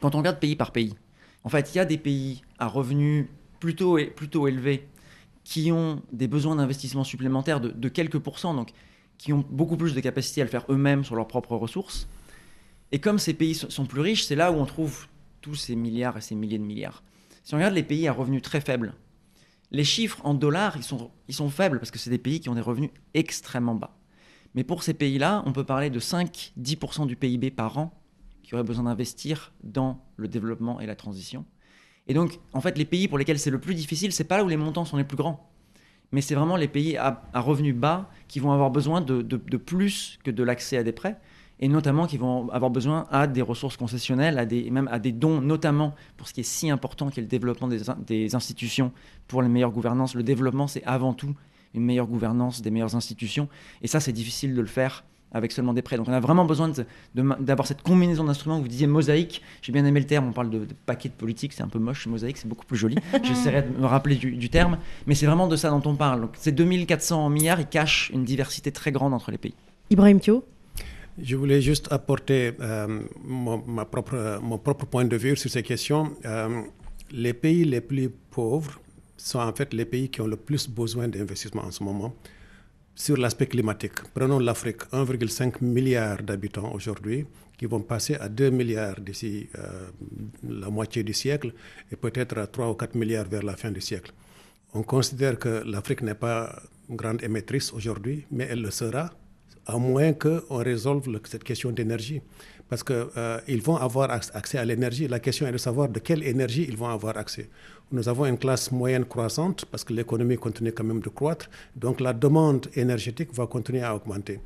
Quand 0.00 0.14
on 0.14 0.18
regarde 0.18 0.38
pays 0.38 0.54
par 0.54 0.72
pays, 0.72 0.94
en 1.42 1.48
fait, 1.48 1.74
il 1.74 1.78
y 1.78 1.80
a 1.80 1.84
des 1.84 1.98
pays 1.98 2.42
à 2.58 2.66
revenus 2.66 3.26
plutôt, 3.58 3.98
plutôt 4.14 4.46
élevés 4.46 4.86
qui 5.42 5.72
ont 5.72 6.02
des 6.12 6.28
besoins 6.28 6.56
d'investissement 6.56 7.04
supplémentaires 7.04 7.60
de, 7.60 7.88
quelques 7.88 8.18
pourcents, 8.18 8.52
donc 8.52 8.70
qui 9.16 9.32
ont 9.32 9.44
beaucoup 9.48 9.78
plus 9.78 9.94
de 9.94 10.00
capacité 10.00 10.42
à 10.42 10.44
le 10.44 10.50
faire 10.50 10.66
eux-mêmes 10.68 11.04
sur 11.04 11.16
leurs 11.16 11.26
propres 11.26 11.56
ressources. 11.56 12.06
Et 12.92 13.00
comme 13.00 13.18
ces 13.18 13.34
pays 13.34 13.54
sont 13.54 13.86
plus 13.86 14.02
riches, 14.02 14.24
c'est 14.24 14.36
là 14.36 14.52
où 14.52 14.56
on 14.56 14.66
trouve 14.66 15.06
tous 15.40 15.54
ces 15.54 15.74
milliards 15.74 16.18
et 16.18 16.20
ces 16.20 16.34
milliers 16.34 16.58
de 16.58 16.64
milliards. 16.64 17.02
Si 17.42 17.54
on 17.54 17.56
regarde 17.56 17.74
les 17.74 17.82
pays 17.82 18.06
à 18.06 18.12
revenus 18.12 18.42
très 18.42 18.60
faibles, 18.60 18.94
les 19.70 19.84
chiffres 19.84 20.20
en 20.24 20.34
dollars, 20.34 20.76
ils 20.76 20.82
sont, 20.82 21.10
ils 21.28 21.34
sont 21.34 21.48
faibles 21.48 21.78
parce 21.78 21.90
que 21.90 21.98
c'est 21.98 22.10
des 22.10 22.18
pays 22.18 22.40
qui 22.40 22.50
ont 22.50 22.54
des 22.54 22.60
revenus 22.60 22.90
extrêmement 23.14 23.74
bas. 23.74 23.97
Mais 24.58 24.64
pour 24.64 24.82
ces 24.82 24.92
pays-là, 24.92 25.44
on 25.46 25.52
peut 25.52 25.62
parler 25.62 25.88
de 25.88 26.00
5-10% 26.00 27.06
du 27.06 27.14
PIB 27.14 27.52
par 27.52 27.78
an 27.78 27.92
qui 28.42 28.56
auraient 28.56 28.64
besoin 28.64 28.86
d'investir 28.86 29.52
dans 29.62 30.04
le 30.16 30.26
développement 30.26 30.80
et 30.80 30.86
la 30.86 30.96
transition. 30.96 31.44
Et 32.08 32.12
donc, 32.12 32.40
en 32.52 32.60
fait, 32.60 32.76
les 32.76 32.84
pays 32.84 33.06
pour 33.06 33.18
lesquels 33.18 33.38
c'est 33.38 33.52
le 33.52 33.60
plus 33.60 33.76
difficile, 33.76 34.10
c'est 34.10 34.24
pas 34.24 34.36
là 34.36 34.42
où 34.42 34.48
les 34.48 34.56
montants 34.56 34.84
sont 34.84 34.96
les 34.96 35.04
plus 35.04 35.16
grands. 35.16 35.48
Mais 36.10 36.22
c'est 36.22 36.34
vraiment 36.34 36.56
les 36.56 36.66
pays 36.66 36.96
à, 36.96 37.22
revenus 37.34 37.76
bas 37.76 38.10
qui 38.26 38.40
vont 38.40 38.50
avoir 38.50 38.72
besoin 38.72 39.00
de, 39.00 39.22
plus 39.58 40.18
que 40.24 40.32
de 40.32 40.42
l'accès 40.42 40.76
à 40.76 40.82
des 40.82 40.90
prêts, 40.90 41.20
et 41.60 41.68
notamment 41.68 42.08
qui 42.08 42.16
vont 42.16 42.50
avoir 42.50 42.72
besoin 42.72 43.06
à 43.12 43.28
des 43.28 43.42
ressources 43.42 43.76
concessionnelles, 43.76 44.40
à 44.40 44.44
des, 44.44 44.72
même 44.72 44.88
à 44.90 44.98
des 44.98 45.12
dons, 45.12 45.40
notamment 45.40 45.94
pour 46.16 46.26
ce 46.26 46.34
qui 46.34 46.40
est 46.40 46.42
si 46.42 46.68
important 46.68 47.10
qui 47.10 47.20
est 47.20 47.22
le 47.22 47.28
développement 47.28 47.68
des, 47.68 47.82
des 48.04 48.34
institutions 48.34 48.90
pour 49.28 49.40
les 49.40 49.48
meilleures 49.48 49.70
gouvernances. 49.70 50.16
Le 50.16 50.24
développement, 50.24 50.66
c'est 50.66 50.82
avant 50.82 51.14
tout 51.14 51.36
une 51.74 51.84
meilleure 51.84 52.06
gouvernance, 52.06 52.62
des 52.62 52.70
meilleures 52.70 52.94
institutions. 52.94 53.48
Et 53.82 53.86
ça, 53.86 54.00
c'est 54.00 54.12
difficile 54.12 54.54
de 54.54 54.60
le 54.60 54.66
faire 54.66 55.04
avec 55.32 55.52
seulement 55.52 55.74
des 55.74 55.82
prêts. 55.82 55.96
Donc 55.96 56.08
on 56.08 56.12
a 56.12 56.20
vraiment 56.20 56.44
besoin 56.44 56.72
d'avoir 57.14 57.66
cette 57.66 57.82
combinaison 57.82 58.24
d'instruments. 58.24 58.60
Vous 58.60 58.68
disiez 58.68 58.86
mosaïque, 58.86 59.42
j'ai 59.62 59.72
bien 59.72 59.84
aimé 59.84 60.00
le 60.00 60.06
terme, 60.06 60.28
on 60.28 60.32
parle 60.32 60.50
de, 60.50 60.66
paquet 60.86 61.08
de 61.08 61.14
politique, 61.14 61.52
c'est 61.52 61.62
un 61.62 61.68
peu 61.68 61.78
moche, 61.78 62.06
mosaïque, 62.06 62.38
c'est 62.38 62.48
beaucoup 62.48 62.64
plus 62.64 62.78
joli. 62.78 62.96
J'essaierai 63.22 63.62
de 63.62 63.78
me 63.78 63.86
rappeler 63.86 64.16
du, 64.16 64.48
terme, 64.48 64.78
mais 65.06 65.14
c'est 65.14 65.26
vraiment 65.26 65.46
de 65.46 65.56
ça 65.56 65.70
dont 65.70 65.82
on 65.84 65.94
parle. 65.94 66.22
Donc 66.22 66.30
ces 66.34 66.52
2400 66.52 67.28
milliards, 67.30 67.60
ils 67.60 67.66
cachent 67.66 68.10
une 68.14 68.24
diversité 68.24 68.72
très 68.72 68.92
grande 68.92 69.12
entre 69.12 69.30
les 69.30 69.38
pays. 69.38 69.54
Ibrahim 69.90 70.20
Thio 70.20 70.44
je 71.20 71.34
voulais 71.34 71.60
juste 71.60 71.90
apporter 71.90 72.52
euh, 72.60 73.00
mon, 73.24 73.60
ma 73.66 73.84
propre, 73.84 74.38
mon 74.40 74.56
propre 74.56 74.86
point 74.86 75.04
de 75.04 75.16
vue 75.16 75.36
sur 75.36 75.50
ces 75.50 75.64
questions. 75.64 76.12
Euh, 76.24 76.62
les 77.10 77.32
pays 77.32 77.64
les 77.64 77.80
plus 77.80 78.08
pauvres 78.30 78.80
sont 79.18 79.40
en 79.40 79.52
fait 79.54 79.74
les 79.74 79.84
pays 79.84 80.08
qui 80.08 80.20
ont 80.20 80.26
le 80.26 80.36
plus 80.36 80.68
besoin 80.68 81.08
d'investissement 81.08 81.62
en 81.64 81.70
ce 81.70 81.82
moment 81.82 82.14
sur 82.94 83.16
l'aspect 83.16 83.46
climatique. 83.46 83.92
Prenons 84.14 84.40
l'Afrique, 84.40 84.82
1,5 84.92 85.62
milliard 85.62 86.20
d'habitants 86.22 86.72
aujourd'hui, 86.74 87.26
qui 87.56 87.66
vont 87.66 87.80
passer 87.80 88.14
à 88.16 88.28
2 88.28 88.50
milliards 88.50 89.00
d'ici 89.00 89.48
euh, 89.56 89.88
la 90.48 90.68
moitié 90.68 91.02
du 91.04 91.12
siècle 91.12 91.52
et 91.92 91.96
peut-être 91.96 92.38
à 92.38 92.46
3 92.46 92.70
ou 92.70 92.74
4 92.74 92.94
milliards 92.96 93.28
vers 93.28 93.42
la 93.42 93.56
fin 93.56 93.70
du 93.70 93.80
siècle. 93.80 94.12
On 94.74 94.82
considère 94.82 95.38
que 95.38 95.62
l'Afrique 95.64 96.02
n'est 96.02 96.14
pas 96.14 96.60
une 96.88 96.96
grande 96.96 97.22
émettrice 97.22 97.72
aujourd'hui, 97.72 98.26
mais 98.30 98.46
elle 98.50 98.62
le 98.62 98.70
sera, 98.70 99.10
à 99.66 99.76
moins 99.78 100.12
qu'on 100.12 100.56
résolve 100.56 101.04
cette 101.24 101.44
question 101.44 101.70
d'énergie 101.70 102.20
parce 102.68 102.82
qu'ils 102.82 102.96
euh, 103.16 103.40
vont 103.62 103.76
avoir 103.76 104.10
accès 104.10 104.58
à 104.58 104.64
l'énergie. 104.64 105.08
La 105.08 105.20
question 105.20 105.46
est 105.46 105.52
de 105.52 105.58
savoir 105.58 105.88
de 105.88 105.98
quelle 106.00 106.22
énergie 106.22 106.66
ils 106.68 106.76
vont 106.76 106.88
avoir 106.88 107.16
accès. 107.16 107.48
Nous 107.90 108.06
avons 108.08 108.26
une 108.26 108.36
classe 108.36 108.70
moyenne 108.70 109.06
croissante 109.06 109.64
parce 109.64 109.82
que 109.82 109.94
l'économie 109.94 110.36
continue 110.36 110.72
quand 110.72 110.84
même 110.84 111.00
de 111.00 111.08
croître, 111.08 111.48
donc 111.74 112.00
la 112.00 112.12
demande 112.12 112.66
énergétique 112.74 113.32
va 113.32 113.46
continuer 113.46 113.82
à 113.82 113.94
augmenter. 113.96 114.40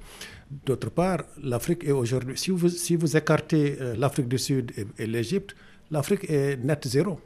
D'autre 0.64 0.90
part, 0.90 1.24
l'Afrique 1.42 1.82
est 1.84 1.90
aujourd'hui, 1.90 2.38
si 2.38 2.52
vous, 2.52 2.68
si 2.68 2.94
vous 2.94 3.16
écartez 3.16 3.76
euh, 3.80 3.96
l'Afrique 3.96 4.28
du 4.28 4.38
Sud 4.38 4.72
et, 4.76 4.86
et 5.02 5.06
l'Égypte, 5.06 5.56
l'Afrique 5.90 6.30
est 6.30 6.56
net 6.62 6.86
zéro 6.86 7.18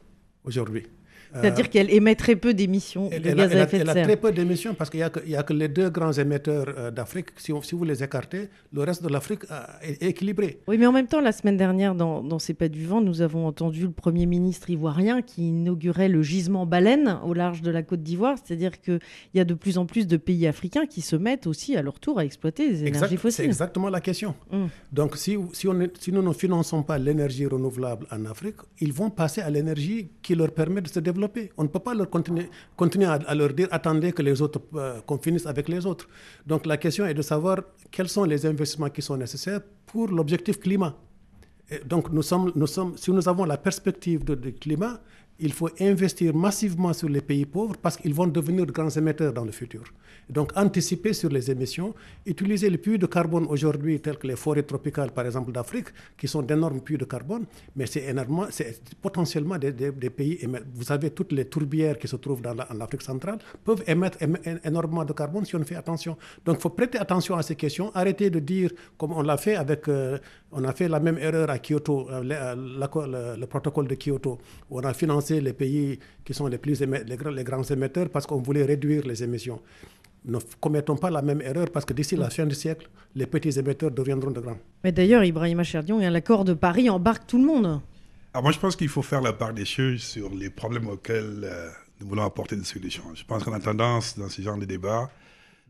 aujourd'hui. 0.45 0.87
C'est-à-dire 1.35 1.66
euh, 1.66 1.68
qu'elle 1.68 1.91
émet 1.91 2.14
très 2.14 2.37
peu 2.37 2.55
d'émissions 2.55 3.09
de 3.09 3.18
gaz 3.18 3.53
à 3.53 3.62
effet 3.62 3.79
de 3.81 3.85
serre. 3.85 3.97
Elle 3.97 4.01
a 4.01 4.05
très 4.05 4.16
peu 4.16 4.33
d'émissions 4.33 4.74
parce 4.74 4.91
qu'il 4.91 5.01
n'y 5.27 5.37
a, 5.37 5.43
que 5.43 5.53
les 5.53 5.68
deux 5.68 5.91
grands 5.91 6.12
émetteurs 6.12 6.66
euh, 6.77 6.91
d'Afrique. 6.91 7.29
Si, 7.37 7.53
si, 7.62 7.74
vous 7.74 7.85
les 7.85 8.03
écartez, 8.03 8.49
le 8.72 8.83
reste 8.83 9.03
de 9.03 9.09
l'Afrique 9.09 9.43
euh, 9.51 9.61
est 9.83 10.03
équilibré. 10.03 10.61
Oui, 10.66 10.79
mais 10.79 10.87
en 10.87 10.93
même 10.93 11.07
temps, 11.07 11.20
la 11.20 11.33
semaine 11.33 11.57
dernière, 11.57 11.95
dans, 11.95 12.22
dans 12.22 12.39
C'est 12.39 12.55
pas 12.55 12.68
du 12.68 12.87
vent, 12.87 13.01
nous 13.01 13.22
avons 13.22 13.47
entendu 13.47 13.83
le 13.83 13.91
Premier 13.91 14.27
ministre 14.27 14.70
ivoirien 14.70 15.22
qui 15.22 15.49
inaugurait 15.49 16.09
le 16.09 16.22
gisement 16.22 16.66
baleine 16.66 17.18
au 17.24 17.35
large 17.35 17.62
de 17.62 17.70
la 17.70 17.83
Côte 17.83 18.03
d'Ivoire. 18.03 18.37
C'est-à-dire 18.43 18.81
qu'il 18.81 19.01
y 19.35 19.41
a 19.41 19.45
de 19.45 19.55
plus 19.55 19.79
en 19.79 19.87
plus 19.87 20.07
de 20.07 20.16
pays 20.16 20.47
africains 20.47 20.87
qui 20.87 21.01
se 21.01 21.16
mettent 21.16 21.47
aussi 21.47 21.77
à 21.77 21.83
leur 21.83 22.01
tour 22.01 22.18
à 22.18 22.24
exploiter 22.24 22.68
les 22.68 22.85
énergies 22.85 23.16
fossiles. 23.16 23.37
C'est 23.37 23.45
exactement 23.45 23.91
la 23.91 24.01
question. 24.01 24.35
Hum. 24.53 24.68
Donc, 24.93 25.16
si, 25.16 25.37
si, 25.53 25.68
on 25.68 25.77
si 25.99 26.12
nous 26.12 26.22
ne 26.22 26.33
finançons 26.33 26.83
pas 26.83 26.99
l'énergie 26.99 27.47
renouvelable 27.47 28.07
en 28.11 28.24
Afrique, 28.27 28.57
ils 28.81 28.93
vont 28.93 29.11
passer 29.11 29.41
à 29.41 29.51
l'énergie 29.51 30.09
qui 30.22 30.35
leur 30.35 30.51
permet 30.53 30.81
de 30.81 30.89
se 30.89 31.01
développer 31.01 31.26
on 31.57 31.62
ne 31.64 31.68
peut 31.68 31.79
pas 31.79 31.95
leur 31.95 32.09
continuer, 32.11 32.49
à, 33.07 33.35
leur 33.35 33.53
dire 33.53 33.68
attendez 33.70 34.12
que 34.12 34.22
les 34.22 34.41
autres 34.43 34.61
euh, 34.74 35.01
qu'on 35.07 35.18
finisse 35.18 35.47
avec 35.47 35.68
les 35.68 35.85
autres. 35.87 36.09
Donc 36.47 36.66
la 36.66 36.77
question 36.77 37.07
est 37.07 37.14
de 37.14 37.22
savoir 37.22 37.59
quels 37.91 38.09
sont 38.09 38.24
les 38.24 38.45
investissements 38.47 38.91
qui 38.91 39.03
sont 39.03 39.16
nécessaires 39.16 39.61
pour 39.87 40.09
l'objectif 40.09 40.59
climat. 40.61 40.95
donc 41.85 42.11
nous 42.12 42.22
sommes, 42.22 42.53
nous 42.55 42.66
sommes, 42.66 42.97
si 42.97 43.11
nous 43.11 43.29
avons 43.29 43.45
la 43.45 43.57
perspective 43.57 44.24
du 44.24 44.53
climat, 44.55 45.01
il 45.39 45.53
faut 45.53 45.68
investir 45.80 46.34
massivement 46.34 46.93
sur 46.93 47.09
les 47.09 47.20
pays 47.20 47.45
pauvres 47.47 47.76
parce 47.80 47.97
qu'ils 47.97 48.14
vont 48.14 48.26
devenir 48.26 48.66
de 48.66 48.72
grands 48.72 48.91
émetteurs 48.91 49.32
dans 49.32 49.45
le 49.45 49.53
futur. 49.53 49.82
Donc 50.28 50.53
anticiper 50.57 51.12
sur 51.12 51.28
les 51.28 51.51
émissions, 51.51 51.95
utiliser 52.24 52.68
les 52.70 52.78
puits 52.78 52.99
de 52.99 53.07
carbone 53.07 53.47
aujourd'hui 53.49 54.01
tels 54.01 54.18
que 54.18 54.26
les 54.26 54.37
forêts 54.37 54.62
tropicales 54.64 55.12
par 55.12 55.24
exemple 55.26 55.53
d'Afrique, 55.53 55.87
qui 56.18 56.26
sont 56.26 56.43
d'énormes 56.43 56.80
puits 56.80 56.99
de 56.99 57.05
carbone, 57.05 57.45
mais 57.76 57.87
c'est 57.87 58.05
énormément, 58.05 58.47
c'est 58.51 58.80
potentiellement 59.01 59.57
des, 59.59 59.72
pays, 60.11 60.39
vous 60.74 60.82
savez, 60.84 61.11
toutes 61.11 61.32
les 61.32 61.45
tourbières 61.45 61.99
qui 61.99 62.09
se 62.09 62.16
trouvent 62.16 62.41
dans 62.43 62.57
en 62.57 62.80
Afrique 62.80 63.03
centrale 63.03 63.39
peuvent 63.64 63.84
émettre 63.87 64.18
énormément 64.64 65.05
de 65.05 65.12
carbone 65.12 65.45
si 65.45 65.55
on 65.55 65.62
fait 65.64 65.76
attention. 65.76 66.16
Donc 66.45 66.57
il 66.59 66.62
faut 66.62 66.70
prêter 66.70 66.99
attention 66.99 67.37
à 67.37 67.43
ces 67.43 67.55
questions, 67.55 67.93
arrêter 67.95 68.30
de 68.30 68.41
dire, 68.41 68.70
comme 68.99 69.12
on 69.12 69.22
l'a 69.22 69.37
fait 69.37 69.55
avec, 69.57 69.89
euh, 69.89 70.18
on 70.51 70.64
a 70.64 70.72
fait 70.72 70.89
la 70.89 70.99
même 71.01 71.18
erreur 71.18 71.51
à 71.51 71.59
Kyoto, 71.59 72.09
euh, 72.11 72.22
le, 72.57 73.41
le, 73.41 73.47
protocole 73.47 73.87
de 73.87 73.95
Kyoto, 73.95 74.39
où 74.70 74.78
on 74.80 74.82
a 74.84 74.93
financé 74.95 75.26
les 75.31 75.53
pays 75.53 75.99
qui 76.24 76.35
sont 76.35 76.47
les 76.47 76.59
plus 76.59 76.81
les 76.81 77.45
grands 77.45 77.62
émetteurs 77.62 78.09
parce 78.09 78.27
qu'on 78.27 78.41
voulait 78.41 78.64
réduire 78.64 79.07
les 79.07 79.22
émissions 79.22 79.61
ne 80.27 80.39
commettons 80.61 80.97
pas 80.97 81.11
la 81.11 81.22
même 81.22 81.41
erreur 81.41 81.66
parce 81.72 81.85
que 81.85 81.93
d'ici 81.93 82.16
la 82.16 82.31
fin 82.31 82.47
du 82.47 82.55
siècle, 82.55 82.89
les 83.14 83.27
petits 83.27 83.59
émetteurs 83.59 83.91
deviendront 83.91 84.31
de 84.31 84.41
grands. 84.41 84.59
Mais 84.83 84.93
d'ailleurs, 84.93 85.24
Ibrahim 85.24 85.62
Cherdion, 85.62 85.99
l'accord 85.99 86.45
de 86.45 86.55
Paris 86.55 86.91
embarque 86.91 87.27
tout 87.27 87.39
le 87.39 87.47
monde. 87.47 87.66
Alors 87.66 87.83
ah, 88.35 88.43
moi, 88.43 88.53
je 88.53 88.59
pense 88.59 88.77
qu'il 88.77 88.89
faut 88.89 89.03
faire 89.03 89.22
la 89.22 89.33
part 89.33 89.55
des 89.55 89.64
choses 89.64 90.03
sur 90.03 90.35
les 90.35 90.51
problèmes 90.51 90.89
auxquels 90.89 91.41
euh, 91.45 91.70
nous 92.01 92.09
voulons 92.09 92.24
apporter 92.24 92.57
des 92.57 92.64
solutions. 92.64 93.05
Je 93.14 93.24
pense 93.24 93.43
qu'on 93.45 93.53
a 93.55 93.61
tendance, 93.61 94.18
dans 94.18 94.29
ce 94.29 94.43
genre 94.43 94.59
de 94.59 94.66
débat, 94.66 95.11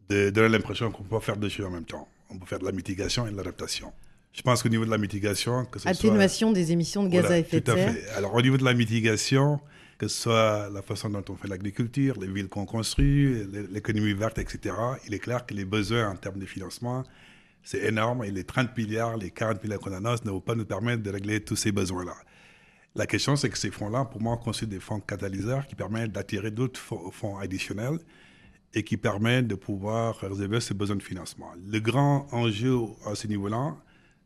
de 0.09 0.31
donner 0.31 0.49
l'impression 0.49 0.91
qu'on 0.91 1.05
peut 1.05 1.21
faire 1.21 1.37
deux 1.37 1.49
choses 1.49 1.67
en 1.67 1.71
même 1.71 1.85
temps. 1.85 2.09
On 2.31 2.39
peut 2.39 2.47
faire 2.47 2.59
de 2.59 2.65
la 2.65 2.73
mitigation 2.73 3.27
et 3.27 3.31
de 3.31 3.37
l'adaptation. 3.37 3.93
Je 4.37 4.43
pense 4.43 4.63
qu'au 4.63 4.69
niveau 4.69 4.85
de 4.85 4.91
la 4.91 4.99
mitigation, 4.99 5.65
que 5.65 5.79
ce 5.79 5.89
Atténuation 5.89 6.53
des 6.53 6.71
émissions 6.71 7.03
de 7.05 7.09
gaz 7.09 7.25
à 7.25 7.39
effet 7.39 7.63
de 7.63 7.73
serre. 7.73 7.95
Fait. 7.95 8.09
Alors, 8.11 8.35
au 8.35 8.43
niveau 8.43 8.59
de 8.59 8.65
la 8.65 8.75
mitigation, 8.75 9.59
que 9.97 10.09
ce 10.09 10.23
soit 10.25 10.69
la 10.69 10.83
façon 10.83 11.09
dont 11.09 11.25
on 11.31 11.37
fait 11.37 11.49
l'agriculture, 11.49 12.21
les 12.21 12.27
villes 12.27 12.49
qu'on 12.49 12.67
construit, 12.67 13.45
l'économie 13.71 14.13
verte, 14.13 14.39
etc., 14.39 14.75
il 15.07 15.15
est 15.15 15.21
clair 15.21 15.47
que 15.47 15.55
les 15.55 15.65
besoins 15.65 16.11
en 16.11 16.17
termes 16.17 16.39
de 16.39 16.45
financement, 16.45 17.03
c'est 17.63 17.83
énorme 17.85 18.25
et 18.25 18.31
les 18.31 18.45
30 18.45 18.77
milliards, 18.77 19.17
les 19.17 19.31
40 19.31 19.63
milliards 19.65 19.81
qu'on 19.81 19.95
annonce 19.95 20.23
ne 20.27 20.31
vont 20.31 20.41
pas 20.41 20.55
nous 20.55 20.67
permettre 20.67 21.03
de 21.03 21.11
régler 21.11 21.41
tous 21.41 21.57
ces 21.57 21.73
besoins-là. 21.73 22.15
La 22.95 23.07
question, 23.07 23.37
c'est 23.37 23.49
que 23.49 23.59
ces 23.59 23.71
fonds-là, 23.71 24.05
pour 24.05 24.21
moi, 24.21 24.37
constituent 24.37 24.69
des 24.69 24.81
fonds 24.81 25.01
catalyseurs 25.01 25.67
qui 25.67 25.75
permettent 25.75 26.13
d'attirer 26.13 26.51
d'autres 26.51 26.81
fonds 26.81 27.39
additionnels 27.39 27.99
et 28.75 28.83
qui 28.83 28.99
permettent 28.99 29.49
de 29.49 29.55
pouvoir 29.55 30.19
réserver 30.19 30.61
ces 30.61 30.75
besoins 30.75 30.97
de 30.97 31.03
financement. 31.03 31.53
Le 31.67 31.79
grand 31.81 32.27
enjeu 32.33 32.77
à 33.07 33.15
ce 33.15 33.27
niveau-là, 33.27 33.75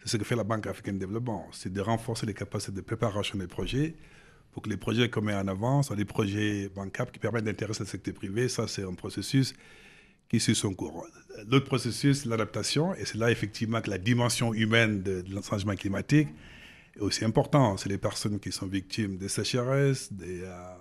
c'est 0.05 0.12
ce 0.12 0.16
que 0.16 0.24
fait 0.24 0.36
la 0.36 0.44
Banque 0.44 0.66
africaine 0.66 0.94
de 0.94 1.01
développement, 1.01 1.46
c'est 1.53 1.72
de 1.72 1.80
renforcer 1.80 2.26
les 2.26 2.34
capacités 2.34 2.72
de 2.72 2.80
préparation 2.80 3.38
des 3.38 3.46
projets 3.46 3.94
pour 4.53 4.62
que 4.62 4.68
les 4.68 4.76
projets 4.76 5.09
qu'on 5.11 5.22
met 5.22 5.34
en 5.34 5.46
avant 5.46 5.82
soient 5.82 5.96
des 5.96 6.05
projets 6.05 6.68
bancables 6.74 7.11
qui 7.11 7.18
permettent 7.18 7.44
d'intéresser 7.44 7.84
le 7.84 7.88
secteur 7.88 8.14
privé. 8.14 8.48
Ça, 8.48 8.66
c'est 8.66 8.82
un 8.82 8.94
processus 8.94 9.55
qui 10.28 10.40
suit 10.40 10.55
son 10.55 10.74
cours. 10.74 11.07
L'autre 11.48 11.66
processus, 11.66 12.24
l'adaptation, 12.24 12.94
et 12.94 13.05
c'est 13.05 13.18
là 13.18 13.30
effectivement 13.30 13.80
que 13.80 13.90
la 13.90 13.98
dimension 13.98 14.55
humaine 14.55 15.03
de, 15.03 15.22
de 15.22 15.74
climatique 15.74 16.28
est 16.96 17.01
aussi 17.01 17.24
importante. 17.24 17.80
C'est 17.80 17.88
les 17.88 17.98
personnes 17.98 18.38
qui 18.38 18.53
sont 18.53 18.66
victimes 18.66 19.16
des 19.16 19.28
sécheresses, 19.28 20.12
des, 20.12 20.42
euh, 20.42 20.74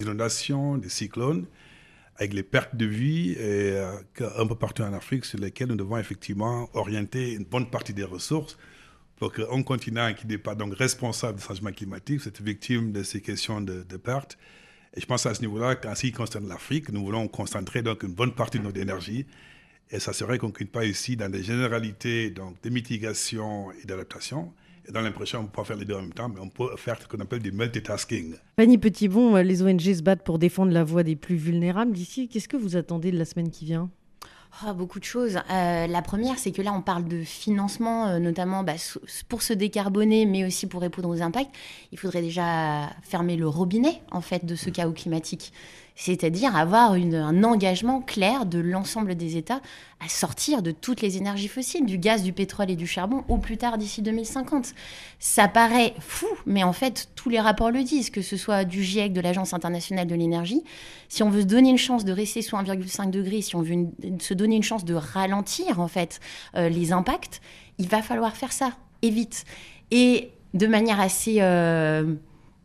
inondations, 0.00 0.78
des 0.78 0.88
cyclones, 0.88 1.46
avec 2.16 2.34
les 2.34 2.42
pertes 2.42 2.76
de 2.76 2.86
vie 2.86 3.34
euh, 3.38 3.98
un 4.36 4.46
peu 4.46 4.54
partout 4.54 4.82
en 4.82 4.92
Afrique 4.92 5.24
sur 5.24 5.38
lesquelles 5.38 5.68
nous 5.68 5.76
devons 5.76 5.96
effectivement 5.98 6.68
orienter 6.74 7.32
une 7.32 7.44
bonne 7.44 7.70
partie 7.70 7.94
des 7.94 8.04
ressources 8.04 8.58
pour 9.16 9.32
qu'un 9.32 9.62
continent 9.62 10.12
qui 10.14 10.26
n'est 10.26 10.38
pas 10.38 10.54
donc 10.54 10.74
responsable 10.74 11.38
du 11.38 11.44
changement 11.44 11.70
climatique 11.70 12.20
soit 12.20 12.40
victime 12.40 12.92
de 12.92 13.02
ces 13.02 13.20
questions 13.20 13.60
de, 13.60 13.96
perte. 13.96 14.36
Et 14.94 15.00
je 15.00 15.06
pense 15.06 15.24
à 15.26 15.34
ce 15.34 15.40
niveau-là 15.42 15.76
qu'en 15.76 15.94
ce 15.94 16.02
qui 16.02 16.12
concerne 16.12 16.48
l'Afrique, 16.48 16.90
nous 16.90 17.04
voulons 17.04 17.28
concentrer 17.28 17.82
donc 17.82 18.02
une 18.02 18.14
bonne 18.14 18.34
partie 18.34 18.58
de 18.58 18.64
notre 18.64 18.80
énergie. 18.80 19.24
Et 19.90 20.00
serait 20.00 20.38
qu'on 20.38 20.48
ne 20.58 20.66
pas 20.66 20.84
ici 20.86 21.16
dans 21.16 21.30
des 21.30 21.42
généralités 21.42 22.30
donc, 22.30 22.60
de 22.62 22.70
mitigation 22.70 23.70
et 23.72 23.86
d'adaptation. 23.86 24.52
Et 24.88 24.92
dans 24.92 25.00
l'impression 25.00 25.40
qu'on 25.40 25.46
peut 25.46 25.62
pas 25.62 25.64
faire 25.64 25.76
les 25.76 25.84
deux 25.84 25.94
en 25.94 26.02
même 26.02 26.12
temps, 26.12 26.28
mais 26.28 26.40
on 26.40 26.48
peut 26.48 26.76
faire 26.76 27.00
ce 27.00 27.06
qu'on 27.06 27.20
appelle 27.20 27.40
du 27.40 27.52
multitasking. 27.52 28.34
Fanny 28.58 28.78
Petitbon, 28.78 29.36
les 29.36 29.62
ONG 29.62 29.80
se 29.80 30.02
battent 30.02 30.24
pour 30.24 30.38
défendre 30.38 30.72
la 30.72 30.84
voix 30.84 31.02
des 31.02 31.16
plus 31.16 31.36
vulnérables 31.36 31.92
d'ici. 31.92 32.28
Qu'est-ce 32.28 32.48
que 32.48 32.56
vous 32.56 32.76
attendez 32.76 33.12
de 33.12 33.18
la 33.18 33.24
semaine 33.24 33.50
qui 33.50 33.64
vient? 33.64 33.90
Oh, 34.66 34.74
beaucoup 34.74 35.00
de 35.00 35.04
choses. 35.04 35.36
Euh, 35.50 35.86
la 35.86 36.02
première, 36.02 36.38
c'est 36.38 36.52
que 36.52 36.60
là, 36.60 36.72
on 36.74 36.82
parle 36.82 37.08
de 37.08 37.22
financement, 37.22 38.08
euh, 38.08 38.18
notamment 38.18 38.62
bah, 38.62 38.74
pour 39.28 39.42
se 39.42 39.54
décarboner, 39.54 40.26
mais 40.26 40.44
aussi 40.44 40.66
pour 40.66 40.82
répondre 40.82 41.08
aux 41.08 41.22
impacts. 41.22 41.50
Il 41.90 41.98
faudrait 41.98 42.20
déjà 42.20 42.90
fermer 43.02 43.36
le 43.36 43.48
robinet, 43.48 44.02
en 44.10 44.20
fait, 44.20 44.44
de 44.44 44.54
ce 44.54 44.68
chaos 44.68 44.92
climatique 44.92 45.52
c'est-à-dire 45.94 46.56
avoir 46.56 46.92
un 46.92 47.44
engagement 47.44 48.00
clair 48.00 48.46
de 48.46 48.58
l'ensemble 48.58 49.14
des 49.14 49.36
États 49.36 49.60
à 50.04 50.08
sortir 50.08 50.62
de 50.62 50.70
toutes 50.72 51.00
les 51.00 51.16
énergies 51.16 51.48
fossiles, 51.48 51.86
du 51.86 51.98
gaz, 51.98 52.22
du 52.22 52.32
pétrole 52.32 52.70
et 52.70 52.76
du 52.76 52.86
charbon, 52.86 53.24
au 53.28 53.38
plus 53.38 53.56
tard 53.56 53.78
d'ici 53.78 54.02
2050. 54.02 54.74
Ça 55.20 55.48
paraît 55.48 55.94
fou, 56.00 56.26
mais 56.44 56.64
en 56.64 56.72
fait, 56.72 57.08
tous 57.14 57.28
les 57.28 57.38
rapports 57.38 57.70
le 57.70 57.82
disent, 57.84 58.10
que 58.10 58.22
ce 58.22 58.36
soit 58.36 58.64
du 58.64 58.82
GIEC, 58.82 59.12
de 59.12 59.20
l'Agence 59.20 59.52
internationale 59.54 60.06
de 60.06 60.14
l'énergie. 60.14 60.64
Si 61.08 61.22
on 61.22 61.30
veut 61.30 61.42
se 61.42 61.46
donner 61.46 61.70
une 61.70 61.78
chance 61.78 62.04
de 62.04 62.12
rester 62.12 62.42
sous 62.42 62.56
1,5 62.56 63.10
degré, 63.10 63.42
si 63.42 63.54
on 63.54 63.62
veut 63.62 63.86
se 64.18 64.34
donner 64.34 64.56
une 64.56 64.62
chance 64.62 64.84
de 64.84 64.94
ralentir, 64.94 65.78
en 65.78 65.88
fait, 65.88 66.20
euh, 66.56 66.68
les 66.68 66.92
impacts, 66.92 67.40
il 67.78 67.88
va 67.88 68.02
falloir 68.02 68.36
faire 68.36 68.52
ça, 68.52 68.72
et 69.02 69.10
vite. 69.10 69.44
Et 69.90 70.30
de 70.54 70.66
manière 70.66 71.00
assez... 71.00 71.36
Euh, 71.40 72.14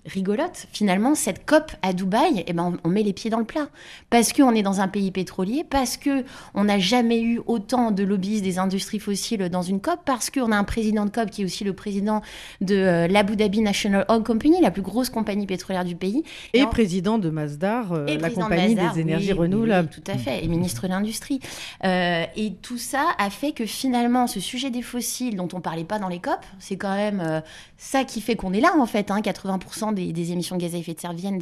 rigolote. 0.07 0.67
Finalement, 0.71 1.15
cette 1.15 1.45
COP 1.45 1.71
à 1.81 1.93
Dubaï, 1.93 2.43
eh 2.47 2.53
ben, 2.53 2.77
on 2.83 2.89
met 2.89 3.03
les 3.03 3.13
pieds 3.13 3.29
dans 3.29 3.39
le 3.39 3.45
plat. 3.45 3.67
Parce 4.09 4.33
qu'on 4.33 4.53
est 4.53 4.63
dans 4.63 4.81
un 4.81 4.87
pays 4.87 5.11
pétrolier, 5.11 5.65
parce 5.69 5.97
qu'on 5.97 6.63
n'a 6.63 6.79
jamais 6.79 7.21
eu 7.21 7.41
autant 7.45 7.91
de 7.91 8.03
lobbyistes 8.03 8.43
des 8.43 8.59
industries 8.59 8.99
fossiles 8.99 9.49
dans 9.49 9.61
une 9.61 9.81
COP, 9.81 9.99
parce 10.05 10.29
qu'on 10.29 10.51
a 10.51 10.57
un 10.57 10.63
président 10.63 11.05
de 11.05 11.09
COP 11.09 11.29
qui 11.29 11.41
est 11.41 11.45
aussi 11.45 11.63
le 11.63 11.73
président 11.73 12.21
de 12.61 12.75
euh, 12.75 13.07
l'Abu 13.07 13.35
Dhabi 13.35 13.61
National 13.61 14.05
Oil 14.09 14.23
Company, 14.23 14.61
la 14.61 14.71
plus 14.71 14.81
grosse 14.81 15.09
compagnie 15.09 15.45
pétrolière 15.45 15.85
du 15.85 15.95
pays. 15.95 16.23
Et, 16.53 16.65
président 16.65 17.17
de 17.17 17.29
Masdar, 17.29 17.91
euh, 17.93 18.05
la 18.05 18.29
compagnie 18.29 18.75
des 18.75 18.99
énergies 18.99 19.33
renouvelables. 19.33 19.89
tout 19.89 20.03
à 20.07 20.17
fait, 20.17 20.43
et 20.43 20.47
ministre 20.47 20.83
de 20.83 20.87
l'Industrie. 20.89 21.39
Euh, 21.83 22.23
et 22.35 22.53
tout 22.61 22.77
ça 22.77 23.05
a 23.17 23.29
fait 23.29 23.51
que 23.51 23.65
finalement, 23.65 24.27
ce 24.27 24.39
sujet 24.39 24.69
des 24.69 24.81
fossiles 24.81 25.35
dont 25.35 25.47
on 25.53 25.61
parlait 25.61 25.83
pas 25.83 25.99
dans 25.99 26.07
les 26.07 26.19
COP, 26.19 26.39
c'est 26.59 26.77
quand 26.77 26.95
même 26.95 27.41
ça 27.77 28.03
qui 28.03 28.21
fait 28.21 28.35
qu'on 28.35 28.53
est 28.53 28.61
là 28.61 28.73
en 28.77 28.85
fait. 28.85 29.11
Hein, 29.11 29.21
80% 29.21 29.93
des, 29.97 30.31
émissions 30.31 30.55
de 30.55 30.61
gaz 30.61 30.75
à 30.75 30.77
effet 30.77 30.93
de 30.93 30.99
serre 30.99 31.13
viennent 31.13 31.39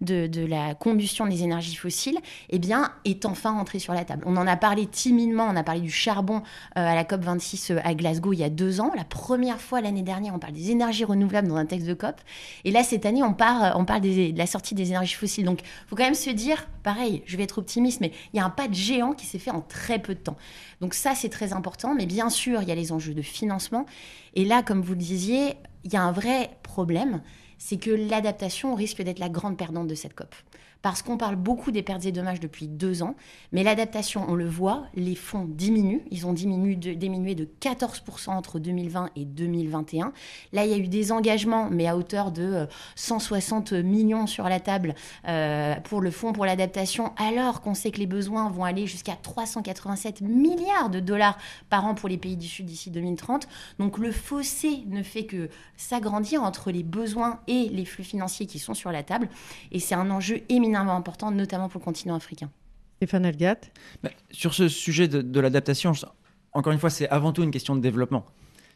de, 0.00 0.46
la 0.46 0.74
combustion 0.74 1.26
des 1.26 1.42
énergies 1.42 1.74
fossiles, 1.74 2.18
eh 2.50 2.58
bien, 2.58 2.92
est 3.04 3.24
enfin 3.24 3.52
entré 3.52 3.78
sur 3.78 3.94
la 3.94 4.04
table. 4.04 4.22
On 4.26 4.36
en 4.36 4.46
a 4.46 4.56
parlé 4.56 4.86
timidement, 4.86 5.46
on 5.50 5.56
a 5.56 5.62
parlé 5.62 5.80
du 5.80 5.90
charbon 5.90 6.42
euh, 6.76 6.86
à 6.86 6.94
la 6.94 7.04
COP 7.04 7.22
26 7.22 7.70
euh, 7.70 7.78
à 7.84 7.94
Glasgow 7.94 8.32
il 8.32 8.40
y 8.40 8.44
a 8.44 8.50
deux 8.50 8.80
ans. 8.80 8.92
La 8.96 9.04
première 9.04 9.60
fois 9.60 9.80
l'année 9.80 10.02
dernière, 10.02 10.34
on 10.34 10.38
parle 10.38 10.52
des 10.52 10.70
énergies 10.70 11.04
renouvelables 11.04 11.48
dans 11.48 11.56
un 11.56 11.66
texte 11.66 11.86
de 11.86 11.94
COP. 11.94 12.20
Et 12.64 12.70
là, 12.70 12.82
cette 12.82 13.06
année, 13.06 13.22
on, 13.22 13.34
part, 13.34 13.64
euh, 13.64 13.70
on 13.76 13.84
parle 13.84 14.02
de 14.02 14.36
la 14.36 14.46
sortie 14.46 14.74
des 14.74 14.90
énergies 14.90 15.14
fossiles. 15.14 15.44
Donc, 15.44 15.60
il 15.62 15.88
faut 15.88 15.96
quand 15.96 16.04
même 16.04 16.14
se 16.14 16.30
dire, 16.30 16.68
pareil, 16.82 17.22
je 17.26 17.36
vais 17.36 17.44
être 17.44 17.58
optimiste, 17.58 18.00
mais 18.00 18.12
il 18.32 18.36
y 18.38 18.40
a 18.40 18.44
un 18.44 18.50
pas 18.50 18.68
de 18.68 18.74
géant 18.74 19.12
qui 19.12 19.26
s'est 19.26 19.38
fait 19.38 19.50
en 19.50 19.60
très 19.60 19.98
peu 19.98 20.14
de 20.14 20.20
temps. 20.20 20.36
Donc 20.80 20.94
ça, 20.94 21.14
c'est 21.14 21.28
très 21.28 21.52
important. 21.52 21.94
Mais 21.94 22.06
bien 22.06 22.30
sûr, 22.30 22.62
il 22.62 22.68
y 22.68 22.72
a 22.72 22.74
les 22.74 22.92
enjeux 22.92 23.14
de 23.14 23.22
financement. 23.22 23.86
Et 24.34 24.44
là, 24.44 24.62
comme 24.62 24.82
vous 24.82 24.92
le 24.92 24.98
disiez, 24.98 25.56
il 25.84 25.92
y 25.92 25.96
a 25.96 26.02
un 26.02 26.12
vrai 26.12 26.50
problème, 26.62 27.20
c'est 27.66 27.78
que 27.78 27.90
l'adaptation 27.90 28.74
risque 28.74 29.00
d'être 29.00 29.18
la 29.18 29.30
grande 29.30 29.56
perdante 29.56 29.88
de 29.88 29.94
cette 29.94 30.12
COP 30.12 30.34
parce 30.84 31.00
qu'on 31.00 31.16
parle 31.16 31.36
beaucoup 31.36 31.70
des 31.70 31.82
pertes 31.82 32.04
et 32.04 32.12
dommages 32.12 32.40
depuis 32.40 32.68
deux 32.68 33.02
ans, 33.02 33.14
mais 33.52 33.62
l'adaptation, 33.62 34.26
on 34.28 34.34
le 34.34 34.46
voit, 34.46 34.84
les 34.94 35.14
fonds 35.14 35.46
diminuent. 35.48 36.02
Ils 36.10 36.26
ont 36.26 36.34
diminué 36.34 36.76
de, 36.76 36.92
diminué 36.92 37.34
de 37.34 37.48
14% 37.62 38.32
entre 38.32 38.58
2020 38.58 39.08
et 39.16 39.24
2021. 39.24 40.12
Là, 40.52 40.66
il 40.66 40.70
y 40.70 40.74
a 40.74 40.76
eu 40.76 40.86
des 40.86 41.10
engagements, 41.10 41.70
mais 41.70 41.86
à 41.86 41.96
hauteur 41.96 42.32
de 42.32 42.68
160 42.96 43.72
euh, 43.72 43.82
millions 43.82 44.26
sur 44.26 44.46
la 44.46 44.60
table 44.60 44.94
euh, 45.26 45.74
pour 45.84 46.02
le 46.02 46.10
fonds 46.10 46.34
pour 46.34 46.44
l'adaptation, 46.44 47.14
alors 47.16 47.62
qu'on 47.62 47.72
sait 47.72 47.90
que 47.90 47.98
les 47.98 48.06
besoins 48.06 48.50
vont 48.50 48.64
aller 48.64 48.86
jusqu'à 48.86 49.16
387 49.16 50.20
milliards 50.20 50.90
de 50.90 51.00
dollars 51.00 51.38
par 51.70 51.86
an 51.86 51.94
pour 51.94 52.10
les 52.10 52.18
pays 52.18 52.36
du 52.36 52.46
Sud 52.46 52.66
d'ici 52.66 52.90
2030. 52.90 53.48
Donc 53.78 53.96
le 53.96 54.12
fossé 54.12 54.84
ne 54.88 55.02
fait 55.02 55.24
que 55.24 55.48
s'agrandir 55.78 56.42
entre 56.42 56.70
les 56.70 56.82
besoins 56.82 57.40
et 57.46 57.70
les 57.70 57.86
flux 57.86 58.04
financiers 58.04 58.44
qui 58.44 58.58
sont 58.58 58.74
sur 58.74 58.92
la 58.92 59.02
table. 59.02 59.30
Et 59.72 59.80
c'est 59.80 59.94
un 59.94 60.10
enjeu 60.10 60.42
éminent 60.50 60.73
important, 60.74 61.30
notamment 61.30 61.68
pour 61.68 61.80
le 61.80 61.84
continent 61.84 62.14
africain. 62.14 62.50
Stéphane 62.96 63.26
Algat 63.26 63.60
bah, 64.02 64.10
Sur 64.30 64.54
ce 64.54 64.68
sujet 64.68 65.08
de, 65.08 65.40
l'adaptation, 65.40 65.92
encore 66.52 66.72
une 66.72 66.78
fois, 66.78 66.90
c'est 66.90 67.08
avant 67.08 67.32
tout 67.32 67.42
une 67.42 67.50
question 67.50 67.76
de 67.76 67.80
développement. 67.80 68.24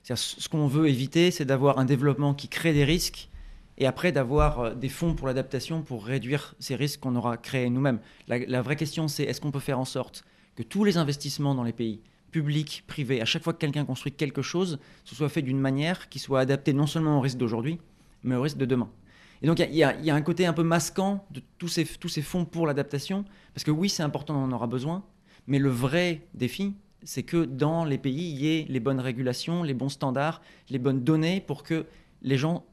Ce 0.05 0.49
qu'on 0.49 0.66
veut 0.66 0.88
éviter, 0.88 1.30
c'est 1.30 1.44
d'avoir 1.44 1.78
un 1.78 1.84
développement 1.84 2.34
qui 2.34 2.49
crée 2.49 2.72
des 2.72 2.84
risques 2.84 3.28
et 3.76 3.86
après 3.86 4.11
d'avoir 4.11 4.61
euh, 4.61 4.74
des 4.74 4.88
fonds 4.88 5.14
pour 5.14 5.26
l'adaptation 5.26 5.82
pour 5.82 6.05
réduire 6.05 6.55
ces 6.59 6.74
risques 6.74 7.01
qu'on 7.01 7.14
aura 7.14 7.36
créés 7.36 7.70
nous-mêmes. 7.70 8.01
La, 8.26 8.38
la, 8.38 8.62
vraie 8.62 8.76
question, 8.76 9.07
c'est 9.07 9.24
est-ce 9.24 9.40
qu'on 9.40 9.51
peut 9.51 9.61
faire 9.61 9.78
en 9.78 9.84
sorte 9.84 10.24
que 10.57 10.62
tous 10.62 10.82
les 10.82 10.96
investissements 10.96 11.55
dans 11.55 11.62
les 11.62 11.72
pays, 11.72 12.01
publics, 12.30 12.84
privés, 12.86 13.20
à 13.20 13.24
chaque 13.24 13.42
fois 13.42 13.53
que 13.53 13.59
quelqu'un 13.59 13.84
construit 13.84 14.12
quelque 14.12 14.42
chose, 14.42 14.78
ce 15.05 15.14
soit 15.14 15.28
fait 15.28 15.42
d'une 15.42 15.61
manière 15.61 16.09
qui 16.09 16.18
soit 16.18 16.40
adaptée 16.40 16.72
non 16.72 16.86
seulement 16.86 17.18
au 17.18 17.20
risque 17.20 17.38
d'aujourd'hui, 17.38 17.78
mais 18.24 18.34
au 18.34 18.42
risque 18.42 18.59
de 18.59 18.66
demain? 18.66 18.90
Et 19.43 19.47
donc 19.47 19.61
il 19.61 19.74
y, 19.74 19.82
a 19.82 20.14
un 20.14 20.22
côté 20.22 20.47
un 20.47 20.53
peu 20.53 20.62
masquant 20.62 21.24
de 21.30 21.43
tous 21.59 21.68
ces, 21.68 21.84
fonds 22.22 22.45
pour 22.45 22.66
l'adaptation, 22.66 23.24
parce 23.55 23.64
que 23.64 23.70
oui, 23.70 23.89
c'est 23.89 24.03
important, 24.03 24.36
on 24.36 24.45
en 24.45 24.53
aura 24.53 24.66
besoin, 24.66 25.05
mais 25.47 25.59
le 25.59 25.68
vrai 25.68 26.26
défi, 26.34 26.74
c'est 27.05 27.22
que 27.22 27.45
dans 27.45 27.84
les 27.84 27.99
pays, 27.99 28.30
il 28.32 28.39
y 28.39 28.49
ait 28.49 28.66
les 28.68 28.80
bonnes 28.80 29.01
régulations, 29.01 29.62
les 29.62 29.74
bons 29.74 29.89
standards, 29.89 30.43
les 30.68 30.78
bonnes 30.78 31.05
données 31.05 31.41
pour 31.41 31.62
que 31.62 31.86
les 32.22 32.36
gens 32.36 32.64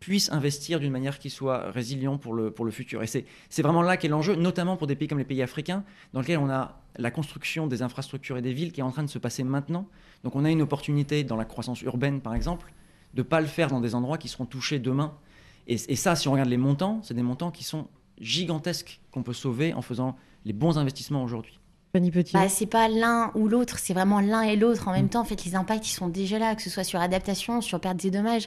puissent 0.00 0.30
investir 0.30 0.80
d'une 0.80 0.92
manière 0.92 1.18
qui 1.18 1.30
soit 1.30 1.70
résilient 1.70 2.18
pour 2.18 2.34
le, 2.34 2.50
pour 2.50 2.64
le 2.64 2.70
futur. 2.70 3.02
Et 3.02 3.06
c'est 3.06 3.62
vraiment 3.62 3.82
là 3.82 3.96
qu'est 3.96 4.08
l'enjeu, 4.08 4.36
notamment 4.36 4.76
pour 4.76 4.86
des 4.86 4.96
pays 4.96 5.08
comme 5.08 5.18
les 5.18 5.24
pays 5.24 5.42
africains, 5.42 5.84
dans 6.12 6.20
lesquels 6.20 6.38
on 6.38 6.50
a 6.50 6.80
la 6.96 7.10
construction 7.10 7.66
des 7.66 7.82
infrastructures 7.82 8.36
et 8.36 8.42
des 8.42 8.52
villes 8.52 8.72
qui 8.72 8.80
est 8.80 8.84
en 8.84 8.90
train 8.90 9.02
de 9.02 9.08
se 9.08 9.18
passer 9.18 9.44
maintenant. 9.44 9.88
Donc 10.24 10.36
on 10.36 10.44
a 10.44 10.50
une 10.50 10.62
opportunité 10.62 11.24
dans 11.24 11.36
la 11.36 11.44
croissance 11.44 11.82
urbaine, 11.82 12.20
par 12.20 12.34
exemple, 12.34 12.72
de 13.14 13.22
ne 13.22 13.26
pas 13.26 13.40
le 13.40 13.46
faire 13.46 13.68
dans 13.68 13.80
des 13.80 13.94
endroits 13.94 14.18
qui 14.18 14.28
seront 14.28 14.46
touchés 14.46 14.78
demain 14.78 15.16
et, 15.68 15.96
ça, 15.96 16.16
si 16.16 16.28
on 16.28 16.32
regarde 16.32 16.48
les 16.48 16.56
montants, 16.56 17.00
c'est 17.02 17.14
des 17.14 17.22
montants 17.22 17.50
qui 17.50 17.62
sont 17.62 17.88
gigantesques 18.20 19.00
qu'on 19.12 19.22
peut 19.22 19.34
sauver 19.34 19.74
en 19.74 19.82
faisant 19.82 20.16
les 20.44 20.52
bons 20.52 20.78
investissements 20.78 21.22
aujourd'hui. 21.22 21.58
Fanny 21.92 22.10
Petit. 22.10 22.34
Bah, 22.34 22.48
c'est 22.48 22.66
pas 22.66 22.88
l'un 22.88 23.30
ou 23.34 23.48
l'autre, 23.48 23.78
c'est 23.78 23.94
vraiment 23.94 24.20
l'un 24.20 24.42
et 24.42 24.56
l'autre 24.56 24.88
en 24.88 24.92
même 24.92 25.08
temps. 25.08 25.20
En 25.20 25.24
fait, 25.24 25.44
les 25.44 25.54
impacts, 25.54 25.88
ils 25.88 25.94
sont 25.94 26.08
déjà 26.08 26.38
là, 26.38 26.54
que 26.54 26.62
ce 26.62 26.68
soit 26.68 26.84
sur 26.84 27.00
adaptation, 27.00 27.60
sur 27.60 27.80
perte 27.80 27.96
des 27.96 28.10
dommages. 28.10 28.46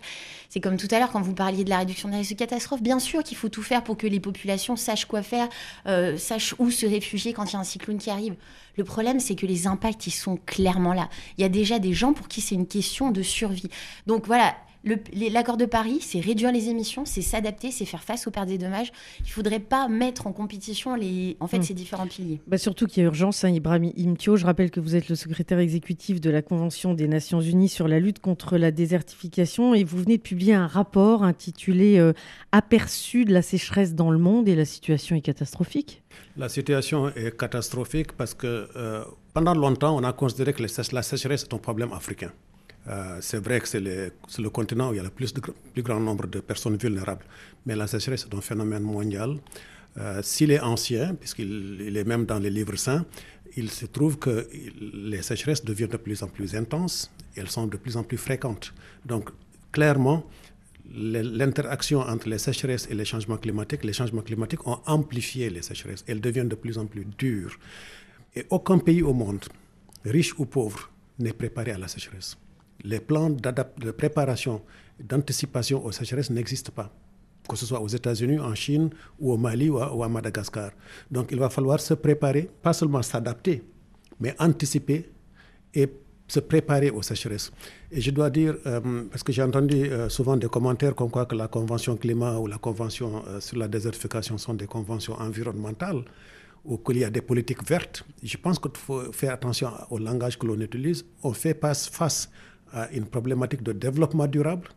C'est 0.50 0.60
comme 0.60 0.78
tout 0.78 0.88
à 0.92 1.00
l'heure 1.00 1.12
quand 1.12 1.22
vous 1.22 1.34
parliez 1.34 1.64
de 1.64 1.70
la 1.70 1.80
réduction 1.80 2.10
des 2.10 2.18
risques 2.18 2.34
de 2.34 2.38
catastrophe. 2.38 2.84
Bien 2.84 3.00
sûr 3.00 3.24
qu'il 3.24 3.38
faut 3.38 3.50
tout 3.50 3.64
faire 3.64 3.84
pour 3.84 3.98
que 3.98 4.06
les 4.06 4.20
populations 4.20 4.76
sachent 4.76 5.06
quoi 5.06 5.24
faire, 5.24 5.48
euh, 5.88 6.18
sachent 6.18 6.54
où 6.60 6.70
se 6.70 6.86
réfugier 6.86 7.34
quand 7.34 7.46
il 7.46 7.54
y 7.54 7.56
a 7.56 7.60
un 7.60 7.64
cyclone 7.64 7.98
qui 7.98 8.12
arrive. 8.12 8.36
Le 8.78 8.84
problème, 8.84 9.20
c'est 9.20 9.36
que 9.36 9.48
les 9.48 9.66
impacts, 9.66 10.06
ils 10.06 10.12
sont 10.12 10.38
clairement 10.38 10.94
là. 10.94 11.10
Il 11.38 11.42
y 11.42 11.46
a 11.46 11.50
déjà 11.50 11.80
des 11.80 11.94
gens 11.94 12.14
pour 12.14 12.28
qui 12.28 12.42
c'est 12.42 12.56
une 12.56 12.68
question 12.68 13.10
de 13.10 13.24
survie. 13.24 13.70
Donc 14.06 14.28
voilà, 14.28 14.56
L'accord 14.84 15.58
de 15.58 15.66
Paris, 15.66 16.00
c'est 16.02 16.20
réduire 16.20 16.52
les 16.52 16.70
émissions, 16.70 17.06
c'est 17.06 17.22
s'adapter, 17.22 17.70
c'est 17.70 17.86
faire 17.86 18.04
face 18.04 18.26
aux 18.26 18.32
pertes 18.32 18.50
et 18.50 18.58
dommages. 18.58 18.92
Il 19.20 19.26
ne 19.26 19.30
faudrait 19.30 19.60
pas 19.60 19.88
mettre 19.88 20.26
en 20.26 20.32
compétition 20.32 20.96
les, 20.96 21.38
en 21.40 21.48
fait, 21.48 21.60
hmm. 21.60 21.64
ces 21.64 21.74
différents 21.76 22.08
piliers. 22.08 22.42
Bah 22.48 22.58
surtout 22.58 22.88
qu'il 22.88 23.02
y 23.02 23.06
a 23.06 23.08
urgence. 23.08 23.44
Hein, 23.44 23.50
Ibrahim 23.50 23.92
Imtio, 23.96 24.38
je 24.38 24.46
rappelle 24.46 24.72
que 24.72 24.80
vous 24.80 24.96
êtes 24.96 25.08
le 25.08 25.16
secrétaire 25.16 25.60
exécutif 25.60 26.20
de 26.20 26.32
la 26.32 26.42
Convention 26.42 26.96
des 26.96 27.08
Nations 27.08 27.42
Unies 27.42 27.70
sur 27.70 27.88
la 27.88 28.00
lutte 28.00 28.20
contre 28.20 28.58
la 28.58 28.72
désertification 28.72 29.76
et 29.76 29.84
vous 29.84 30.00
venez 30.00 30.18
de 30.18 30.24
publier 30.24 30.56
un 30.56 30.68
rapport 30.68 31.24
intitulé 31.24 32.00
euh, 32.00 32.14
Aperçu 32.52 33.24
de 33.24 33.34
la 33.34 33.42
sécheresse 33.42 33.94
dans 33.94 34.10
le 34.10 34.18
monde 34.18 34.50
et 34.50 34.56
la 34.56 34.66
situation 34.66 35.16
est 35.16 35.22
catastrophique. 35.22 36.02
La 36.38 36.50
situation 36.50 37.10
est 37.10 37.38
catastrophique 37.38 38.14
parce 38.14 38.34
que 38.34 38.68
euh, 38.76 39.04
pendant 39.34 39.54
longtemps, 39.54 39.96
on 39.96 40.04
a 40.04 40.12
considéré 40.12 40.54
que 40.54 40.64
la 40.92 41.04
sécheresse 41.04 41.44
est 41.44 41.54
un 41.54 41.60
problème 41.60 41.94
africain. 41.94 42.32
Euh, 42.88 43.18
c'est 43.22 43.38
vrai 43.38 43.60
que 43.60 43.68
c'est 43.68 43.80
le, 43.80 44.50
continent 44.50 44.90
où 44.90 44.94
il 44.94 44.98
y 44.98 45.00
a 45.00 45.04
le 45.04 45.10
plus, 45.10 45.34
grand 45.78 46.00
nombre 46.00 46.28
de 46.28 46.40
personnes 46.40 46.78
vulnérables, 46.78 47.26
mais 47.66 47.76
la 47.76 47.88
sécheresse 47.88 48.28
est 48.30 48.36
un 48.36 48.42
phénomène 48.42 48.84
mondial. 48.84 49.38
Euh, 49.98 50.22
s'il 50.24 50.52
est 50.52 50.60
ancien, 50.60 51.16
puisqu'il 51.16 51.96
est 51.96 52.04
même 52.08 52.26
dans 52.26 52.40
les 52.40 52.50
livres 52.50 52.78
saints, 52.78 53.06
il 53.56 53.70
se 53.70 53.86
trouve 53.86 54.18
que 54.18 54.48
les 54.80 55.22
sécheresses 55.22 55.64
deviennent 55.64 55.90
de 55.90 55.98
plus 55.98 56.24
en 56.24 56.28
plus 56.28 56.56
intenses 56.56 57.12
et 57.36 57.42
elles 57.42 57.50
sont 57.50 57.68
de 57.68 57.78
plus 57.78 57.98
en 57.98 58.04
plus 58.04 58.18
fréquentes. 58.18 58.74
Donc, 59.06 59.30
clairement, 59.72 60.26
l'interaction 60.94 62.00
entre 62.00 62.30
les 62.30 62.38
sécheresses 62.38 62.88
et 62.90 62.96
les 62.96 63.06
changements 63.06 63.38
climatiques, 63.38 63.84
les 63.84 63.94
changements 63.94 64.22
climatiques 64.22 64.66
ont 64.66 64.80
amplifié 64.86 65.50
les 65.50 65.62
sécheresses. 65.62 66.04
Elles 66.08 66.22
deviennent 66.22 66.50
de 66.50 66.56
plus 66.56 66.78
en 66.78 66.86
plus 66.86 67.06
dures. 67.18 67.58
Et 68.36 68.46
aucun 68.50 68.78
pays 68.80 69.02
au 69.02 69.14
monde, 69.14 69.46
riche 70.06 70.34
ou 70.40 70.46
pauvre, 70.46 70.90
n'est 71.20 71.34
préparé 71.34 71.72
à 71.72 71.78
la 71.78 71.90
sécheresse 71.90 72.38
les 72.84 73.00
plans 73.00 73.30
de 73.30 73.92
préparation, 73.92 74.62
d'anticipation 75.00 75.84
aux 75.86 75.92
sécheresses 75.92 76.30
n'existent 76.30 76.72
pas, 76.74 76.92
que 77.48 77.56
ce 77.56 77.66
soit 77.66 77.82
aux 77.82 77.88
États-Unis, 77.88 78.40
en 78.40 78.56
Chine, 78.56 78.90
ou 79.20 79.32
au 79.32 79.38
Mali, 79.38 79.70
ou 79.70 80.04
à, 80.04 80.10
Madagascar. 80.10 80.72
Donc 81.10 81.30
il 81.32 81.40
va 81.40 81.50
falloir 81.50 81.80
se 81.80 81.94
préparer, 81.94 82.50
pas 82.62 82.74
seulement 82.74 83.02
s'adapter, 83.02 83.64
mais 84.20 84.36
anticiper 84.40 85.10
et 85.74 85.90
se 86.28 86.40
préparer 86.40 86.90
aux 86.90 87.02
sécheresses. 87.02 87.52
Et 87.92 88.00
je 88.00 88.10
dois 88.12 88.30
dire, 88.30 88.56
euh, 88.66 89.04
parce 89.12 89.22
que 89.22 89.34
j'ai 89.34 89.44
entendu 89.44 89.76
euh, 89.76 90.08
souvent 90.08 90.38
des 90.38 90.48
commentaires 90.48 90.96
comme 90.96 91.12
quoi 91.12 91.26
que 91.26 91.36
la 91.36 91.50
Convention 91.50 91.98
climat 91.98 92.38
ou 92.40 92.48
la 92.48 92.58
Convention 92.58 93.22
euh, 93.28 93.42
sur 93.42 93.58
la 93.58 93.68
désertification 93.68 94.38
sont 94.38 94.54
des 94.54 94.68
conventions 94.68 95.16
environnementales 95.20 96.04
ou 96.64 96.78
qu'il 96.78 97.00
y 97.00 97.04
a 97.04 97.10
des 97.10 97.22
politiques 97.22 97.68
vertes. 97.68 98.06
Je 98.24 98.38
pense 98.38 98.60
qu'il 98.60 98.72
faut 98.76 99.12
faire 99.12 99.34
attention 99.34 99.72
au 99.90 99.98
langage 99.98 100.38
que 100.38 100.46
l'on 100.46 100.60
utilise. 100.62 101.06
On 101.24 101.34
fait 101.34 101.60
face, 101.60 101.90
face 101.90 102.30
à 102.74 102.90
une 102.92 103.06
problématique 103.06 103.64
de 103.64 103.74
développement 103.74 104.28
durable, 104.28 104.68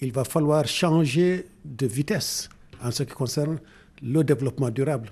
il 0.00 0.12
va 0.12 0.24
falloir 0.24 0.66
changer 0.66 1.46
de 1.64 1.86
vitesse 1.86 2.48
en 2.82 2.90
ce 2.90 3.02
qui 3.02 3.12
concerne 3.12 3.58
le 4.02 4.24
développement 4.24 4.70
durable. 4.70 5.10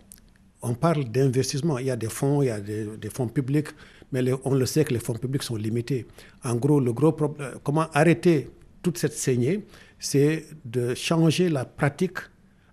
On 0.62 0.74
parle 0.74 1.04
d'investissement, 1.04 1.78
il 1.78 1.86
y 1.86 1.90
a 1.90 1.96
des 1.96 2.08
fonds, 2.08 2.42
il 2.42 2.46
y 2.46 2.50
a 2.50 2.60
des, 2.60 3.10
fonds 3.10 3.28
publics, 3.28 3.68
mais 4.10 4.22
on 4.44 4.54
le 4.54 4.66
sait 4.66 4.84
que 4.84 4.92
les 4.92 4.98
fonds 5.00 5.14
publics 5.14 5.42
sont 5.42 5.56
limités. 5.56 6.06
En 6.44 6.56
gros, 6.56 6.80
le 6.80 6.92
gros 6.92 7.12
problème, 7.12 7.52
comment 7.62 7.88
arrêter 7.92 8.50
toute 8.82 8.98
cette 8.98 9.12
saignée, 9.12 9.66
c'est 9.98 10.46
de 10.64 10.94
changer 10.94 11.48
la 11.48 11.64
pratique 11.64 12.18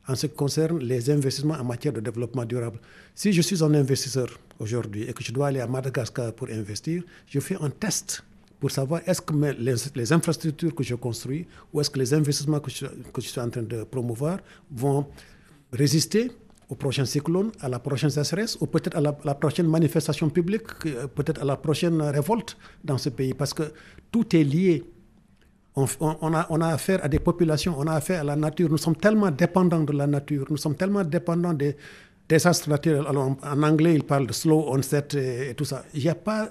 en 0.07 0.15
ce 0.15 0.27
qui 0.27 0.35
concerne 0.35 0.79
les 0.79 1.09
investissements 1.09 1.55
en 1.55 1.63
matière 1.63 1.93
de 1.93 1.99
développement 1.99 2.45
durable. 2.45 2.79
Si 3.13 3.33
je 3.33 3.41
suis 3.41 3.63
un 3.63 3.73
investisseur 3.73 4.27
aujourd'hui 4.59 5.03
et 5.03 5.13
que 5.13 5.23
je 5.23 5.31
dois 5.31 5.47
aller 5.47 5.59
à 5.59 5.67
Madagascar 5.67 6.31
pour 6.33 6.49
investir, 6.49 7.03
je 7.27 7.39
fais 7.39 7.57
un 7.59 7.69
test 7.69 8.23
pour 8.59 8.71
savoir 8.71 9.01
est-ce 9.05 9.21
que 9.21 9.33
les, 9.95 10.13
infrastructures 10.13 10.73
que 10.73 10.83
je 10.83 10.95
construis 10.95 11.45
ou 11.73 11.81
est-ce 11.81 11.89
que 11.89 11.99
les 11.99 12.13
investissements 12.13 12.59
que 12.59 12.71
je, 12.71 12.85
suis 13.27 13.41
en 13.41 13.49
train 13.49 13.63
de 13.63 13.83
promouvoir 13.83 14.39
vont 14.71 15.05
résister 15.71 16.31
au 16.69 16.75
prochain 16.75 17.05
cyclone, 17.05 17.51
à 17.61 17.69
la 17.69 17.79
prochaine 17.79 18.09
sécheresse 18.09 18.57
ou 18.59 18.65
peut-être 18.65 18.97
à 18.97 19.01
la, 19.01 19.13
prochaine 19.35 19.67
manifestation 19.67 20.29
publique, 20.29 20.63
euh, 20.87 21.05
peut-être 21.07 21.41
à 21.41 21.45
la 21.45 21.57
prochaine 21.57 22.01
révolte 22.01 22.57
dans 22.83 22.97
ce 22.97 23.09
pays. 23.09 23.33
Parce 23.35 23.53
que 23.53 23.63
tout 24.11 24.35
est 24.35 24.43
lié. 24.43 24.83
On, 25.75 25.85
a, 26.33 26.47
on, 26.49 26.61
a, 26.61 26.67
affaire 26.69 27.03
à 27.03 27.09
des 27.09 27.19
populations, 27.19 27.75
on 27.77 27.85
a 27.85 27.93
affaire 27.95 28.21
à 28.21 28.23
la 28.23 28.35
nature. 28.37 28.69
Nous 28.69 28.77
sommes 28.77 28.95
tellement 28.95 29.29
dépendants 29.29 29.83
de 29.83 29.91
la 29.91 30.07
nature, 30.07 30.45
nous 30.49 30.55
sommes 30.55 30.75
tellement 30.75 31.03
dépendants 31.03 31.53
des 31.53 31.75
désastres 32.29 32.69
naturels. 32.69 33.03
Alors, 33.07 33.35
en, 33.43 33.61
anglais, 33.63 33.93
ils 33.93 34.03
parlent 34.03 34.25
de 34.25 34.31
slow 34.33 34.69
onset 34.69 35.09
et, 35.15 35.49
et 35.49 35.53
tout 35.53 35.65
ça. 35.65 35.83
Il 35.93 36.01
n'y 36.01 36.09
a 36.09 36.15
pas, 36.15 36.49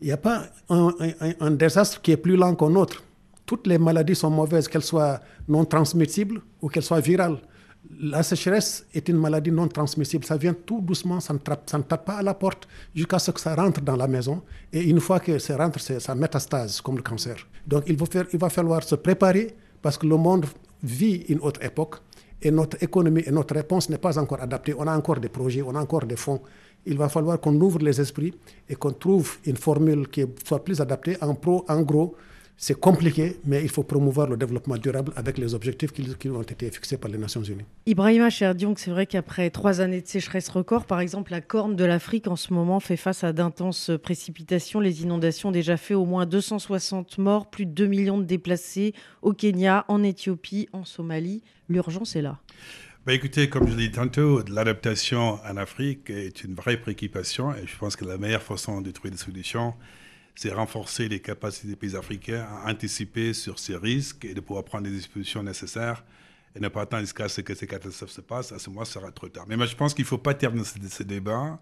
il 0.00 0.08
y 0.08 0.12
a 0.12 0.16
pas 0.16 0.46
un, 0.68 1.50
désastre 1.50 2.00
qui 2.00 2.12
est 2.12 2.16
plus 2.16 2.36
lent 2.36 2.54
qu'un 2.54 2.74
autre. 2.74 3.02
Toutes 3.44 3.66
les 3.66 3.78
maladies 3.78 4.14
sont 4.14 4.30
mauvaises, 4.30 4.68
qu'elles 4.68 4.82
soient 4.82 5.20
non 5.48 5.64
transmissibles 5.64 6.40
ou 6.62 6.68
qu'elles 6.68 6.82
soient 6.82 7.00
virales. 7.00 7.38
La 7.98 8.22
sécheresse 8.22 8.86
est 8.94 9.08
une 9.08 9.16
maladie 9.16 9.50
non 9.50 9.66
transmissible. 9.66 10.24
Ça 10.24 10.36
vient 10.36 10.54
tout 10.54 10.80
doucement, 10.80 11.18
ça 11.20 11.32
ne, 11.34 11.38
tape 11.38 12.04
pas 12.04 12.14
à 12.14 12.22
la 12.22 12.34
porte 12.34 12.68
jusqu'à 12.94 13.18
ce 13.18 13.30
que 13.30 13.40
ça 13.40 13.54
rentre 13.54 13.80
dans 13.80 13.96
la 13.96 14.06
maison. 14.06 14.42
Et 14.72 14.82
une 14.82 15.00
fois 15.00 15.20
que 15.20 15.38
ça 15.38 15.56
rentre, 15.56 15.80
ça 15.80 16.14
métastase 16.14 16.80
comme 16.80 16.96
le 16.96 17.02
cancer. 17.02 17.36
Donc 17.66 17.84
il 17.86 18.38
va 18.38 18.50
falloir 18.50 18.82
se 18.82 18.94
préparer 18.94 19.54
parce 19.82 19.98
que 19.98 20.06
le 20.06 20.16
monde 20.16 20.46
vit 20.82 21.24
une 21.28 21.40
autre 21.40 21.62
époque 21.64 21.96
et 22.42 22.50
notre 22.50 22.82
économie 22.82 23.22
et 23.26 23.30
notre 23.30 23.54
réponse 23.54 23.88
n'est 23.90 23.98
pas 23.98 24.18
encore 24.18 24.40
adaptée. 24.40 24.74
On 24.76 24.86
a 24.86 24.96
encore 24.96 25.20
des 25.20 25.28
projets, 25.28 25.62
on 25.62 25.74
a 25.74 25.80
encore 25.80 26.06
des 26.06 26.16
fonds. 26.16 26.40
Il 26.86 26.96
va 26.96 27.08
falloir 27.08 27.40
qu'on 27.40 27.54
ouvre 27.60 27.78
les 27.80 28.00
esprits 28.00 28.34
et 28.68 28.74
qu'on 28.74 28.92
trouve 28.92 29.36
une 29.46 29.56
formule 29.56 30.08
qui 30.08 30.24
soit 30.44 30.64
plus 30.64 30.80
adaptée. 30.80 31.16
En, 31.20 31.34
pro, 31.34 31.64
en 31.68 31.82
gros, 31.82 32.16
c'est 32.62 32.78
compliqué, 32.78 33.38
mais 33.46 33.62
il 33.62 33.70
faut 33.70 33.84
promouvoir 33.84 34.28
le 34.28 34.36
développement 34.36 34.76
durable 34.76 35.12
avec 35.16 35.38
les 35.38 35.54
objectifs 35.54 35.92
qui, 35.92 36.28
ont 36.28 36.42
été 36.42 36.70
fixés 36.70 36.98
par 36.98 37.10
les 37.10 37.16
Nations 37.16 37.42
Unies. 37.42 37.64
Ibrahima 37.86 38.28
Cherdiong, 38.28 38.74
c'est 38.76 38.90
vrai 38.90 39.06
qu'après 39.06 39.48
trois 39.48 39.80
années 39.80 40.02
de 40.02 40.06
sécheresse 40.06 40.50
record, 40.50 40.84
par 40.84 41.00
exemple, 41.00 41.30
la 41.30 41.40
corne 41.40 41.74
de 41.74 41.84
l'Afrique 41.86 42.28
en 42.28 42.36
ce 42.36 42.52
moment 42.52 42.78
fait 42.78 42.98
face 42.98 43.24
à 43.24 43.32
d'intenses 43.32 43.90
précipitations. 44.02 44.78
Les 44.78 45.02
inondations 45.02 45.48
ont 45.48 45.52
déjà 45.52 45.78
fait 45.78 45.94
au 45.94 46.04
moins 46.04 46.26
260 46.26 47.16
morts, 47.16 47.48
plus 47.48 47.64
de 47.64 47.72
2 47.72 47.86
millions 47.86 48.18
de 48.18 48.24
déplacés 48.24 48.92
au 49.22 49.32
Kenya, 49.32 49.86
en 49.88 50.02
Éthiopie, 50.02 50.68
en 50.74 50.84
Somalie. 50.84 51.42
L'urgence 51.70 52.14
est 52.14 52.22
là. 52.22 52.40
Bah 53.06 53.14
écoutez, 53.14 53.48
comme 53.48 53.66
je 53.66 53.74
l'ai 53.74 53.88
dit 53.88 53.94
tantôt, 53.94 54.44
l'adaptation 54.46 55.40
en 55.42 55.56
Afrique 55.56 56.10
est 56.10 56.44
une 56.44 56.54
vraie 56.54 56.76
préoccupation 56.76 57.54
et 57.54 57.66
je 57.66 57.74
pense 57.78 57.96
que 57.96 58.04
la 58.04 58.18
meilleure 58.18 58.42
façon 58.42 58.82
de 58.82 58.90
trouver 58.90 59.10
des 59.10 59.16
solutions, 59.16 59.72
c'est 60.34 60.52
renforcer 60.52 61.08
les 61.08 61.18
capacités 61.18 61.68
des 61.68 61.76
pays 61.76 61.96
africains 61.96 62.46
à 62.46 62.70
anticiper 62.70 63.32
sur 63.32 63.58
ces 63.58 63.74
risques 63.76 64.26
et 64.26 64.34
de 64.34 64.40
pouvoir 64.40 64.66
prendre 64.66 64.84
les 64.84 64.90
dispositions 64.90 65.42
nécessaires 65.42 66.04
et 66.54 66.60
ne 66.60 66.68
pas 66.68 66.82
attendre 66.82 67.00
jusqu'à 67.00 67.30
ce 67.30 67.40
que 67.40 67.54
ces 67.54 67.66
catastrophes 67.66 68.10
se 68.10 68.20
passent. 68.20 68.52
À 68.52 68.58
ce 68.58 68.68
moment, 68.68 68.84
ce 68.84 68.92
sera 68.92 69.10
trop 69.12 69.30
tard. 69.30 69.46
Mais 69.48 69.56
moi, 69.56 69.64
je 69.64 69.76
pense 69.76 69.94
qu'il 69.94 70.04
ne 70.04 70.08
faut 70.08 70.18
pas 70.18 70.34
terminer 70.34 70.64
ce, 70.64 71.02
débat 71.02 71.58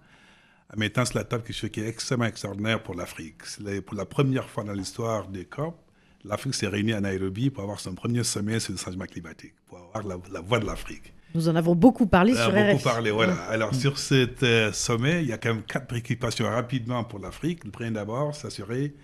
en 0.75 0.77
mettant 0.77 1.05
sur 1.05 1.19
la 1.19 1.25
table 1.25 1.45
quelque 1.45 1.57
chose 1.57 1.71
qui 1.71 1.79
est 1.79 1.89
extrêmement 1.89 2.25
extraordinaire 2.25 2.83
pour 2.83 2.97
l'Afrique. 2.97 3.43
Pour 3.87 3.97
la 3.97 4.07
première 4.07 4.49
fois 4.51 4.65
dans 4.65 4.73
l'histoire 4.73 5.29
des 5.29 5.45
COP, 5.45 5.79
l'Afrique 6.25 6.57
s'est 6.57 6.67
réunie 6.67 6.95
à 6.95 7.01
Nairobi 7.01 7.51
pour 7.51 7.63
avoir 7.63 7.79
son 7.79 7.95
premier 7.95 8.25
sommet 8.25 8.59
sur 8.59 8.73
le 8.73 8.79
changement 8.79 9.07
climatique, 9.07 9.55
pour 9.69 9.79
avoir 9.95 10.21
la 10.33 10.41
voix 10.41 10.59
de 10.59 10.67
l'Afrique. 10.67 11.13
Nous 11.35 11.49
en 11.49 11.57
avons 11.57 11.75
beaucoup 11.75 12.07
parlé 12.07 12.35
sur 12.35 12.51
RFI. 12.51 12.73
Beaucoup 12.73 12.85
parlé, 12.85 13.11
voilà. 13.11 13.35
Alors, 13.51 13.75
sur 13.75 13.99
ce 13.99 14.29
euh, 14.43 14.73
sommet, 14.73 15.23
il 15.23 15.29
y 15.29 15.33
a 15.33 15.39
quand 15.39 15.55
même 15.55 15.63
quatre 15.63 15.87
préoccupations 15.87 16.47
rapidement 16.47 17.05
pour 17.05 17.19
l'Afrique. 17.19 17.65
Le 17.65 17.71
premier 17.71 17.91
d'abord, 17.91 18.35
s'assurer 18.35 18.95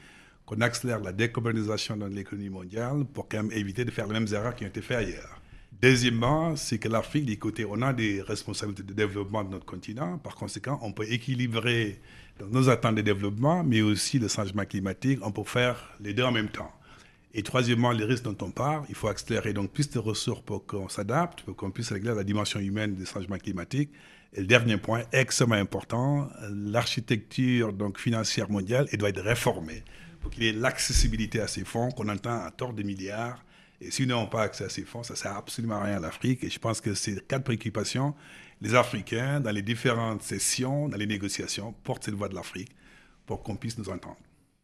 qu'on 0.47 0.61
accélère 0.61 1.01
la 1.01 1.13
décarbonisation 1.13 1.97
dans 1.97 2.07
l'économie 2.07 2.51
mondiale 2.51 3.05
pour 3.13 3.29
quand 3.29 3.43
même 3.43 3.53
éviter 3.53 3.85
de 3.85 3.91
faire 3.91 4.07
les 4.07 4.15
mêmes 4.15 4.33
erreurs 4.33 4.55
qui 4.55 4.65
ont 4.65 4.69
été 4.69 4.81
faites 4.81 4.99
ailleurs. 4.99 5.41
Deuxièmement, 5.81 6.57
c'est 6.57 6.79
que 6.79 6.89
l'Afrique, 6.89 7.27
du 7.27 7.39
côté, 7.39 7.67
on 7.69 7.83
a 7.83 7.93
des 7.93 8.23
responsabilités 8.23 8.85
de 8.85 8.95
développement 8.95 9.45
de 9.45 9.51
notre 9.51 9.67
continent. 9.67 10.19
Par 10.19 10.35
conséquent, 10.35 10.79
on 10.83 10.93
peut 10.93 11.11
équilibrer 11.11 12.01
nos 12.51 12.69
attentes 12.69 12.95
de 12.95 13.03
développement, 13.03 13.63
mais 13.65 13.83
aussi 13.83 14.19
le 14.19 14.29
changement 14.29 14.65
climatique. 14.65 15.19
On 15.23 15.31
peut 15.31 15.45
faire 15.45 15.91
les 16.01 16.15
deux 16.15 16.23
en 16.23 16.33
même 16.33 16.49
temps. 16.49 16.73
Et 17.37 17.43
troisièmement, 17.43 17.91
les 17.91 18.05
risques 18.05 18.23
dont 18.23 18.37
on 18.43 18.53
parle, 18.53 18.85
il 18.89 18.95
faut 18.95 19.09
accélérer 19.09 19.53
donc 19.53 19.73
plus 19.73 19.91
de 19.91 19.99
ressources 19.99 20.43
pour 20.43 20.65
qu'on 20.67 20.89
s'adapte, 20.89 21.43
pour 21.43 21.57
qu'on 21.57 21.73
puisse 21.73 21.91
régler 21.91 22.15
la 22.15 22.23
dimension 22.23 22.61
humaine 22.61 22.95
des 22.95 23.07
changements 23.07 23.39
climatiques. 23.39 23.91
Et 24.35 24.41
le 24.41 24.47
dernier 24.47 24.77
point, 24.77 25.03
extrêmement 25.11 25.57
important, 25.57 26.29
l'architecture 26.49 27.75
financière 27.97 28.49
mondiale, 28.49 28.87
doit 28.93 29.09
être 29.09 29.23
réformée 29.23 29.83
pour 30.21 30.31
qu'il 30.31 30.45
y 30.45 30.49
ait 30.49 30.53
l'accessibilité 30.53 31.41
à 31.41 31.49
ces 31.49 31.65
fonds 31.65 31.91
qu'on 31.91 32.09
entend 32.09 32.45
à 32.45 32.53
tort 32.53 32.73
de 32.73 32.85
milliards. 32.85 33.45
Et 33.81 33.91
si 33.91 34.03
nous 34.03 34.09
n'avons 34.09 34.27
pas 34.27 34.43
accès 34.43 34.65
à 34.65 34.69
ces 34.69 34.85
fonds, 34.85 35.03
ça 35.03 35.15
ne 35.15 35.19
sert 35.19 35.37
absolument 35.37 35.77
à 35.77 35.85
rien 35.85 35.97
à 35.97 36.01
l'Afrique. 36.01 36.45
Et 36.45 36.51
je 36.51 36.59
pense 36.61 36.81
que 36.81 36.95
ces 36.95 37.17
quatre 37.17 37.43
préoccupations, 37.43 38.15
les 38.61 38.77
Africains, 38.77 39.41
dans 39.41 39.51
les 39.51 39.63
différentes 39.63 40.23
sessions, 40.23 40.89
dans 40.89 40.97
les 40.97 41.07
négociations, 41.07 41.75
portent 41.83 42.05
cette 42.05 42.15
voix 42.15 42.29
de 42.29 42.37
l'Afrique 42.37 42.71
pour 43.27 43.43
qu'on 43.43 43.57
puisse 43.57 43.77
nous 43.77 43.89
entendre. 43.89 44.19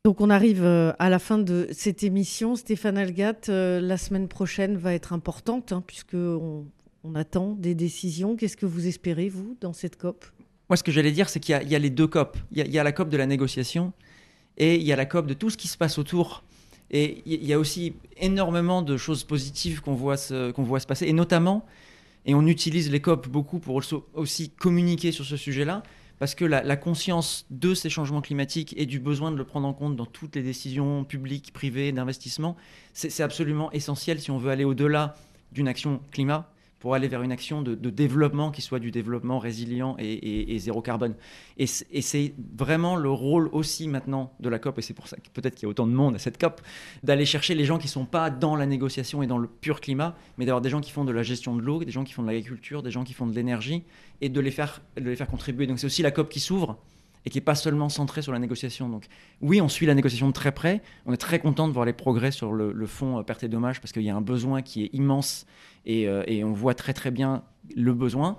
Donc 0.05 0.23
on 0.23 0.31
arrive 0.31 0.65
euh, 0.65 0.93
à 0.99 1.11
la 1.11 1.19
fin 1.19 1.37
de 1.37 1.69
cette 1.73 2.03
émission. 2.03 2.57
Stéphane 2.57 2.97
Algat, 2.97 3.51
euh, 3.51 3.83
la 3.83 3.99
semaine 3.99 4.29
prochaine 4.29 4.79
va 4.79 4.95
être 4.95 5.13
importante 5.13 5.73
hein, 5.73 5.85
puisqu'on 5.87 6.65
on 7.05 7.15
attend 7.15 7.53
des 7.53 7.75
décisions. 7.75 8.35
Qu'est-ce 8.35 8.57
que 8.57 8.65
vous 8.65 8.87
espérez, 8.87 9.29
vous, 9.29 9.59
dans 9.61 9.75
cette 9.75 9.97
COP? 9.97 10.25
Moi, 10.71 10.79
ce 10.79 10.83
que 10.83 10.91
j'allais 10.91 11.13
dire, 11.13 11.29
c'est 11.29 11.39
qu'il 11.39 11.55
y, 11.55 11.75
a 11.75 11.79
les 11.79 11.91
deux 11.91 12.07
COP. 12.07 12.39
Il 12.51 12.67
y, 12.67 12.79
a, 12.79 12.83
la 12.83 12.93
COP 12.93 13.11
de 13.11 13.19
la 13.19 13.27
négociation 13.27 13.93
et 14.57 14.77
il 14.77 14.85
y 14.85 14.93
a 14.93 14.97
la 14.97 15.05
COP 15.05 15.27
de 15.27 15.35
tout 15.35 15.51
ce 15.51 15.59
qui 15.59 15.69
se 15.69 15.77
passe 15.77 15.99
autour. 15.99 16.45
Et 16.91 17.21
il 17.27 17.45
y 17.45 17.53
a 17.53 17.59
aussi 17.59 17.93
énormément 18.17 18.81
de 18.81 18.97
choses 18.97 19.25
positives 19.25 19.83
qu'on 19.83 19.95
voit, 19.95 20.17
qu'on 20.55 20.63
voit 20.63 20.81
se 20.81 20.87
passer, 20.87 21.09
et 21.09 21.13
notamment, 21.13 21.67
et 22.25 22.35
on 22.35 22.47
utilise 22.47 22.91
les 22.91 23.01
COP 23.01 23.29
beaucoup 23.29 23.59
pour 23.59 23.83
aussi 24.15 24.49
communiquer 24.49 25.13
sur 25.13 25.27
ce 25.27 25.37
sujet-là, 25.37 25.83
parce 26.21 26.35
que 26.35 26.45
la, 26.45 26.77
conscience 26.77 27.47
de 27.49 27.73
ces 27.73 27.89
changements 27.89 28.21
climatiques 28.21 28.75
et 28.77 28.85
du 28.85 29.01
besoin 29.01 29.33
de 29.33 29.37
le 29.37 29.45
prendre 29.45 29.67
en 29.67 29.73
compte 29.73 29.97
dans 29.97 30.05
toutes 30.05 30.37
les 30.37 30.43
décisions 30.43 31.03
publiques, 31.03 31.51
privées, 31.55 31.93
d'investissement, 31.93 32.57
c'est 32.93 33.23
absolument 33.23 33.73
essentiel 33.73 34.21
si 34.21 34.31
on 34.31 34.37
veut 34.37 34.51
aller 34.51 34.65
au-delà 34.65 35.17
d'une 35.51 35.67
action 35.67 36.03
climat 36.11 36.53
pour 36.81 36.95
aller 36.95 37.09
vers 37.09 37.23
une 37.23 37.31
action 37.31 37.63
de, 37.63 37.75
développement 37.91 38.51
qui 38.51 38.63
soit 38.63 38.79
du 38.79 38.91
développement 38.91 39.39
résilient 39.39 39.97
et, 39.99 40.59
zéro 40.59 40.81
carbone. 40.81 41.15
Et, 41.59 41.67
c'est 41.67 42.35
vraiment 42.57 42.97
le 42.97 43.11
rôle 43.11 43.49
aussi 43.53 43.87
maintenant 43.87 44.33
de 44.41 44.49
la 44.49 44.59
COP, 44.59 44.79
et 44.79 44.83
c'est 44.83 44.95
pour 44.95 45.07
ça 45.07 45.17
que 45.19 45.29
peut-être 45.33 45.55
qu'il 45.55 45.65
y 45.65 45.67
a 45.67 45.69
autant 45.69 45.87
de 45.87 45.93
monde 45.93 46.15
à 46.15 46.19
cette 46.19 46.41
COP, 46.41 46.63
d'aller 47.03 47.27
chercher 47.27 47.55
les 47.55 47.67
gens 47.67 47.79
qui 47.79 47.87
ne 47.87 47.91
sont 47.91 48.07
pas 48.07 48.31
dans 48.31 48.57
la 48.57 48.67
négociation 48.67 49.23
et 49.23 49.27
dans 49.27 49.39
le 49.39 49.47
pur 49.47 49.81
climat, 49.81 50.17
mais 50.39 50.47
d'avoir 50.47 50.63
des 50.63 50.71
gens 50.71 50.81
qui 50.81 50.91
font 50.91 51.05
de 51.05 51.13
la 51.13 51.23
gestion 51.23 51.55
de 51.55 51.61
l'eau, 51.61 51.85
des 51.85 51.91
gens 51.91 52.05
qui 52.05 52.15
font 52.15 52.23
de 52.23 52.29
l'agriculture, 52.29 52.83
des 52.83 52.91
gens 52.91 53.05
qui 53.05 53.13
font 53.13 53.27
de 53.27 53.35
l'énergie, 53.35 53.85
et 54.23 54.31
de 54.31 54.41
les 54.41 54.51
faire, 54.51 54.81
de 54.97 55.03
les 55.03 55.17
faire 55.17 55.29
contribuer. 55.29 55.67
Donc 55.67 55.79
c'est 55.79 55.87
aussi 55.87 56.03
la 56.03 56.11
COP 56.11 56.31
qui 56.31 56.41
s'ouvre 56.41 56.79
et 57.25 57.31
qui 57.31 57.37
n'est 57.39 57.45
pas 57.45 57.55
seulement 57.55 57.89
centrée 57.89 58.23
sur 58.23 58.33
la 58.33 58.39
négociation. 58.39 58.89
Donc 58.89 59.07
oui, 59.41 59.61
on 59.61 59.69
suit 59.69 59.87
la 59.87 59.95
négociation 59.95 60.29
de 60.29 60.33
très 60.33 60.53
près. 60.53 60.83
On 61.07 61.13
est 61.13 61.19
très 61.19 61.39
content 61.39 61.69
de 61.69 61.73
voir 61.73 61.85
les 61.85 61.93
progrès 61.93 62.31
sur 62.31 62.53
le, 62.53 62.73
le 62.73 62.87
fonds 62.87 63.19
euh, 63.19 63.23
perte 63.23 63.43
et 63.43 63.49
dommages 63.49 63.81
parce 63.81 63.93
qu'il 63.93 64.03
y 64.03 64.11
a 64.11 64.17
un 64.17 64.21
besoin 64.21 64.63
qui 64.63 64.85
est 64.85 64.91
immense 64.93 65.47
euh, 65.89 66.23
et, 66.27 66.45
on 66.45 66.53
voit 66.53 66.75
très 66.75 66.93
très 66.93 67.11
bien 67.11 67.43
le 67.77 67.93
besoin. 67.93 68.39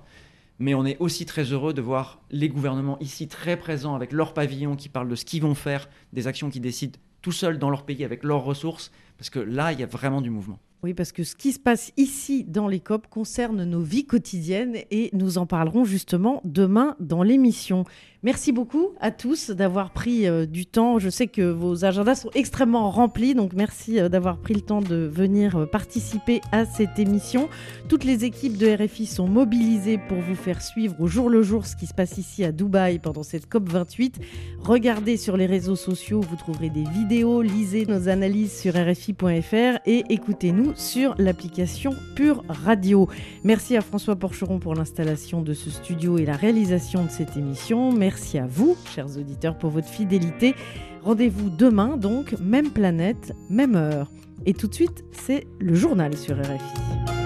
Mais 0.60 0.76
on 0.76 0.86
est 0.86 0.98
aussi 1.00 1.26
très 1.26 1.44
heureux 1.44 1.74
de 1.74 1.82
voir 1.82 2.22
les 2.30 2.48
gouvernements 2.48 3.00
ici 3.00 3.28
très 3.28 3.58
présents 3.58 3.96
avec 3.96 4.12
leur 4.12 4.34
pavillon 4.34 4.76
qui 4.76 4.90
parlent 4.90 5.10
de 5.10 5.16
ce 5.16 5.26
qu'ils 5.26 5.42
vont 5.42 5.56
faire, 5.56 5.90
des 6.14 6.28
actions 6.28 6.50
qu'ils 6.50 6.62
décident 6.62 7.00
tout 7.22 7.32
seuls 7.32 7.58
dans 7.58 7.70
leur 7.70 7.84
pays 7.84 8.04
avec 8.04 8.24
leurs 8.24 8.44
ressources, 8.44 8.92
parce 9.18 9.30
que 9.30 9.40
là, 9.40 9.72
il 9.72 9.80
y 9.80 9.84
a 9.84 9.88
vraiment 9.88 10.22
du 10.22 10.30
mouvement. 10.30 10.60
Oui, 10.84 10.96
parce 10.96 11.12
que 11.12 11.24
ce 11.24 11.36
qui 11.36 11.52
se 11.52 11.60
passe 11.60 11.92
ici 11.98 12.44
dans 12.44 12.68
les 12.68 12.80
COP 12.80 13.06
concerne 13.08 13.64
nos 13.66 13.82
vies 13.82 14.06
quotidiennes 14.06 14.78
et 14.90 15.12
nous 15.14 15.38
en 15.38 15.46
parlerons 15.46 15.86
justement 15.86 16.42
demain 16.44 16.96
dans 17.00 17.22
l'émission. 17.22 17.86
Merci 18.24 18.52
beaucoup 18.52 18.90
à 19.00 19.10
tous 19.10 19.50
d'avoir 19.50 19.90
pris 19.90 20.28
euh, 20.28 20.46
du 20.46 20.68
temps. 20.68 21.00
Je 21.00 21.10
sais 21.10 21.26
que 21.26 21.42
vos 21.42 21.86
agendas 21.86 22.14
sont 22.14 22.30
extrêmement 22.36 22.92
remplis, 22.92 23.34
donc 23.34 23.54
merci 23.54 24.00
euh, 24.00 24.10
d'avoir 24.10 24.38
pris 24.38 24.54
le 24.54 24.62
temps 24.62 24.82
de 24.82 25.10
venir 25.12 25.56
euh, 25.56 25.66
participer 25.66 26.40
à 26.52 26.68
cette 26.68 27.00
émission. 27.00 27.50
Toutes 27.90 28.04
les 28.04 28.24
équipes 28.24 28.58
de 28.58 28.68
RFI 28.68 29.08
sont 29.08 29.28
mobilisées 29.28 29.98
pour 29.98 30.20
vous 30.20 30.36
faire 30.36 30.62
suivre 30.62 30.94
au 31.00 31.08
jour 31.08 31.32
le 31.32 31.42
jour 31.42 31.66
ce 31.66 31.76
qui 31.76 31.88
se 31.88 31.96
passe 31.96 32.20
ici 32.20 32.44
à 32.44 32.52
Dubaï 32.52 33.00
pendant 33.00 33.24
cette 33.24 33.50
COP 33.50 33.68
28. 33.68 34.20
Regardez 34.60 35.18
sur 35.18 35.36
les 35.36 35.48
réseaux 35.48 35.76
sociaux, 35.76 36.22
vous 36.22 36.36
trouverez 36.36 36.70
des 36.70 36.84
vidéos, 36.84 37.42
lisez 37.42 37.88
nos 37.88 38.08
analyses 38.08 38.56
sur 38.56 38.76
RFI.fr 38.76 39.80
et 39.88 40.04
écoutez-nous 40.10 40.74
sur 40.76 41.16
l'application 41.18 41.96
Pure 42.16 42.44
Radio. 42.48 43.10
Merci 43.44 43.76
à 43.78 43.82
François 43.82 44.16
Porcheron 44.16 44.60
pour 44.60 44.76
l'installation 44.76 45.42
de 45.42 45.56
ce 45.56 45.72
studio 45.72 46.20
et 46.20 46.26
la 46.28 46.36
réalisation 46.36 47.04
de 47.04 47.10
cette 47.10 47.36
émission. 47.36 47.92
Merci 48.12 48.40
à 48.40 48.46
vous, 48.46 48.76
chers 48.94 49.18
auditeurs, 49.18 49.58
pour 49.58 49.70
votre 49.70 49.88
fidélité. 49.88 50.54
Rendez-vous 51.02 51.50
demain, 51.50 51.96
donc, 51.96 52.36
même 52.42 52.70
planète, 52.70 53.34
même 53.50 53.78
heure. 53.78 54.12
Et 54.46 54.54
tout 54.54 54.68
de 54.68 54.74
suite, 54.74 55.06
c'est 55.14 55.48
le 55.60 55.76
journal 55.76 56.18
sur 56.18 56.38
RFI. 56.38 57.21